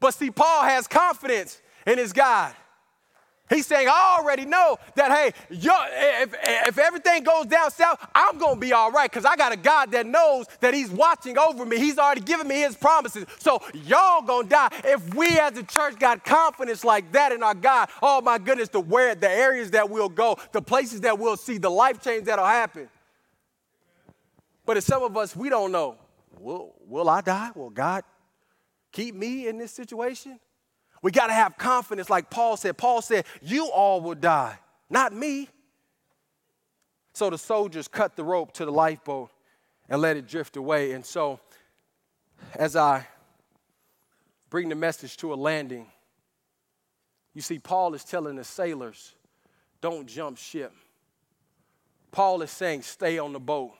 But 0.00 0.14
see, 0.14 0.30
Paul 0.30 0.64
has 0.64 0.86
confidence 0.86 1.60
in 1.86 1.98
his 1.98 2.12
God. 2.12 2.54
He's 3.50 3.66
saying, 3.66 3.88
I 3.88 4.16
already 4.18 4.46
know 4.46 4.78
that, 4.94 5.10
hey, 5.10 5.32
if, 5.50 6.34
if 6.66 6.78
everything 6.78 7.24
goes 7.24 7.44
down 7.44 7.70
south, 7.70 8.04
I'm 8.14 8.38
going 8.38 8.54
to 8.54 8.60
be 8.60 8.72
all 8.72 8.90
right 8.90 9.10
because 9.10 9.26
I 9.26 9.36
got 9.36 9.52
a 9.52 9.56
God 9.56 9.90
that 9.92 10.06
knows 10.06 10.46
that 10.60 10.72
He's 10.72 10.90
watching 10.90 11.36
over 11.36 11.66
me. 11.66 11.76
He's 11.76 11.98
already 11.98 12.22
given 12.22 12.48
me 12.48 12.60
His 12.60 12.74
promises. 12.74 13.26
So 13.38 13.60
y'all 13.74 14.22
going 14.22 14.44
to 14.44 14.50
die. 14.50 14.68
If 14.84 15.14
we 15.14 15.38
as 15.38 15.58
a 15.58 15.62
church 15.62 15.98
got 15.98 16.24
confidence 16.24 16.84
like 16.84 17.12
that 17.12 17.32
in 17.32 17.42
our 17.42 17.54
God, 17.54 17.90
oh 18.00 18.22
my 18.22 18.38
goodness, 18.38 18.70
the 18.70 18.80
where, 18.80 19.14
the 19.14 19.30
areas 19.30 19.72
that 19.72 19.90
we'll 19.90 20.08
go, 20.08 20.38
the 20.52 20.62
places 20.62 21.02
that 21.02 21.18
we'll 21.18 21.36
see, 21.36 21.58
the 21.58 21.70
life 21.70 22.02
change 22.02 22.24
that'll 22.24 22.46
happen. 22.46 22.88
But 24.64 24.78
if 24.78 24.84
some 24.84 25.02
of 25.02 25.14
us, 25.18 25.36
we 25.36 25.50
don't 25.50 25.70
know, 25.70 25.96
will, 26.38 26.72
will 26.88 27.10
I 27.10 27.20
die? 27.20 27.50
Will 27.54 27.68
God 27.68 28.04
keep 28.90 29.14
me 29.14 29.48
in 29.48 29.58
this 29.58 29.72
situation? 29.72 30.40
We 31.04 31.10
got 31.10 31.26
to 31.26 31.34
have 31.34 31.58
confidence, 31.58 32.08
like 32.08 32.30
Paul 32.30 32.56
said. 32.56 32.78
Paul 32.78 33.02
said, 33.02 33.26
You 33.42 33.66
all 33.66 34.00
will 34.00 34.14
die, 34.14 34.58
not 34.88 35.12
me. 35.12 35.50
So 37.12 37.28
the 37.28 37.36
soldiers 37.36 37.88
cut 37.88 38.16
the 38.16 38.24
rope 38.24 38.52
to 38.52 38.64
the 38.64 38.72
lifeboat 38.72 39.28
and 39.90 40.00
let 40.00 40.16
it 40.16 40.26
drift 40.26 40.56
away. 40.56 40.92
And 40.92 41.04
so, 41.04 41.40
as 42.54 42.74
I 42.74 43.06
bring 44.48 44.70
the 44.70 44.74
message 44.74 45.18
to 45.18 45.34
a 45.34 45.36
landing, 45.36 45.88
you 47.34 47.42
see, 47.42 47.58
Paul 47.58 47.92
is 47.92 48.02
telling 48.02 48.36
the 48.36 48.44
sailors, 48.44 49.14
Don't 49.82 50.06
jump 50.06 50.38
ship. 50.38 50.72
Paul 52.12 52.40
is 52.40 52.50
saying, 52.50 52.80
Stay 52.80 53.18
on 53.18 53.34
the 53.34 53.40
boat. 53.40 53.74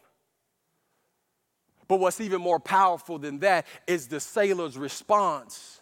But 1.88 2.00
what's 2.00 2.20
even 2.20 2.42
more 2.42 2.60
powerful 2.60 3.18
than 3.18 3.38
that 3.38 3.66
is 3.86 4.08
the 4.08 4.20
sailor's 4.20 4.76
response 4.76 5.80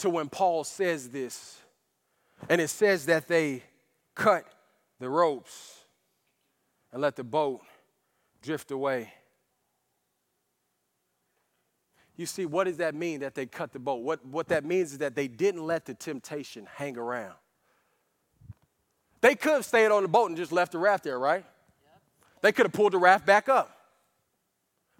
to 0.00 0.10
when 0.10 0.28
Paul 0.28 0.64
says 0.64 1.08
this. 1.08 1.58
And 2.48 2.60
it 2.60 2.68
says 2.68 3.06
that 3.06 3.28
they 3.28 3.62
cut 4.14 4.44
the 4.98 5.08
ropes 5.08 5.84
and 6.92 7.00
let 7.00 7.16
the 7.16 7.24
boat 7.24 7.60
drift 8.42 8.70
away. 8.70 9.12
You 12.16 12.26
see, 12.26 12.44
what 12.44 12.64
does 12.64 12.76
that 12.78 12.94
mean 12.94 13.20
that 13.20 13.34
they 13.34 13.46
cut 13.46 13.72
the 13.72 13.78
boat? 13.78 14.02
What, 14.02 14.24
what 14.26 14.48
that 14.48 14.64
means 14.64 14.92
is 14.92 14.98
that 14.98 15.14
they 15.14 15.26
didn't 15.26 15.66
let 15.66 15.86
the 15.86 15.94
temptation 15.94 16.66
hang 16.74 16.98
around. 16.98 17.34
They 19.22 19.34
could 19.34 19.52
have 19.52 19.64
stayed 19.64 19.90
on 19.90 20.02
the 20.02 20.08
boat 20.08 20.28
and 20.28 20.36
just 20.36 20.52
left 20.52 20.72
the 20.72 20.78
raft 20.78 21.04
there, 21.04 21.18
right? 21.18 21.44
Yep. 21.44 22.02
They 22.42 22.52
could 22.52 22.66
have 22.66 22.72
pulled 22.72 22.92
the 22.92 22.98
raft 22.98 23.24
back 23.24 23.48
up. 23.48 23.74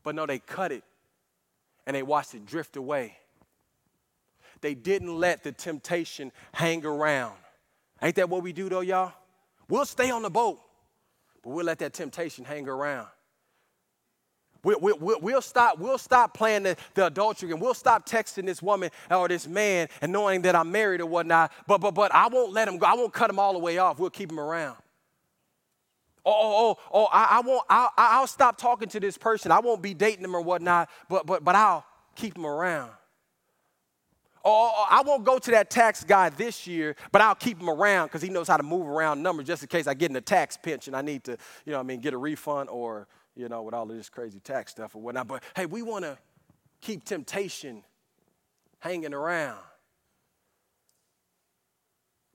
But 0.02 0.14
no, 0.14 0.24
they 0.24 0.38
cut 0.38 0.72
it 0.72 0.82
and 1.86 1.94
they 1.94 2.02
watched 2.02 2.34
it 2.34 2.46
drift 2.46 2.76
away. 2.76 3.16
They 4.60 4.74
didn't 4.74 5.14
let 5.16 5.42
the 5.42 5.52
temptation 5.52 6.32
hang 6.52 6.84
around. 6.84 7.34
Ain't 8.02 8.16
that 8.16 8.28
what 8.28 8.42
we 8.42 8.52
do 8.52 8.68
though, 8.68 8.80
y'all? 8.80 9.12
We'll 9.68 9.84
stay 9.84 10.10
on 10.10 10.22
the 10.22 10.30
boat, 10.30 10.60
but 11.42 11.50
we'll 11.50 11.66
let 11.66 11.78
that 11.78 11.92
temptation 11.92 12.44
hang 12.44 12.68
around. 12.68 13.06
We'll, 14.62 14.78
we'll, 14.80 15.20
we'll, 15.20 15.40
stop, 15.40 15.78
we'll 15.78 15.96
stop 15.96 16.34
playing 16.34 16.64
the, 16.64 16.76
the 16.94 17.06
adultery 17.06 17.50
and 17.50 17.60
we'll 17.60 17.72
stop 17.72 18.06
texting 18.06 18.44
this 18.44 18.60
woman 18.60 18.90
or 19.10 19.26
this 19.26 19.48
man 19.48 19.88
and 20.02 20.12
knowing 20.12 20.42
that 20.42 20.54
I'm 20.54 20.70
married 20.70 21.00
or 21.00 21.06
whatnot, 21.06 21.50
but, 21.66 21.80
but, 21.80 21.92
but 21.92 22.14
I 22.14 22.28
won't 22.28 22.52
let 22.52 22.68
him 22.68 22.76
go. 22.76 22.86
I 22.86 22.94
won't 22.94 23.12
cut 23.12 23.30
him 23.30 23.38
all 23.38 23.54
the 23.54 23.58
way 23.58 23.78
off. 23.78 23.98
We'll 23.98 24.10
keep 24.10 24.30
him 24.30 24.38
around. 24.38 24.76
Oh, 26.26 26.32
oh, 26.34 26.76
oh, 26.76 26.78
oh 26.92 27.08
I, 27.10 27.38
I 27.38 27.40
won't, 27.40 27.64
I'll, 27.70 27.90
I'll 27.96 28.26
stop 28.26 28.58
talking 28.58 28.88
to 28.90 29.00
this 29.00 29.16
person. 29.16 29.50
I 29.50 29.60
won't 29.60 29.80
be 29.80 29.94
dating 29.94 30.22
them 30.22 30.36
or 30.36 30.42
whatnot, 30.42 30.90
but, 31.08 31.24
but, 31.24 31.42
but 31.42 31.54
I'll 31.54 31.86
keep 32.14 32.34
them 32.34 32.44
around. 32.44 32.90
Oh, 34.42 34.50
oh, 34.50 34.72
oh, 34.74 34.86
I 34.88 35.02
won't 35.02 35.24
go 35.24 35.38
to 35.38 35.50
that 35.50 35.68
tax 35.68 36.02
guy 36.02 36.30
this 36.30 36.66
year, 36.66 36.96
but 37.12 37.20
I'll 37.20 37.34
keep 37.34 37.60
him 37.60 37.68
around 37.68 38.06
because 38.06 38.22
he 38.22 38.30
knows 38.30 38.48
how 38.48 38.56
to 38.56 38.62
move 38.62 38.86
around 38.86 39.22
numbers 39.22 39.46
just 39.46 39.62
in 39.62 39.68
case 39.68 39.86
I 39.86 39.94
get 39.94 40.10
in 40.10 40.16
a 40.16 40.20
tax 40.20 40.56
pinch 40.56 40.86
and 40.86 40.96
I 40.96 41.02
need 41.02 41.24
to, 41.24 41.36
you 41.66 41.72
know, 41.72 41.80
I 41.80 41.82
mean, 41.82 42.00
get 42.00 42.14
a 42.14 42.18
refund 42.18 42.70
or, 42.70 43.06
you 43.36 43.48
know, 43.48 43.62
with 43.62 43.74
all 43.74 43.90
of 43.90 43.94
this 43.94 44.08
crazy 44.08 44.40
tax 44.40 44.72
stuff 44.72 44.94
or 44.94 45.02
whatnot. 45.02 45.28
But 45.28 45.42
hey, 45.54 45.66
we 45.66 45.82
want 45.82 46.04
to 46.04 46.16
keep 46.80 47.04
temptation 47.04 47.82
hanging 48.78 49.12
around. 49.12 49.60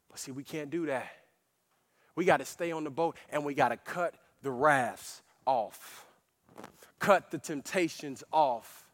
But 0.10 0.20
see, 0.20 0.32
we 0.32 0.44
can't 0.44 0.70
do 0.70 0.86
that. 0.86 1.12
We 2.16 2.24
got 2.24 2.38
to 2.38 2.46
stay 2.46 2.72
on 2.72 2.84
the 2.84 2.92
boat 2.92 3.18
and 3.32 3.44
we 3.44 3.56
got 3.56 3.70
to 3.70 3.78
cut 3.78 4.14
the 4.44 4.52
rafts 4.52 5.24
off, 5.48 6.06
cut 7.00 7.32
the 7.32 7.40
temptations 7.40 8.24
off 8.32 8.85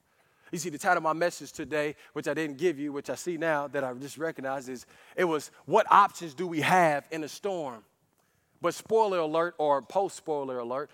you 0.51 0.57
see, 0.57 0.69
the 0.69 0.77
title 0.77 0.97
of 0.97 1.03
my 1.03 1.13
message 1.13 1.51
today, 1.51 1.95
which 2.13 2.27
I 2.27 2.33
didn't 2.33 2.57
give 2.57 2.77
you, 2.77 2.91
which 2.91 3.09
I 3.09 3.15
see 3.15 3.37
now 3.37 3.67
that 3.69 3.83
I 3.83 3.93
just 3.93 4.17
recognized, 4.17 4.69
is 4.69 4.85
it 5.15 5.23
was 5.23 5.51
What 5.65 5.87
Options 5.89 6.33
Do 6.33 6.45
We 6.45 6.61
Have 6.61 7.05
in 7.11 7.23
a 7.23 7.29
Storm? 7.29 7.83
But 8.61 8.73
spoiler 8.73 9.19
alert 9.19 9.55
or 9.57 9.81
post 9.81 10.15
spoiler 10.15 10.59
alert, 10.59 10.91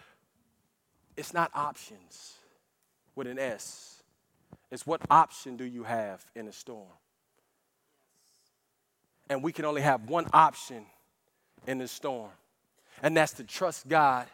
it's 1.17 1.33
not 1.33 1.51
options 1.53 2.35
with 3.15 3.27
an 3.27 3.39
S. 3.39 4.03
It's 4.71 4.85
what 4.85 5.01
option 5.09 5.57
do 5.57 5.65
you 5.65 5.83
have 5.83 6.23
in 6.35 6.47
a 6.47 6.53
storm? 6.53 6.87
And 9.29 9.43
we 9.43 9.51
can 9.51 9.65
only 9.65 9.81
have 9.81 10.09
one 10.09 10.27
option 10.31 10.85
in 11.65 11.79
the 11.79 11.87
storm, 11.87 12.29
and 13.03 13.17
that's 13.17 13.33
to 13.33 13.43
trust 13.43 13.89
God 13.89 14.27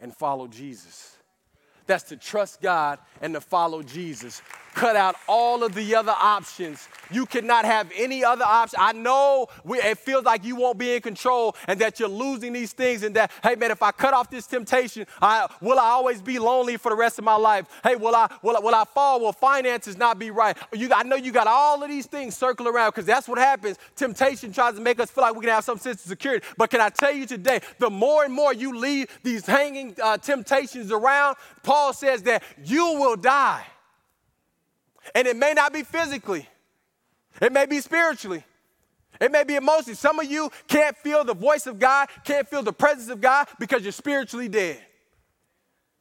and 0.00 0.16
follow 0.16 0.46
Jesus. 0.46 1.17
That's 1.88 2.04
to 2.04 2.16
trust 2.16 2.60
God 2.60 3.00
and 3.20 3.34
to 3.34 3.40
follow 3.40 3.82
Jesus 3.82 4.40
cut 4.78 4.94
out 4.94 5.16
all 5.26 5.64
of 5.64 5.74
the 5.74 5.94
other 5.94 6.14
options. 6.16 6.88
You 7.10 7.26
cannot 7.26 7.64
have 7.64 7.90
any 7.96 8.22
other 8.22 8.44
option. 8.44 8.78
I 8.80 8.92
know 8.92 9.48
we, 9.64 9.78
it 9.78 9.98
feels 9.98 10.24
like 10.24 10.44
you 10.44 10.54
won't 10.54 10.78
be 10.78 10.94
in 10.94 11.00
control 11.00 11.56
and 11.66 11.80
that 11.80 11.98
you're 11.98 12.08
losing 12.08 12.52
these 12.52 12.72
things, 12.72 13.02
and 13.02 13.16
that, 13.16 13.32
hey, 13.42 13.56
man, 13.56 13.70
if 13.70 13.82
I 13.82 13.90
cut 13.90 14.14
off 14.14 14.30
this 14.30 14.46
temptation, 14.46 15.06
I, 15.20 15.48
will 15.60 15.78
I 15.78 15.86
always 15.86 16.22
be 16.22 16.38
lonely 16.38 16.76
for 16.76 16.90
the 16.90 16.96
rest 16.96 17.18
of 17.18 17.24
my 17.24 17.34
life? 17.34 17.66
Hey, 17.82 17.96
will 17.96 18.14
I, 18.14 18.30
will 18.42 18.56
I, 18.56 18.60
will 18.60 18.74
I 18.74 18.84
fall? 18.84 19.20
Will 19.20 19.32
finances 19.32 19.96
not 19.96 20.18
be 20.18 20.30
right? 20.30 20.56
You, 20.72 20.90
I 20.94 21.02
know 21.02 21.16
you 21.16 21.32
got 21.32 21.46
all 21.46 21.82
of 21.82 21.88
these 21.88 22.06
things 22.06 22.36
circling 22.36 22.72
around 22.72 22.90
because 22.90 23.06
that's 23.06 23.26
what 23.26 23.38
happens. 23.38 23.78
Temptation 23.96 24.52
tries 24.52 24.74
to 24.74 24.80
make 24.80 25.00
us 25.00 25.10
feel 25.10 25.22
like 25.22 25.34
we 25.34 25.40
can 25.40 25.50
have 25.50 25.64
some 25.64 25.78
sense 25.78 26.04
of 26.04 26.08
security. 26.08 26.46
But 26.56 26.70
can 26.70 26.80
I 26.80 26.90
tell 26.90 27.12
you 27.12 27.26
today, 27.26 27.60
the 27.78 27.90
more 27.90 28.24
and 28.24 28.32
more 28.32 28.52
you 28.52 28.76
leave 28.76 29.08
these 29.22 29.44
hanging 29.46 29.96
uh, 30.02 30.18
temptations 30.18 30.92
around, 30.92 31.36
Paul 31.62 31.77
says 31.92 32.22
that 32.24 32.42
you 32.64 32.94
will 32.98 33.16
die. 33.16 33.64
And 35.14 35.26
it 35.26 35.36
may 35.36 35.52
not 35.54 35.72
be 35.72 35.82
physically, 35.82 36.46
it 37.40 37.52
may 37.52 37.66
be 37.66 37.80
spiritually. 37.80 38.44
It 39.20 39.32
may 39.32 39.42
be 39.42 39.56
emotionally. 39.56 39.96
Some 39.96 40.20
of 40.20 40.30
you 40.30 40.48
can't 40.68 40.96
feel 40.96 41.24
the 41.24 41.34
voice 41.34 41.66
of 41.66 41.80
God, 41.80 42.08
can't 42.24 42.46
feel 42.46 42.62
the 42.62 42.72
presence 42.72 43.08
of 43.08 43.20
God 43.20 43.48
because 43.58 43.82
you're 43.82 43.90
spiritually 43.90 44.48
dead. 44.48 44.78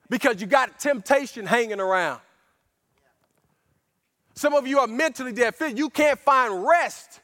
Because 0.07 0.39
you 0.39 0.45
got 0.45 0.79
temptation 0.79 1.47
hanging 1.47 1.79
around. 1.79 2.21
Some 4.35 4.53
of 4.53 4.67
you 4.67 4.77
are 4.79 4.87
mentally 4.87 5.31
dead. 5.31 5.55
You 5.75 5.89
can't 5.89 6.19
find 6.19 6.63
rest 6.63 7.21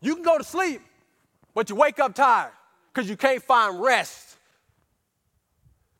You 0.00 0.14
can 0.14 0.24
go 0.24 0.38
to 0.38 0.44
sleep, 0.44 0.80
but 1.54 1.70
you 1.70 1.76
wake 1.76 1.98
up 1.98 2.14
tired 2.14 2.52
because 2.92 3.08
you 3.08 3.16
can't 3.16 3.42
find 3.42 3.80
rest. 3.80 4.27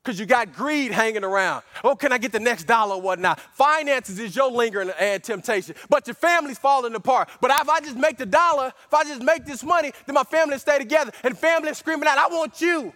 Because 0.02 0.18
you 0.18 0.26
got 0.26 0.54
greed 0.54 0.92
hanging 0.92 1.24
around. 1.24 1.62
Oh, 1.84 1.94
can 1.94 2.12
I 2.12 2.18
get 2.18 2.32
the 2.32 2.40
next 2.40 2.64
dollar 2.64 2.94
or 2.94 3.02
whatnot? 3.02 3.40
Finances 3.40 4.18
is 4.18 4.34
your 4.34 4.50
lingering 4.50 4.90
and 4.98 5.22
temptation. 5.22 5.74
But 5.90 6.06
your 6.06 6.14
family's 6.14 6.58
falling 6.58 6.94
apart. 6.94 7.28
But 7.40 7.50
if 7.50 7.68
I 7.68 7.80
just 7.80 7.96
make 7.96 8.16
the 8.16 8.24
dollar, 8.24 8.72
if 8.86 8.94
I 8.94 9.04
just 9.04 9.22
make 9.22 9.44
this 9.44 9.62
money, 9.62 9.92
then 10.06 10.14
my 10.14 10.24
family 10.24 10.58
stay 10.58 10.78
together. 10.78 11.12
And 11.22 11.36
family 11.36 11.74
screaming 11.74 12.08
out, 12.08 12.16
I 12.16 12.28
want 12.28 12.60
you. 12.60 12.84
Yes. 12.84 12.94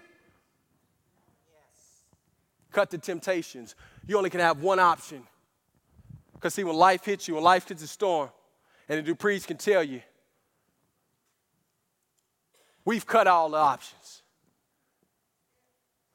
Cut 2.70 2.90
the 2.90 2.98
temptations. 2.98 3.74
You 4.06 4.16
only 4.16 4.30
can 4.30 4.40
have 4.40 4.62
one 4.62 4.78
option. 4.78 5.24
Because 6.34 6.54
see, 6.54 6.64
when 6.64 6.76
life 6.76 7.04
hits 7.04 7.28
you, 7.28 7.34
when 7.34 7.44
life 7.44 7.68
hits 7.68 7.82
a 7.82 7.86
storm, 7.86 8.30
and 8.88 9.04
the 9.04 9.14
Duprees 9.14 9.46
can 9.46 9.56
tell 9.56 9.82
you, 9.82 10.00
we've 12.84 13.06
cut 13.06 13.26
all 13.26 13.50
the 13.50 13.58
options. 13.58 14.01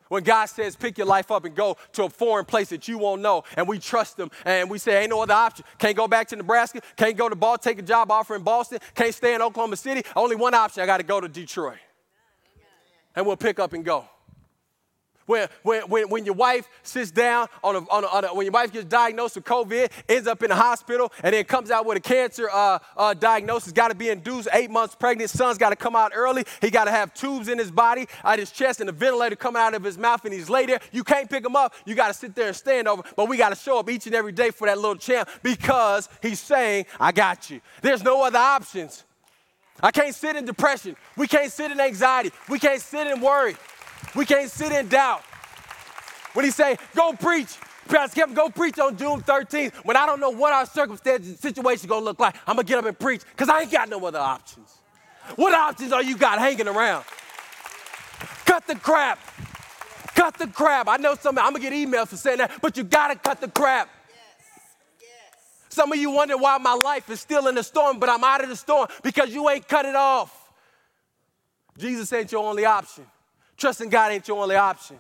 When 0.10 0.24
God 0.24 0.46
says, 0.46 0.76
pick 0.76 0.98
your 0.98 1.08
life 1.08 1.32
up 1.32 1.46
and 1.46 1.56
go 1.56 1.78
to 1.94 2.04
a 2.04 2.10
foreign 2.10 2.46
place 2.46 2.70
that 2.70 2.88
you 2.88 2.98
won't 2.98 3.22
know, 3.22 3.44
and 3.56 3.68
we 3.68 3.80
trust 3.80 4.20
Him, 4.20 4.30
and 4.46 4.70
we 4.70 4.78
say, 4.78 5.02
ain't 5.02 5.10
no 5.10 5.22
other 5.22 5.34
option. 5.34 5.66
Can't 5.78 5.98
go 5.98 6.08
back 6.08 6.28
to 6.30 6.36
Nebraska, 6.36 6.82
can't 6.96 7.18
go 7.18 7.30
to 7.30 7.36
Ball, 7.36 7.58
take 7.58 7.80
a 7.80 7.82
job 7.82 8.12
offer 8.12 8.36
in 8.36 8.44
Boston, 8.44 8.80
can't 8.96 9.14
stay 9.14 9.36
in 9.36 9.42
Oklahoma 9.42 9.76
City. 9.76 10.04
Only 10.16 10.36
one 10.36 10.54
option, 10.54 10.84
I 10.84 10.86
got 10.86 10.98
to 10.98 11.04
go 11.04 11.20
to 11.20 11.28
Detroit. 11.28 11.78
And 13.16 13.26
we'll 13.26 13.38
pick 13.38 13.60
up 13.60 13.74
and 13.74 13.84
go. 13.84 14.06
When, 15.28 15.48
when, 15.62 15.82
when, 15.84 16.10
when 16.10 16.26
your 16.26 16.34
wife 16.34 16.68
sits 16.84 17.12
down 17.12 17.48
on 17.64 17.76
a, 17.76 17.80
on, 17.80 18.04
a, 18.04 18.08
on 18.08 18.26
a, 18.26 18.28
when 18.34 18.46
your 18.46 18.54
wife 18.54 18.72
gets 18.72 18.86
diagnosed 18.86 19.36
with 19.36 19.44
COVID, 19.44 19.92
ends 20.10 20.28
up 20.28 20.42
in 20.42 20.50
the 20.50 20.56
hospital, 20.56 21.12
and 21.22 21.34
then 21.34 21.44
comes 21.44 21.70
out 21.70 21.86
with 21.86 21.98
a 21.98 22.02
cancer 22.02 22.50
uh, 22.52 22.80
uh, 22.96 23.14
diagnosis, 23.14 23.74
got 23.74 23.90
to 23.90 23.96
be 23.96 24.10
induced, 24.10 24.48
eight 24.54 24.72
months 24.72 24.96
pregnant, 24.96 25.30
son's 25.30 25.58
got 25.58 25.70
to 25.70 25.76
come 25.76 25.96
out 25.96 26.14
early. 26.16 26.46
He 26.62 26.72
got 26.72 26.86
to 26.86 26.92
have 26.92 27.14
tubes 27.14 27.50
in 27.50 27.58
his 27.58 27.70
body, 27.70 28.08
at 28.24 28.40
his 28.40 28.52
chest, 28.52 28.80
and 28.80 28.90
a 28.90 28.94
ventilator 28.94 29.36
coming 29.36 29.62
out 29.62 29.76
of 29.76 29.84
his 29.84 29.98
mouth, 29.98 30.24
and 30.24 30.34
he's 30.34 30.50
laid 30.50 30.70
there. 30.70 30.80
You 30.92 31.04
can't 31.04 31.30
pick 31.30 31.46
him 31.46 31.56
up. 31.56 31.76
You 31.86 31.94
got 31.94 32.08
to 32.08 32.14
sit 32.14 32.34
there 32.34 32.48
and 32.48 32.56
stand 32.56 32.88
over. 32.88 33.04
But 33.16 33.28
we 33.28 33.36
got 33.36 33.50
to 33.50 33.56
show 33.56 33.80
up 33.80 33.90
each 33.90 34.06
and 34.06 34.16
every 34.16 34.32
day 34.32 34.52
for 34.52 34.68
that 34.68 34.78
little 34.78 34.96
champ 34.96 35.30
because 35.44 36.08
he's 36.22 36.40
saying, 36.40 36.86
I 37.00 37.12
got 37.12 37.50
you. 37.50 37.60
There's 37.82 38.04
no 38.04 38.24
other 38.24 38.40
options. 38.40 39.04
I 39.82 39.92
can't 39.92 40.16
sit 40.16 40.36
in 40.36 40.46
depression. 40.46 40.96
We 41.18 41.28
can't 41.28 41.52
sit 41.52 41.72
in 41.72 41.80
anxiety. 41.80 42.32
We 42.50 42.58
can't 42.58 42.82
sit 42.82 43.08
in 43.08 43.22
worry. 43.22 43.56
We 44.18 44.26
can't 44.26 44.50
sit 44.50 44.72
in 44.72 44.88
doubt. 44.88 45.22
When 46.34 46.44
he 46.44 46.50
say, 46.50 46.78
go 46.96 47.14
preach, 47.14 47.56
Pastor 47.88 48.16
Kevin, 48.16 48.34
go 48.34 48.50
preach 48.50 48.80
on 48.80 48.98
June 48.98 49.22
13th. 49.22 49.76
When 49.86 49.96
I 49.96 50.08
don't 50.08 50.20
know 50.20 50.32
what 50.32 50.54
our 50.54 50.66
circumstances, 50.66 51.40
situation 51.40 51.88
gonna 51.88 52.04
look 52.04 52.20
like, 52.20 52.36
I'm 52.48 52.56
gonna 52.56 52.64
get 52.64 52.80
up 52.80 52.86
and 52.86 52.98
preach 52.98 53.22
because 53.30 53.48
I 53.48 53.62
ain't 53.62 53.72
got 53.72 53.90
no 53.90 54.04
other 54.04 54.18
options. 54.18 54.80
What 55.36 55.54
options 55.54 55.92
are 55.94 56.02
you 56.02 56.18
got 56.18 56.40
hanging 56.40 56.68
around? 56.68 57.06
Cut 58.46 58.66
the 58.66 58.74
crap. 58.74 59.20
Cut 60.16 60.36
the 60.40 60.48
crap. 60.48 60.88
I 60.88 60.98
know 60.98 61.14
some, 61.14 61.38
I'm 61.38 61.54
gonna 61.54 61.60
get 61.60 61.74
emails 61.74 62.08
for 62.08 62.18
saying 62.18 62.40
that, 62.40 62.60
but 62.60 62.76
you 62.76 62.84
gotta 62.86 63.16
cut 63.16 63.40
the 63.40 63.50
crap. 63.50 63.88
Some 65.70 65.92
of 65.92 66.00
you 66.00 66.10
wonder 66.10 66.38
why 66.38 66.58
my 66.58 66.74
life 66.74 67.08
is 67.12 67.22
still 67.22 67.48
in 67.48 67.54
the 67.54 67.64
storm, 67.64 68.00
but 68.00 68.10
I'm 68.10 68.24
out 68.24 68.42
of 68.42 68.50
the 68.50 68.56
storm 68.56 68.88
because 69.04 69.32
you 69.32 69.48
ain't 69.48 69.68
cut 69.68 69.86
it 69.86 69.96
off. 69.96 70.52
Jesus 71.78 72.12
ain't 72.14 72.32
your 72.32 72.44
only 72.44 72.66
option. 72.66 73.06
Trusting 73.58 73.90
God 73.90 74.12
ain't 74.12 74.28
your 74.28 74.42
only 74.42 74.56
option. 74.56 75.00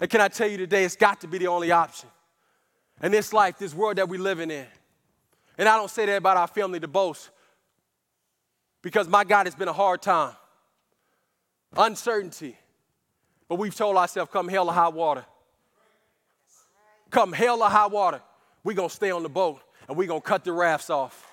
And 0.00 0.10
can 0.10 0.20
I 0.20 0.28
tell 0.28 0.48
you 0.48 0.58
today, 0.58 0.84
it's 0.84 0.96
got 0.96 1.20
to 1.22 1.28
be 1.28 1.38
the 1.38 1.46
only 1.46 1.70
option. 1.70 2.08
In 3.02 3.12
this 3.12 3.32
life, 3.32 3.58
this 3.58 3.74
world 3.74 3.96
that 3.96 4.08
we're 4.08 4.20
living 4.20 4.50
in. 4.50 4.66
And 5.58 5.68
I 5.68 5.76
don't 5.76 5.90
say 5.90 6.06
that 6.06 6.16
about 6.16 6.36
our 6.36 6.46
family 6.46 6.80
to 6.80 6.88
boast, 6.88 7.30
because 8.82 9.08
my 9.08 9.24
God, 9.24 9.46
it's 9.46 9.56
been 9.56 9.68
a 9.68 9.72
hard 9.72 10.02
time, 10.02 10.34
uncertainty. 11.76 12.56
But 13.48 13.56
we've 13.56 13.74
told 13.74 13.96
ourselves, 13.96 14.30
come 14.32 14.48
hell 14.48 14.68
or 14.68 14.72
high 14.72 14.88
water. 14.88 15.24
Come 17.10 17.32
hell 17.32 17.62
or 17.62 17.70
high 17.70 17.86
water, 17.86 18.20
we're 18.64 18.74
going 18.74 18.88
to 18.88 18.94
stay 18.94 19.10
on 19.10 19.22
the 19.22 19.28
boat 19.28 19.60
and 19.88 19.96
we're 19.96 20.08
going 20.08 20.20
to 20.20 20.26
cut 20.26 20.44
the 20.44 20.52
rafts 20.52 20.90
off. 20.90 21.24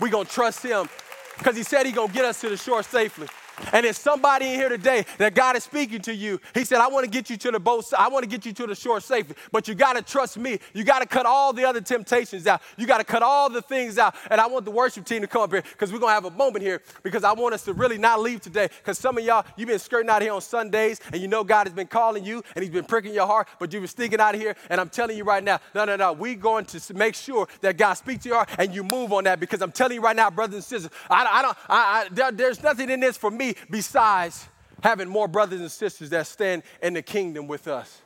We're 0.00 0.08
going 0.08 0.26
to 0.26 0.32
trust 0.32 0.62
Him 0.62 0.88
because 1.36 1.56
He 1.56 1.64
said 1.64 1.84
He's 1.84 1.94
going 1.94 2.08
to 2.08 2.14
get 2.14 2.24
us 2.24 2.40
to 2.40 2.48
the 2.48 2.56
shore 2.56 2.82
safely. 2.82 3.26
And 3.72 3.84
there's 3.84 3.98
somebody 3.98 4.46
in 4.46 4.54
here 4.54 4.68
today 4.68 5.04
that 5.18 5.34
God 5.34 5.56
is 5.56 5.64
speaking 5.64 6.00
to 6.02 6.14
you. 6.14 6.40
He 6.54 6.64
said, 6.64 6.78
I 6.78 6.88
want 6.88 7.04
to 7.04 7.10
get 7.10 7.30
you 7.30 7.36
to 7.36 7.50
the 7.50 7.60
boat, 7.60 7.84
I 7.96 8.08
want 8.08 8.24
to 8.24 8.28
get 8.28 8.46
you 8.46 8.52
to 8.52 8.66
the 8.66 8.74
shore 8.74 9.00
safely. 9.00 9.36
But 9.52 9.68
you 9.68 9.74
got 9.74 9.96
to 9.96 10.02
trust 10.02 10.38
me. 10.38 10.58
You 10.74 10.84
got 10.84 11.00
to 11.00 11.06
cut 11.06 11.26
all 11.26 11.52
the 11.52 11.64
other 11.64 11.80
temptations 11.80 12.46
out. 12.46 12.62
You 12.76 12.86
got 12.86 12.98
to 12.98 13.04
cut 13.04 13.22
all 13.22 13.50
the 13.50 13.62
things 13.62 13.98
out. 13.98 14.14
And 14.30 14.40
I 14.40 14.46
want 14.46 14.64
the 14.64 14.70
worship 14.70 15.04
team 15.04 15.20
to 15.22 15.26
come 15.26 15.42
up 15.42 15.52
here 15.52 15.62
because 15.62 15.92
we're 15.92 15.98
going 15.98 16.10
to 16.10 16.14
have 16.14 16.24
a 16.24 16.30
moment 16.30 16.64
here 16.64 16.82
because 17.02 17.24
I 17.24 17.32
want 17.32 17.54
us 17.54 17.64
to 17.64 17.72
really 17.72 17.98
not 17.98 18.20
leave 18.20 18.40
today. 18.40 18.68
Because 18.78 18.98
some 18.98 19.18
of 19.18 19.24
y'all, 19.24 19.44
you've 19.56 19.68
been 19.68 19.78
skirting 19.78 20.10
out 20.10 20.22
here 20.22 20.32
on 20.32 20.40
Sundays 20.40 21.00
and 21.12 21.20
you 21.20 21.28
know 21.28 21.44
God 21.44 21.66
has 21.66 21.74
been 21.74 21.86
calling 21.86 22.24
you 22.24 22.42
and 22.54 22.62
He's 22.62 22.72
been 22.72 22.84
pricking 22.84 23.14
your 23.14 23.26
heart, 23.26 23.48
but 23.58 23.72
you've 23.72 23.82
been 23.82 23.88
sneaking 23.88 24.20
out 24.20 24.34
of 24.34 24.40
here. 24.40 24.56
And 24.68 24.80
I'm 24.80 24.88
telling 24.88 25.16
you 25.16 25.24
right 25.24 25.42
now, 25.42 25.60
no, 25.74 25.84
no, 25.84 25.96
no. 25.96 26.12
We're 26.12 26.34
going 26.34 26.64
to 26.66 26.94
make 26.94 27.14
sure 27.14 27.48
that 27.60 27.76
God 27.76 27.94
speaks 27.94 28.24
to 28.24 28.30
your 28.30 28.36
heart 28.38 28.50
and 28.58 28.74
you 28.74 28.82
move 28.82 29.12
on 29.12 29.24
that 29.24 29.40
because 29.40 29.62
I'm 29.62 29.72
telling 29.72 29.96
you 29.96 30.02
right 30.02 30.16
now, 30.16 30.30
brothers 30.30 30.54
and 30.54 30.64
sisters, 30.64 30.90
I, 31.08 31.26
I 31.30 31.42
don't, 31.42 31.56
I, 31.68 31.76
I, 31.76 32.08
there, 32.10 32.32
there's 32.32 32.62
nothing 32.62 32.90
in 32.90 33.00
this 33.00 33.16
for 33.16 33.30
me 33.30 33.49
besides 33.70 34.48
having 34.82 35.08
more 35.08 35.28
brothers 35.28 35.60
and 35.60 35.70
sisters 35.70 36.10
that 36.10 36.26
stand 36.26 36.62
in 36.82 36.94
the 36.94 37.02
kingdom 37.02 37.46
with 37.46 37.68
us. 37.68 38.00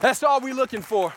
That's 0.00 0.22
all 0.22 0.40
we're 0.40 0.54
looking 0.54 0.82
for. 0.82 1.12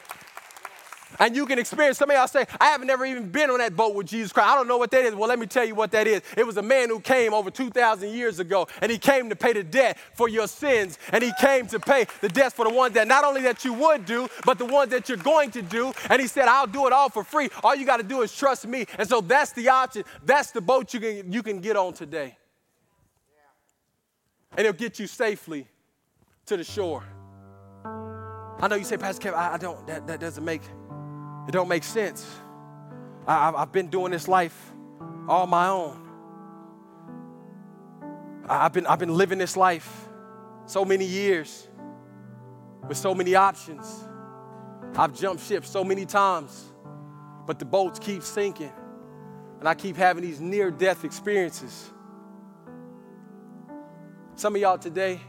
And 1.17 1.35
you 1.35 1.47
can 1.47 1.57
experience, 1.57 1.97
some 1.97 2.11
of 2.11 2.15
y'all 2.15 2.27
say, 2.27 2.45
I 2.61 2.67
haven't 2.67 2.89
ever 2.89 3.03
even 3.03 3.29
been 3.29 3.49
on 3.49 3.57
that 3.57 3.75
boat 3.75 3.95
with 3.95 4.05
Jesus 4.05 4.31
Christ. 4.31 4.47
I 4.47 4.55
don't 4.55 4.67
know 4.67 4.77
what 4.77 4.91
that 4.91 5.03
is. 5.05 5.15
Well, 5.15 5.27
let 5.27 5.39
me 5.39 5.47
tell 5.47 5.65
you 5.65 5.73
what 5.73 5.91
that 5.91 6.05
is. 6.05 6.21
It 6.37 6.45
was 6.45 6.57
a 6.57 6.61
man 6.61 6.89
who 6.89 6.99
came 6.99 7.33
over 7.33 7.49
2,000 7.49 8.09
years 8.09 8.39
ago, 8.39 8.67
and 8.79 8.91
he 8.91 8.99
came 8.99 9.27
to 9.29 9.35
pay 9.35 9.53
the 9.53 9.63
debt 9.63 9.97
for 10.13 10.29
your 10.29 10.47
sins, 10.47 10.99
and 11.11 11.23
he 11.23 11.31
came 11.41 11.65
to 11.67 11.79
pay 11.79 12.05
the 12.21 12.29
debt 12.29 12.53
for 12.53 12.63
the 12.63 12.73
ones 12.73 12.93
that 12.93 13.07
not 13.07 13.23
only 13.23 13.41
that 13.41 13.65
you 13.65 13.73
would 13.73 14.05
do, 14.05 14.29
but 14.45 14.59
the 14.59 14.65
ones 14.65 14.91
that 14.91 15.09
you're 15.09 15.17
going 15.17 15.49
to 15.51 15.63
do. 15.63 15.91
And 16.09 16.21
he 16.21 16.27
said, 16.27 16.47
I'll 16.47 16.67
do 16.67 16.85
it 16.85 16.93
all 16.93 17.09
for 17.09 17.23
free. 17.23 17.49
All 17.63 17.75
you 17.75 17.87
got 17.87 17.97
to 17.97 18.03
do 18.03 18.21
is 18.21 18.35
trust 18.35 18.67
me. 18.67 18.85
And 18.99 19.09
so 19.09 19.19
that's 19.19 19.51
the 19.53 19.67
option. 19.69 20.03
That's 20.23 20.51
the 20.51 20.61
boat 20.61 20.93
you 20.93 20.99
can, 20.99 21.31
you 21.31 21.41
can 21.41 21.59
get 21.59 21.75
on 21.75 21.93
today 21.93 22.37
and 24.51 24.67
it'll 24.67 24.73
get 24.73 24.99
you 24.99 25.07
safely 25.07 25.67
to 26.45 26.57
the 26.57 26.63
shore. 26.63 27.03
I 28.59 28.67
know 28.67 28.75
you 28.75 28.83
say, 28.83 28.97
Pastor 28.97 29.21
Kevin, 29.21 29.39
I, 29.39 29.53
I 29.53 29.57
don't, 29.57 29.87
that, 29.87 30.07
that 30.07 30.19
doesn't 30.19 30.43
make, 30.43 30.61
it 31.47 31.51
don't 31.51 31.69
make 31.69 31.83
sense. 31.83 32.27
I, 33.25 33.53
I've 33.55 33.71
been 33.71 33.87
doing 33.87 34.11
this 34.11 34.27
life 34.27 34.71
all 35.27 35.47
my 35.47 35.67
own. 35.67 36.09
I've 38.47 38.73
been, 38.73 38.87
I've 38.87 38.99
been 38.99 39.15
living 39.15 39.37
this 39.37 39.55
life 39.55 40.07
so 40.65 40.83
many 40.83 41.05
years 41.05 41.67
with 42.87 42.97
so 42.97 43.13
many 43.13 43.35
options. 43.35 44.03
I've 44.95 45.17
jumped 45.17 45.43
ship 45.43 45.65
so 45.65 45.83
many 45.83 46.05
times, 46.05 46.65
but 47.45 47.59
the 47.59 47.65
boats 47.65 47.99
keep 47.99 48.23
sinking, 48.23 48.73
and 49.59 49.67
I 49.69 49.75
keep 49.75 49.95
having 49.95 50.23
these 50.23 50.41
near 50.41 50.71
death 50.71 51.03
experiences. 51.03 51.91
Some 54.39 54.55
of 54.55 54.61
y'all 54.61 54.77
today, 54.77 55.19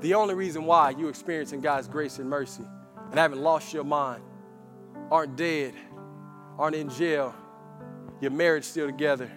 the 0.00 0.14
only 0.14 0.34
reason 0.34 0.64
why 0.64 0.90
you're 0.90 1.08
experiencing 1.08 1.60
God's 1.60 1.86
grace 1.86 2.18
and 2.18 2.28
mercy 2.28 2.64
and 3.08 3.16
haven't 3.16 3.40
lost 3.40 3.72
your 3.72 3.84
mind, 3.84 4.20
aren't 5.12 5.36
dead, 5.36 5.72
aren't 6.58 6.74
in 6.74 6.88
jail, 6.88 7.32
your 8.20 8.32
marriage 8.32 8.64
still 8.64 8.86
together, 8.86 9.30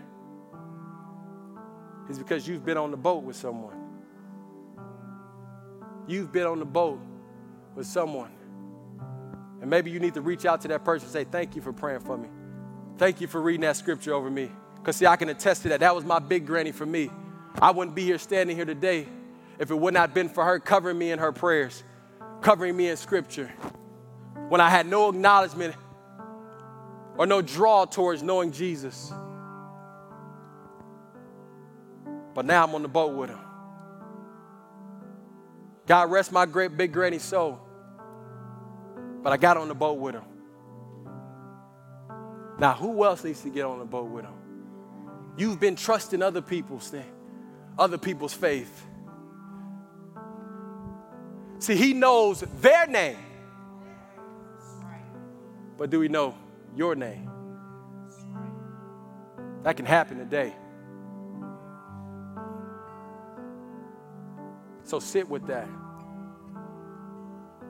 is 2.10 2.18
because 2.18 2.48
you've 2.48 2.66
been 2.66 2.78
on 2.78 2.90
the 2.90 2.98
boat 2.98 3.22
with 3.22 3.36
someone. 3.36 3.78
You've 6.08 6.32
been 6.32 6.48
on 6.48 6.58
the 6.58 6.66
boat 6.66 7.00
with 7.76 7.86
someone. 7.86 8.32
And 9.62 9.70
maybe 9.70 9.92
you 9.92 10.00
need 10.00 10.16
to 10.16 10.22
reach 10.22 10.48
out 10.48 10.62
to 10.62 10.68
that 10.70 10.84
person 10.84 11.06
and 11.06 11.14
say, 11.14 11.26
Thank 11.26 11.56
you 11.56 11.62
for 11.62 11.74
praying 11.74 12.00
for 12.00 12.18
me. 12.18 12.30
Thank 12.98 13.22
you 13.22 13.28
for 13.28 13.40
reading 13.40 13.62
that 13.62 13.78
scripture 13.78 14.16
over 14.16 14.32
me. 14.32 14.50
Because, 14.78 14.96
see, 14.96 15.06
I 15.06 15.16
can 15.16 15.30
attest 15.30 15.62
to 15.62 15.70
that. 15.70 15.82
That 15.82 15.96
was 15.96 16.04
my 16.04 16.18
big 16.18 16.48
granny 16.48 16.72
for 16.72 16.88
me. 16.88 17.12
I 17.62 17.72
wouldn't 17.72 17.96
be 17.96 18.04
here 18.04 18.18
standing 18.18 18.56
here 18.56 18.66
today 18.66 19.08
if 19.60 19.72
it 19.72 19.76
would 19.76 19.94
not 19.94 20.02
have 20.02 20.14
been 20.14 20.30
for 20.30 20.44
her 20.44 20.60
covering 20.60 20.98
me 20.98 21.12
in 21.12 21.20
her 21.20 21.32
prayers, 21.32 21.84
covering 22.42 22.76
me 22.76 22.90
in 22.90 22.98
scripture. 22.98 23.48
When 24.50 24.60
I 24.60 24.70
had 24.70 24.86
no 24.86 25.10
acknowledgement 25.10 25.76
or 27.18 27.26
no 27.26 27.42
draw 27.42 27.86
towards 27.86 28.22
knowing 28.22 28.52
Jesus. 28.52 29.12
But 32.34 32.46
now 32.46 32.64
I'm 32.66 32.76
on 32.76 32.82
the 32.82 32.90
boat 32.90 33.16
with 33.16 33.30
him. 33.30 33.40
God 35.88 36.12
rest 36.12 36.32
my 36.32 36.46
great 36.46 36.76
big 36.76 36.92
granny 36.92 37.20
soul. 37.20 37.60
But 39.24 39.32
I 39.32 39.38
got 39.38 39.56
on 39.56 39.70
the 39.70 39.76
boat 39.76 39.98
with 39.98 40.16
him. 40.16 40.26
Now, 42.60 42.74
who 42.74 43.04
else 43.06 43.24
needs 43.24 43.42
to 43.42 43.50
get 43.50 43.66
on 43.66 43.80
the 43.80 43.86
boat 43.86 44.10
with 44.10 44.26
him? 44.26 44.34
You've 45.38 45.60
been 45.60 45.76
trusting 45.76 46.22
other 46.22 46.42
people's 46.42 46.90
thing 46.90 47.15
other 47.78 47.98
people's 47.98 48.34
faith. 48.34 48.86
See, 51.60 51.76
he 51.76 51.94
knows 51.94 52.42
their 52.62 52.88
name. 52.88 53.18
But 55.78 55.90
do 55.90 56.00
we 56.00 56.08
know 56.08 56.36
your 56.76 56.96
name? 56.96 57.30
That 59.64 59.78
can 59.78 59.86
happen 59.86 60.18
today. 60.18 60.54
So 64.84 65.00
sit 65.00 65.28
with 65.28 65.48
that. 65.48 65.68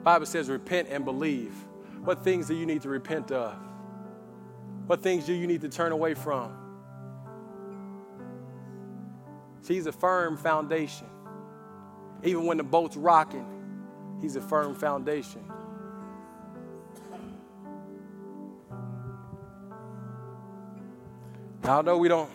Bible 0.04 0.26
says 0.26 0.50
repent 0.50 0.90
and 0.92 1.06
believe. 1.06 1.54
What 2.04 2.24
things 2.24 2.48
do 2.48 2.56
you 2.56 2.66
need 2.66 2.82
to 2.84 2.90
repent 2.90 3.32
of? 3.32 3.56
What 4.86 5.02
things 5.02 5.26
do 5.26 5.34
you 5.34 5.48
need 5.48 5.62
to 5.62 5.70
turn 5.70 5.92
away 5.92 6.14
from? 6.14 6.65
He's 9.68 9.88
a 9.88 9.92
firm 9.92 10.38
foundation. 10.38 11.08
Even 12.24 12.46
when 12.46 12.58
the 12.58 12.64
boat's 12.64 12.96
rocking, 12.96 13.46
he's 14.22 14.36
a 14.36 14.42
firm 14.42 14.76
foundation. 14.76 15.44
Now, 21.64 21.80
I 21.80 21.82
know 21.82 21.98
we 21.98 22.08
don't 22.08 22.30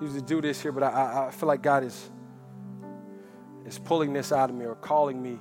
usually 0.00 0.22
do 0.22 0.40
this 0.40 0.62
here, 0.62 0.70
but 0.70 0.84
I, 0.84 1.26
I 1.26 1.30
feel 1.32 1.48
like 1.48 1.60
God 1.60 1.82
is, 1.82 2.08
is 3.66 3.80
pulling 3.80 4.12
this 4.12 4.30
out 4.30 4.48
of 4.48 4.54
me 4.54 4.64
or 4.64 4.76
calling 4.76 5.20
me 5.20 5.40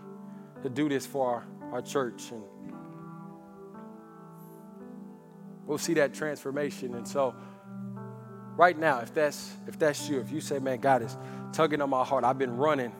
to 0.64 0.70
do 0.70 0.90
this 0.90 1.06
for 1.06 1.30
our, 1.30 1.46
our 1.74 1.82
church. 1.84 2.32
And 2.32 2.42
we'll 5.68 5.78
see 5.78 5.94
that 5.94 6.16
transformation. 6.16 6.96
And 6.96 7.08
so, 7.08 7.36
right 8.58 8.78
now, 8.78 9.00
if 9.00 9.14
that's 9.14 9.52
if 9.68 9.80
that's 9.80 10.10
you, 10.10 10.20
if 10.20 10.32
you 10.32 10.42
say, 10.42 10.60
"Man, 10.60 10.80
God 10.80 11.04
is 11.04 11.16
tugging 11.54 11.82
on 11.82 11.90
my 11.90 12.04
heart," 12.04 12.24
I've 12.24 12.38
been 12.38 12.58
running. 12.58 12.92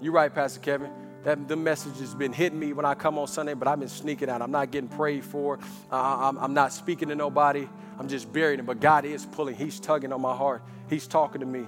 You're 0.00 0.12
right, 0.12 0.34
Pastor 0.34 0.60
Kevin. 0.60 0.90
That 1.22 1.48
the 1.48 1.56
message 1.56 1.98
has 2.00 2.14
been 2.14 2.34
hitting 2.34 2.58
me 2.58 2.74
when 2.74 2.84
I 2.84 2.94
come 2.94 3.16
on 3.16 3.26
Sunday, 3.26 3.54
but 3.54 3.66
I've 3.66 3.80
been 3.80 3.88
sneaking 3.88 4.28
out. 4.28 4.42
I'm 4.42 4.50
not 4.50 4.70
getting 4.70 4.90
prayed 4.90 5.24
for. 5.24 5.58
Uh, 5.90 6.28
I'm, 6.28 6.36
I'm 6.36 6.52
not 6.52 6.70
speaking 6.70 7.08
to 7.08 7.14
nobody. 7.14 7.66
I'm 7.98 8.08
just 8.08 8.30
burying 8.30 8.60
it. 8.60 8.66
But 8.66 8.80
God 8.80 9.06
is 9.06 9.24
pulling. 9.24 9.54
He's 9.54 9.80
tugging 9.80 10.12
on 10.12 10.20
my 10.20 10.36
heart. 10.36 10.62
He's 10.90 11.06
talking 11.06 11.40
to 11.40 11.46
me. 11.46 11.66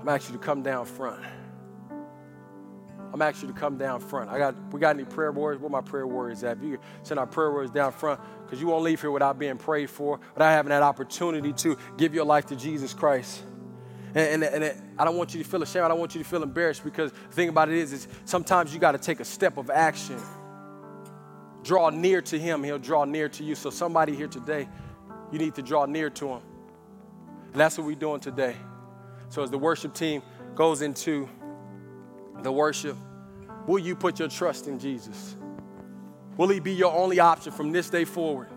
I'm 0.00 0.08
asking 0.08 0.36
you 0.36 0.40
to 0.40 0.46
come 0.46 0.62
down 0.62 0.86
front. 0.86 1.22
I'm 3.12 3.22
asking 3.22 3.48
you 3.48 3.54
to 3.54 3.60
come 3.60 3.78
down 3.78 4.00
front. 4.00 4.30
I 4.30 4.38
got, 4.38 4.54
we 4.72 4.80
got 4.80 4.94
any 4.94 5.04
prayer 5.04 5.32
warriors? 5.32 5.60
Where 5.60 5.70
my 5.70 5.80
prayer 5.80 6.06
warriors 6.06 6.44
at? 6.44 6.58
If 6.58 6.62
you 6.62 6.78
send 7.02 7.18
our 7.18 7.26
prayer 7.26 7.50
warriors 7.50 7.70
down 7.70 7.92
front, 7.92 8.20
because 8.44 8.60
you 8.60 8.66
won't 8.66 8.84
leave 8.84 9.00
here 9.00 9.10
without 9.10 9.38
being 9.38 9.56
prayed 9.56 9.88
for, 9.88 10.20
without 10.34 10.50
having 10.50 10.70
that 10.70 10.82
opportunity 10.82 11.52
to 11.54 11.78
give 11.96 12.14
your 12.14 12.24
life 12.24 12.46
to 12.46 12.56
Jesus 12.56 12.92
Christ. 12.92 13.42
And, 14.14 14.42
and, 14.42 14.44
and 14.44 14.64
it, 14.64 14.76
I 14.98 15.04
don't 15.04 15.16
want 15.16 15.34
you 15.34 15.42
to 15.42 15.48
feel 15.48 15.62
ashamed. 15.62 15.84
I 15.84 15.88
don't 15.88 15.98
want 15.98 16.14
you 16.14 16.22
to 16.22 16.28
feel 16.28 16.42
embarrassed 16.42 16.84
because 16.84 17.12
the 17.12 17.34
thing 17.34 17.48
about 17.48 17.68
it 17.68 17.76
is, 17.76 17.92
is 17.92 18.08
sometimes 18.24 18.72
you 18.72 18.80
got 18.80 18.92
to 18.92 18.98
take 18.98 19.20
a 19.20 19.24
step 19.24 19.56
of 19.56 19.70
action. 19.70 20.18
Draw 21.62 21.90
near 21.90 22.22
to 22.22 22.38
Him, 22.38 22.62
He'll 22.62 22.78
draw 22.78 23.04
near 23.04 23.28
to 23.30 23.44
you. 23.44 23.54
So, 23.54 23.70
somebody 23.70 24.14
here 24.14 24.28
today, 24.28 24.68
you 25.30 25.38
need 25.38 25.54
to 25.56 25.62
draw 25.62 25.86
near 25.86 26.08
to 26.10 26.28
Him. 26.28 26.40
And 27.52 27.60
that's 27.60 27.76
what 27.76 27.86
we're 27.86 27.96
doing 27.96 28.20
today. 28.20 28.56
So, 29.28 29.42
as 29.42 29.50
the 29.50 29.58
worship 29.58 29.92
team 29.92 30.22
goes 30.54 30.82
into 30.82 31.28
the 32.42 32.52
worship, 32.52 32.96
will 33.66 33.78
you 33.78 33.94
put 33.94 34.18
your 34.18 34.28
trust 34.28 34.66
in 34.66 34.78
Jesus? 34.78 35.36
Will 36.36 36.48
He 36.48 36.60
be 36.60 36.72
your 36.72 36.94
only 36.94 37.20
option 37.20 37.52
from 37.52 37.72
this 37.72 37.90
day 37.90 38.04
forward? 38.04 38.48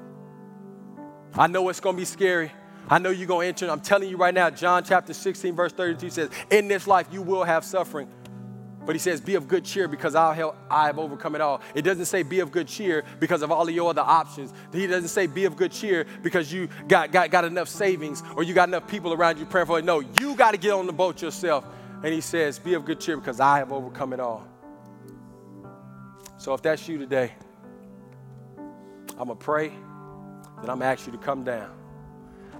I 1.33 1.47
know 1.47 1.69
it's 1.69 1.79
to 1.79 1.93
be 1.93 2.05
scary. 2.05 2.51
I 2.89 2.99
know 2.99 3.09
you're 3.09 3.27
to 3.27 3.39
enter. 3.39 3.69
I'm 3.69 3.81
telling 3.81 4.09
you 4.09 4.17
right 4.17 4.33
now, 4.33 4.49
John 4.49 4.83
chapter 4.83 5.13
16, 5.13 5.55
verse 5.55 5.71
32 5.71 6.09
says, 6.09 6.29
In 6.49 6.67
this 6.67 6.87
life 6.87 7.07
you 7.11 7.21
will 7.21 7.43
have 7.43 7.63
suffering. 7.63 8.09
But 8.85 8.95
he 8.95 8.99
says, 8.99 9.21
Be 9.21 9.35
of 9.35 9.47
good 9.47 9.63
cheer 9.63 9.87
because 9.87 10.15
I'll 10.15 10.33
help, 10.33 10.57
I 10.69 10.87
have 10.87 10.97
overcome 10.97 11.35
it 11.35 11.41
all. 11.41 11.61
It 11.75 11.83
doesn't 11.83 12.05
say 12.05 12.23
be 12.23 12.39
of 12.39 12.51
good 12.51 12.67
cheer 12.67 13.03
because 13.19 13.43
of 13.43 13.51
all 13.51 13.67
of 13.67 13.73
your 13.73 13.89
other 13.89 14.01
options. 14.01 14.51
He 14.73 14.87
doesn't 14.87 15.09
say 15.09 15.27
be 15.27 15.45
of 15.45 15.55
good 15.55 15.71
cheer 15.71 16.05
because 16.23 16.51
you 16.51 16.67
got, 16.87 17.11
got, 17.11 17.29
got 17.29 17.45
enough 17.45 17.69
savings 17.69 18.23
or 18.35 18.43
you 18.43 18.53
got 18.53 18.67
enough 18.67 18.87
people 18.87 19.13
around 19.13 19.37
you 19.37 19.45
praying 19.45 19.67
for 19.67 19.79
it. 19.79 19.85
No, 19.85 19.99
you 19.99 20.35
got 20.35 20.51
to 20.51 20.57
get 20.57 20.71
on 20.71 20.87
the 20.87 20.93
boat 20.93 21.21
yourself. 21.21 21.63
And 22.03 22.13
he 22.13 22.21
says, 22.21 22.59
Be 22.59 22.73
of 22.73 22.85
good 22.85 22.99
cheer 22.99 23.17
because 23.17 23.39
I 23.39 23.59
have 23.59 23.71
overcome 23.71 24.13
it 24.13 24.19
all. 24.19 24.47
So 26.37 26.53
if 26.53 26.61
that's 26.61 26.87
you 26.87 26.97
today, 26.97 27.33
I'm 28.57 29.27
going 29.27 29.29
to 29.29 29.35
pray, 29.35 29.69
then 29.69 30.69
I'm 30.69 30.79
going 30.79 30.79
to 30.79 30.85
ask 30.85 31.05
you 31.05 31.11
to 31.11 31.17
come 31.19 31.43
down. 31.43 31.80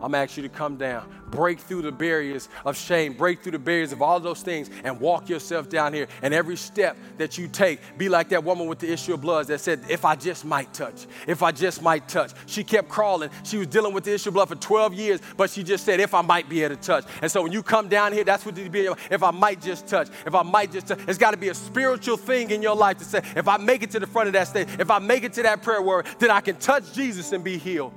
I'm 0.01 0.11
going 0.11 0.27
to 0.27 0.31
ask 0.31 0.35
you 0.35 0.43
to 0.43 0.49
come 0.49 0.77
down, 0.77 1.07
break 1.29 1.59
through 1.59 1.83
the 1.83 1.91
barriers 1.91 2.49
of 2.65 2.75
shame, 2.75 3.13
break 3.13 3.43
through 3.43 3.51
the 3.51 3.59
barriers 3.59 3.91
of 3.91 4.01
all 4.01 4.19
those 4.19 4.41
things, 4.41 4.69
and 4.83 4.99
walk 4.99 5.29
yourself 5.29 5.69
down 5.69 5.93
here. 5.93 6.07
And 6.23 6.33
every 6.33 6.57
step 6.57 6.97
that 7.17 7.37
you 7.37 7.47
take, 7.47 7.79
be 7.99 8.09
like 8.09 8.29
that 8.29 8.43
woman 8.43 8.65
with 8.65 8.79
the 8.79 8.91
issue 8.91 9.13
of 9.13 9.21
blood 9.21 9.47
that 9.47 9.61
said, 9.61 9.81
If 9.89 10.03
I 10.03 10.15
just 10.15 10.43
might 10.43 10.73
touch, 10.73 11.05
if 11.27 11.43
I 11.43 11.51
just 11.51 11.83
might 11.83 12.07
touch. 12.07 12.31
She 12.47 12.63
kept 12.63 12.89
crawling. 12.89 13.29
She 13.43 13.57
was 13.57 13.67
dealing 13.67 13.93
with 13.93 14.03
the 14.03 14.13
issue 14.13 14.29
of 14.29 14.33
blood 14.33 14.49
for 14.49 14.55
12 14.55 14.95
years, 14.95 15.21
but 15.37 15.51
she 15.51 15.61
just 15.63 15.85
said, 15.85 15.99
If 15.99 16.15
I 16.15 16.21
might 16.21 16.49
be 16.49 16.63
able 16.63 16.75
to 16.75 16.81
touch. 16.81 17.05
And 17.21 17.31
so 17.31 17.43
when 17.43 17.51
you 17.51 17.61
come 17.61 17.87
down 17.87 18.11
here, 18.11 18.23
that's 18.23 18.43
what 18.43 18.57
you 18.57 18.69
be. 18.69 18.89
If 19.11 19.21
I 19.21 19.31
might 19.31 19.61
just 19.61 19.87
touch, 19.87 20.09
if 20.25 20.33
I 20.33 20.41
might 20.41 20.71
just 20.71 20.87
touch. 20.87 20.99
It's 21.07 21.19
got 21.19 21.31
to 21.31 21.37
be 21.37 21.49
a 21.49 21.53
spiritual 21.53 22.17
thing 22.17 22.49
in 22.49 22.63
your 22.63 22.75
life 22.75 22.97
to 22.97 23.05
say, 23.05 23.21
If 23.35 23.47
I 23.47 23.57
make 23.57 23.83
it 23.83 23.91
to 23.91 23.99
the 23.99 24.07
front 24.07 24.27
of 24.27 24.33
that 24.33 24.47
stage, 24.47 24.67
if 24.79 24.89
I 24.89 24.97
make 24.97 25.23
it 25.23 25.33
to 25.33 25.43
that 25.43 25.61
prayer 25.61 25.81
word, 25.81 26.07
then 26.17 26.31
I 26.31 26.41
can 26.41 26.55
touch 26.55 26.93
Jesus 26.93 27.31
and 27.31 27.43
be 27.43 27.57
healed. 27.57 27.93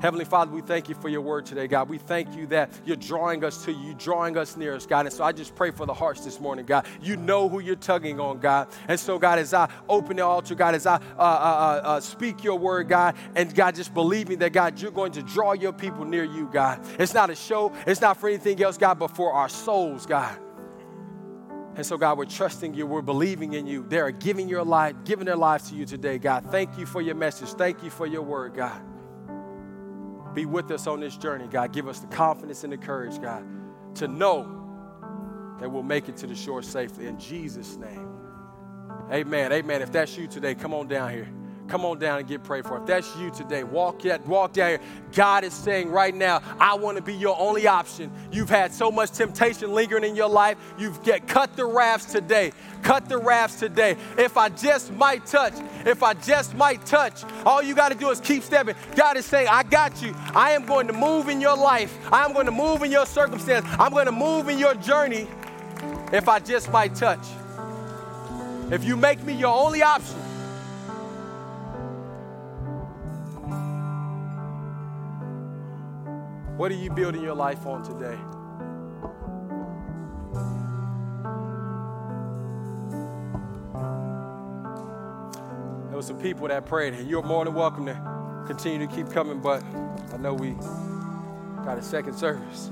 Heavenly 0.00 0.26
Father, 0.26 0.50
we 0.52 0.60
thank 0.60 0.90
you 0.90 0.94
for 0.94 1.08
your 1.08 1.22
word 1.22 1.46
today, 1.46 1.66
God. 1.66 1.88
We 1.88 1.96
thank 1.96 2.36
you 2.36 2.46
that 2.48 2.70
you're 2.84 2.96
drawing 2.96 3.42
us 3.44 3.64
to 3.64 3.72
you, 3.72 3.94
drawing 3.94 4.36
us 4.36 4.56
near 4.56 4.74
us, 4.74 4.84
God. 4.84 5.06
And 5.06 5.14
so 5.14 5.24
I 5.24 5.32
just 5.32 5.54
pray 5.54 5.70
for 5.70 5.86
the 5.86 5.94
hearts 5.94 6.22
this 6.22 6.38
morning, 6.38 6.66
God. 6.66 6.86
You 7.00 7.16
know 7.16 7.48
who 7.48 7.60
you're 7.60 7.76
tugging 7.76 8.20
on, 8.20 8.38
God. 8.38 8.68
And 8.88 9.00
so, 9.00 9.18
God, 9.18 9.38
as 9.38 9.54
I 9.54 9.70
open 9.88 10.16
the 10.16 10.24
altar, 10.24 10.54
God, 10.54 10.74
as 10.74 10.86
I 10.86 10.96
uh, 10.96 10.98
uh, 11.18 11.22
uh, 11.22 11.80
uh 11.84 12.00
speak 12.00 12.44
your 12.44 12.58
word, 12.58 12.88
God, 12.88 13.16
and 13.34 13.54
God, 13.54 13.74
just 13.74 13.94
believe 13.94 14.28
me 14.28 14.34
that, 14.36 14.52
God, 14.52 14.78
you're 14.80 14.90
going 14.90 15.12
to 15.12 15.22
draw 15.22 15.54
your 15.54 15.72
people 15.72 16.04
near 16.04 16.24
you, 16.24 16.48
God. 16.52 16.84
It's 16.98 17.14
not 17.14 17.30
a 17.30 17.34
show, 17.34 17.72
it's 17.86 18.02
not 18.02 18.18
for 18.18 18.28
anything 18.28 18.62
else, 18.62 18.76
God, 18.76 18.98
but 18.98 19.08
for 19.08 19.32
our 19.32 19.48
souls, 19.48 20.04
God. 20.04 20.38
And 21.74 21.84
so, 21.84 21.96
God, 21.96 22.18
we're 22.18 22.26
trusting 22.26 22.74
you. 22.74 22.86
We're 22.86 23.02
believing 23.02 23.54
in 23.54 23.66
you. 23.66 23.84
They 23.88 23.98
are 23.98 24.10
giving 24.10 24.48
your 24.48 24.64
life, 24.64 24.94
giving 25.04 25.24
their 25.24 25.36
lives 25.36 25.70
to 25.70 25.76
you 25.76 25.86
today, 25.86 26.18
God. 26.18 26.46
Thank 26.50 26.78
you 26.78 26.84
for 26.84 27.00
your 27.00 27.14
message. 27.14 27.50
Thank 27.50 27.82
you 27.82 27.90
for 27.90 28.06
your 28.06 28.22
word, 28.22 28.54
God. 28.54 28.80
Be 30.36 30.44
with 30.44 30.70
us 30.70 30.86
on 30.86 31.00
this 31.00 31.16
journey, 31.16 31.46
God. 31.46 31.72
Give 31.72 31.88
us 31.88 32.00
the 32.00 32.08
confidence 32.08 32.62
and 32.62 32.70
the 32.70 32.76
courage, 32.76 33.18
God, 33.22 33.42
to 33.94 34.06
know 34.06 34.42
that 35.58 35.72
we'll 35.72 35.82
make 35.82 36.10
it 36.10 36.16
to 36.18 36.26
the 36.26 36.34
shore 36.34 36.62
safely. 36.62 37.06
In 37.06 37.18
Jesus' 37.18 37.76
name. 37.76 38.06
Amen. 39.10 39.50
Amen. 39.50 39.80
If 39.80 39.92
that's 39.92 40.14
you 40.18 40.26
today, 40.26 40.54
come 40.54 40.74
on 40.74 40.88
down 40.88 41.10
here. 41.10 41.28
Come 41.68 41.84
on 41.84 41.98
down 41.98 42.18
and 42.18 42.28
get 42.28 42.44
prayed 42.44 42.64
for. 42.64 42.78
If 42.78 42.86
that's 42.86 43.16
you 43.16 43.30
today, 43.30 43.64
walk, 43.64 44.02
walk 44.26 44.52
down 44.52 44.68
here. 44.68 44.80
God 45.12 45.42
is 45.42 45.52
saying 45.52 45.90
right 45.90 46.14
now, 46.14 46.40
I 46.60 46.74
want 46.74 46.96
to 46.96 47.02
be 47.02 47.14
your 47.14 47.36
only 47.38 47.66
option. 47.66 48.10
You've 48.30 48.48
had 48.48 48.72
so 48.72 48.90
much 48.90 49.10
temptation 49.12 49.72
lingering 49.72 50.04
in 50.04 50.14
your 50.14 50.28
life. 50.28 50.56
You've 50.78 51.02
get 51.02 51.26
cut 51.26 51.56
the 51.56 51.64
rafts 51.64 52.12
today. 52.12 52.52
Cut 52.82 53.08
the 53.08 53.18
rafts 53.18 53.58
today. 53.58 53.96
If 54.16 54.36
I 54.36 54.48
just 54.48 54.92
might 54.92 55.26
touch, 55.26 55.54
if 55.84 56.04
I 56.04 56.14
just 56.14 56.54
might 56.54 56.86
touch, 56.86 57.24
all 57.44 57.60
you 57.62 57.74
got 57.74 57.90
to 57.90 57.98
do 57.98 58.10
is 58.10 58.20
keep 58.20 58.44
stepping. 58.44 58.76
God 58.94 59.16
is 59.16 59.24
saying, 59.24 59.48
I 59.50 59.64
got 59.64 60.00
you. 60.02 60.14
I 60.34 60.52
am 60.52 60.66
going 60.66 60.86
to 60.86 60.92
move 60.92 61.28
in 61.28 61.40
your 61.40 61.56
life. 61.56 61.96
I 62.12 62.24
am 62.24 62.32
going 62.32 62.46
to 62.46 62.52
move 62.52 62.82
in 62.82 62.92
your 62.92 63.06
circumstance. 63.06 63.66
I'm 63.78 63.92
going 63.92 64.06
to 64.06 64.12
move 64.12 64.48
in 64.48 64.58
your 64.58 64.74
journey 64.76 65.26
if 66.12 66.28
I 66.28 66.38
just 66.38 66.70
might 66.70 66.94
touch. 66.94 67.26
If 68.70 68.84
you 68.84 68.96
make 68.96 69.22
me 69.24 69.32
your 69.32 69.56
only 69.56 69.82
option, 69.82 70.16
What 76.56 76.72
are 76.72 76.74
you 76.76 76.90
building 76.90 77.22
your 77.22 77.34
life 77.34 77.66
on 77.66 77.82
today? 77.82 78.16
There 85.88 85.96
was 85.96 86.06
some 86.06 86.18
people 86.18 86.48
that 86.48 86.64
prayed, 86.64 86.94
and 86.94 87.10
you're 87.10 87.22
more 87.22 87.44
than 87.44 87.52
welcome 87.52 87.84
to 87.84 88.44
continue 88.46 88.86
to 88.86 88.94
keep 88.94 89.10
coming, 89.10 89.40
but 89.42 89.62
I 90.14 90.16
know 90.16 90.32
we 90.32 90.52
got 91.62 91.76
a 91.76 91.82
second 91.82 92.14
service. 92.14 92.70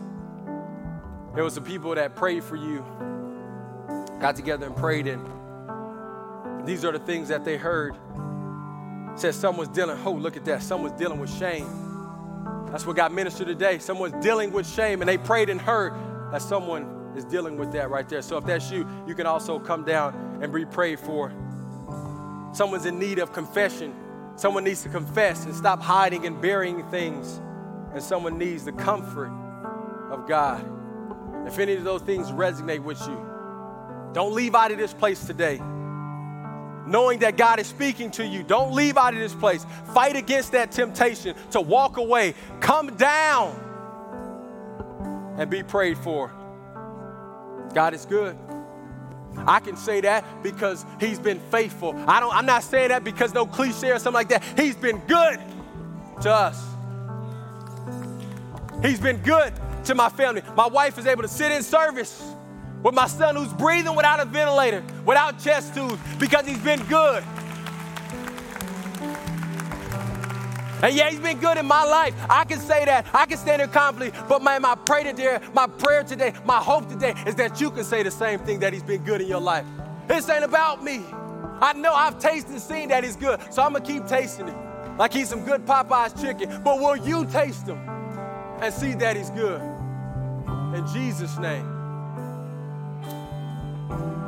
There 1.34 1.44
was 1.44 1.52
some 1.52 1.64
people 1.64 1.94
that 1.94 2.16
prayed 2.16 2.42
for 2.42 2.56
you, 2.56 2.82
got 4.18 4.34
together 4.34 4.64
and 4.64 4.76
prayed, 4.76 5.08
and 5.08 6.66
these 6.66 6.86
are 6.86 6.92
the 6.92 7.00
things 7.00 7.28
that 7.28 7.44
they 7.44 7.58
heard. 7.58 7.94
Said 9.16 9.34
someone's 9.34 9.68
dealing, 9.68 9.98
oh, 10.06 10.12
look 10.12 10.38
at 10.38 10.46
that, 10.46 10.62
someone's 10.62 10.98
dealing 10.98 11.20
with 11.20 11.36
shame. 11.38 11.93
That's 12.74 12.84
what 12.84 12.96
got 12.96 13.12
ministered 13.12 13.46
today. 13.46 13.78
Someone's 13.78 14.20
dealing 14.20 14.50
with 14.50 14.68
shame 14.68 15.00
and 15.00 15.08
they 15.08 15.16
prayed 15.16 15.48
and 15.48 15.60
heard 15.60 15.94
that 16.32 16.42
someone 16.42 17.12
is 17.16 17.24
dealing 17.24 17.56
with 17.56 17.70
that 17.70 17.88
right 17.88 18.08
there. 18.08 18.20
So 18.20 18.36
if 18.36 18.44
that's 18.46 18.68
you, 18.68 18.84
you 19.06 19.14
can 19.14 19.28
also 19.28 19.60
come 19.60 19.84
down 19.84 20.40
and 20.42 20.52
be 20.52 20.64
prayed 20.64 20.98
for. 20.98 21.30
Someone's 22.52 22.84
in 22.84 22.98
need 22.98 23.20
of 23.20 23.32
confession. 23.32 23.94
Someone 24.34 24.64
needs 24.64 24.82
to 24.82 24.88
confess 24.88 25.44
and 25.44 25.54
stop 25.54 25.80
hiding 25.80 26.26
and 26.26 26.42
burying 26.42 26.82
things. 26.90 27.40
And 27.92 28.02
someone 28.02 28.38
needs 28.38 28.64
the 28.64 28.72
comfort 28.72 29.30
of 30.10 30.26
God. 30.26 30.68
If 31.46 31.60
any 31.60 31.74
of 31.74 31.84
those 31.84 32.02
things 32.02 32.32
resonate 32.32 32.82
with 32.82 33.00
you, 33.06 34.10
don't 34.12 34.34
leave 34.34 34.56
out 34.56 34.72
of 34.72 34.78
this 34.78 34.92
place 34.92 35.24
today 35.24 35.60
knowing 36.86 37.20
that 37.20 37.36
God 37.36 37.58
is 37.58 37.66
speaking 37.66 38.10
to 38.12 38.26
you. 38.26 38.42
Don't 38.42 38.72
leave 38.72 38.96
out 38.96 39.14
of 39.14 39.20
this 39.20 39.34
place. 39.34 39.64
Fight 39.92 40.16
against 40.16 40.52
that 40.52 40.72
temptation 40.72 41.34
to 41.52 41.60
walk 41.60 41.96
away. 41.96 42.34
Come 42.60 42.94
down 42.96 43.60
and 45.38 45.50
be 45.50 45.62
prayed 45.62 45.98
for. 45.98 46.30
God 47.72 47.94
is 47.94 48.06
good. 48.06 48.36
I 49.46 49.58
can 49.60 49.76
say 49.76 50.00
that 50.02 50.24
because 50.42 50.86
he's 51.00 51.18
been 51.18 51.40
faithful. 51.50 51.94
I 52.06 52.20
don't, 52.20 52.34
I'm 52.34 52.46
not 52.46 52.62
saying 52.62 52.88
that 52.88 53.02
because 53.02 53.34
no 53.34 53.46
cliche 53.46 53.90
or 53.90 53.98
something 53.98 54.14
like 54.14 54.28
that. 54.28 54.44
He's 54.56 54.76
been 54.76 54.98
good 55.00 55.40
to 56.22 56.30
us. 56.30 56.64
He's 58.82 59.00
been 59.00 59.16
good 59.18 59.52
to 59.86 59.94
my 59.94 60.08
family. 60.08 60.42
My 60.56 60.66
wife 60.66 60.98
is 60.98 61.06
able 61.06 61.22
to 61.22 61.28
sit 61.28 61.50
in 61.50 61.62
service 61.62 62.33
with 62.84 62.94
my 62.94 63.08
son 63.08 63.34
who's 63.34 63.52
breathing 63.54 63.96
without 63.96 64.20
a 64.20 64.26
ventilator, 64.26 64.84
without 65.04 65.40
chest 65.40 65.74
tubes, 65.74 65.98
because 66.20 66.46
he's 66.46 66.58
been 66.58 66.80
good. 66.84 67.24
And 70.82 70.94
yeah, 70.94 71.08
he's 71.08 71.18
been 71.18 71.40
good 71.40 71.56
in 71.56 71.64
my 71.64 71.82
life. 71.82 72.14
I 72.28 72.44
can 72.44 72.60
say 72.60 72.84
that. 72.84 73.06
I 73.14 73.24
can 73.24 73.38
stand 73.38 73.60
there 73.60 73.68
confidently. 73.68 74.20
But 74.28 74.42
my, 74.42 74.58
my 74.58 74.74
prayer 74.74 75.02
today, 75.02 75.38
my 75.54 75.66
prayer 75.66 76.04
today, 76.04 76.34
my 76.44 76.58
hope 76.58 76.90
today 76.90 77.14
is 77.26 77.36
that 77.36 77.58
you 77.58 77.70
can 77.70 77.84
say 77.84 78.02
the 78.02 78.10
same 78.10 78.38
thing 78.40 78.60
that 78.60 78.74
he's 78.74 78.82
been 78.82 79.02
good 79.02 79.22
in 79.22 79.28
your 79.28 79.40
life. 79.40 79.64
This 80.08 80.28
ain't 80.28 80.44
about 80.44 80.84
me. 80.84 81.02
I 81.62 81.72
know 81.72 81.94
I've 81.94 82.18
tasted 82.18 82.50
and 82.52 82.60
seen 82.60 82.90
that 82.90 83.02
he's 83.02 83.16
good. 83.16 83.40
So 83.50 83.62
I'm 83.62 83.72
gonna 83.72 83.84
keep 83.84 84.06
tasting 84.06 84.48
it. 84.48 84.56
Like 84.98 85.14
he's 85.14 85.30
some 85.30 85.42
good 85.46 85.64
Popeyes 85.64 86.20
chicken. 86.20 86.62
But 86.62 86.78
will 86.78 86.96
you 86.96 87.24
taste 87.24 87.66
him 87.66 87.78
and 88.60 88.74
see 88.74 88.92
that 88.94 89.16
he's 89.16 89.30
good? 89.30 89.62
In 90.74 90.86
Jesus' 90.92 91.38
name. 91.38 91.83
That's 93.88 94.23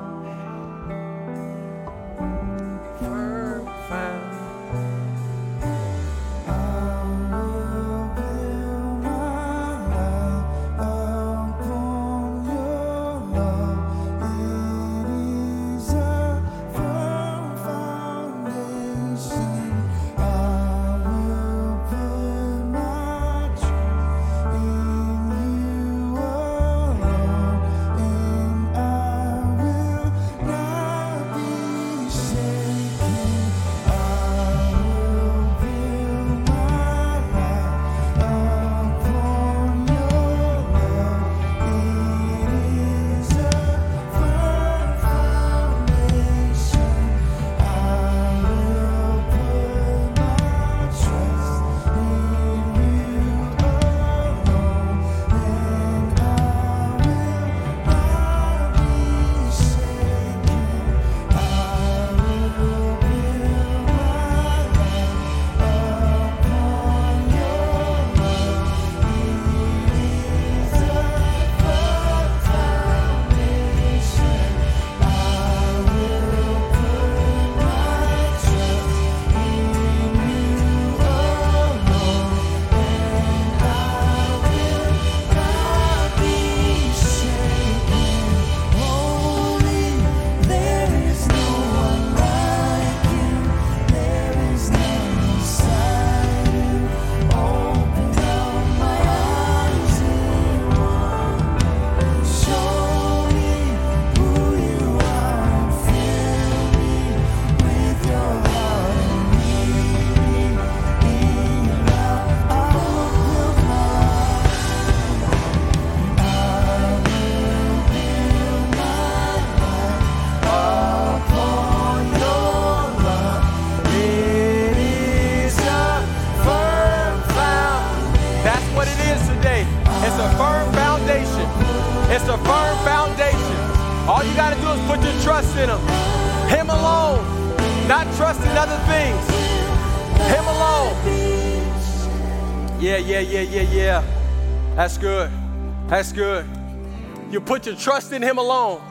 put 147.46 147.66
your 147.66 147.76
trust 147.76 148.12
in 148.12 148.22
Him 148.22 148.38
alone, 148.38 148.82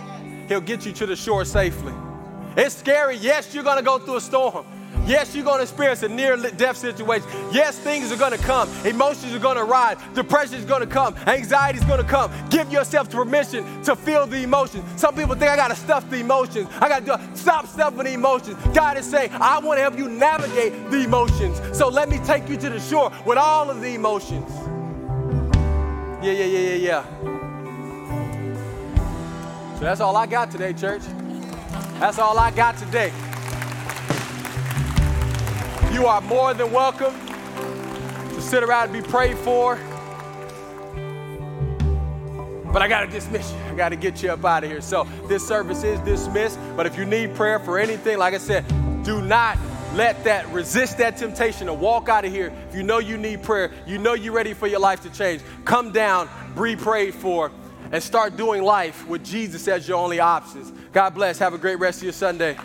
He'll 0.47 0.62
get 0.62 0.86
you 0.86 0.91
to 0.93 1.06
the 1.06 1.16
shore 1.16 1.45
safely. 1.45 1.93
It's 2.58 2.76
scary. 2.76 3.18
Yes, 3.18 3.53
you're 3.53 3.64
going 3.64 3.78
to 3.78 3.84
go 3.84 3.99
through 3.99 4.18
a 4.18 4.22
storm. 4.22 4.66
Yes, 5.06 5.36
you're 5.36 5.45
going 5.45 5.58
to 5.58 5.64
experience 5.64 6.01
a 6.01 6.10
near 6.10 6.36
death 6.36 6.78
situation. 6.78 7.28
Yes, 7.51 7.78
things 7.78 8.12
are 8.12 8.18
going 8.18 8.32
to 8.32 8.43
come. 8.43 8.70
Emotions 8.86 9.36
are 9.36 9.39
going 9.39 9.58
to 9.58 9.64
rise. 9.64 9.97
Depression 10.16 10.56
is 10.56 10.66
going 10.66 10.82
to 10.82 10.88
come. 10.88 11.16
Anxiety 11.28 11.78
is 11.78 11.86
going 11.86 12.01
to 12.01 12.08
come. 12.08 12.32
Give 12.49 12.72
yourself 12.72 13.12
permission 13.12 13.84
to 13.84 13.95
feel 13.95 14.26
the 14.26 14.41
emotions. 14.41 14.84
Some 14.99 15.14
people 15.14 15.36
think 15.36 15.51
I 15.51 15.56
got 15.56 15.68
to 15.68 15.76
stuff 15.76 16.10
the 16.10 16.18
emotions. 16.18 16.70
I 16.80 16.89
got 16.89 17.06
to 17.06 17.36
Stop 17.38 17.68
stuffing 17.68 18.06
the 18.06 18.14
emotions. 18.14 18.58
God 18.74 18.97
is 18.97 19.06
saying, 19.06 19.30
I 19.34 19.60
want 19.60 19.78
to 19.78 19.82
help 19.82 19.97
you 19.97 20.10
navigate 20.10 20.74
the 20.89 21.03
emotions. 21.03 21.62
So 21.78 21.88
let 21.88 22.10
me 22.10 22.18
take 22.26 22.49
you 22.49 22.58
to 22.58 22.70
the 22.70 22.80
shore 22.80 23.12
with 23.26 23.38
all 23.38 23.70
of 23.70 23.82
the 23.82 23.93
emotions. 23.93 24.49
Yeah, 26.24 26.32
yeah, 26.32 26.45
yeah, 26.45 26.76
yeah, 26.76 27.03
yeah. 27.24 27.35
So 29.76 29.82
that's 29.82 29.99
all 29.99 30.15
I 30.15 30.26
got 30.26 30.51
today, 30.51 30.71
church. 30.71 31.01
That's 31.99 32.17
all 32.17 32.39
I 32.39 32.49
got 32.49 32.78
today. 32.78 33.11
You 35.91 36.05
are 36.05 36.21
more 36.21 36.53
than 36.53 36.71
welcome 36.71 37.13
to 38.30 38.41
sit 38.41 38.63
around 38.63 38.95
and 38.95 39.03
be 39.03 39.09
prayed 39.09 39.38
for. 39.38 39.76
But 42.71 42.82
I 42.82 42.88
got 42.88 43.01
to 43.01 43.07
dismiss 43.07 43.51
you. 43.51 43.57
I 43.65 43.76
got 43.76 43.89
to 43.89 43.97
get 43.97 44.23
you 44.23 44.32
up 44.32 44.45
out 44.45 44.63
of 44.63 44.69
here. 44.69 44.80
So 44.80 45.05
this 45.28 45.45
service 45.45 45.84
is 45.84 45.99
dismissed. 46.01 46.57
But 46.78 46.86
if 46.86 46.97
you 46.97 47.03
need 47.03 47.36
prayer 47.36 47.59
for 47.59 47.78
anything, 47.78 48.17
like 48.17 48.34
I 48.34 48.38
said, 48.38 48.65
do 49.03 49.21
not 49.21 49.57
let 49.93 50.23
that 50.23 50.47
resist 50.53 50.97
that 50.99 51.17
temptation 51.17 51.67
to 51.67 51.73
walk 51.73 52.07
out 52.07 52.23
of 52.23 52.32
here. 52.32 52.53
If 52.69 52.76
you 52.76 52.84
know 52.84 52.99
you 52.99 53.17
need 53.17 53.43
prayer, 53.43 53.71
you 53.86 53.97
know 53.97 54.13
you're 54.13 54.34
ready 54.34 54.53
for 54.53 54.67
your 54.67 54.80
life 54.80 55.01
to 55.01 55.09
change, 55.09 55.41
come 55.65 55.91
down, 55.91 56.30
be 56.61 56.78
prayed 56.78 57.13
for, 57.13 57.51
and 57.92 58.02
start 58.02 58.38
doing 58.38 58.64
life 58.64 59.08
with 59.08 59.24
Jesus 59.24 59.68
as 59.68 59.88
your 59.88 59.98
only 59.98 60.20
options. 60.20 60.72
God 60.92 61.14
bless. 61.14 61.38
Have 61.40 61.54
a 61.54 61.58
great 61.58 61.80
rest 61.80 62.00
of 62.00 62.04
your 62.04 62.14
Sunday. 62.14 62.58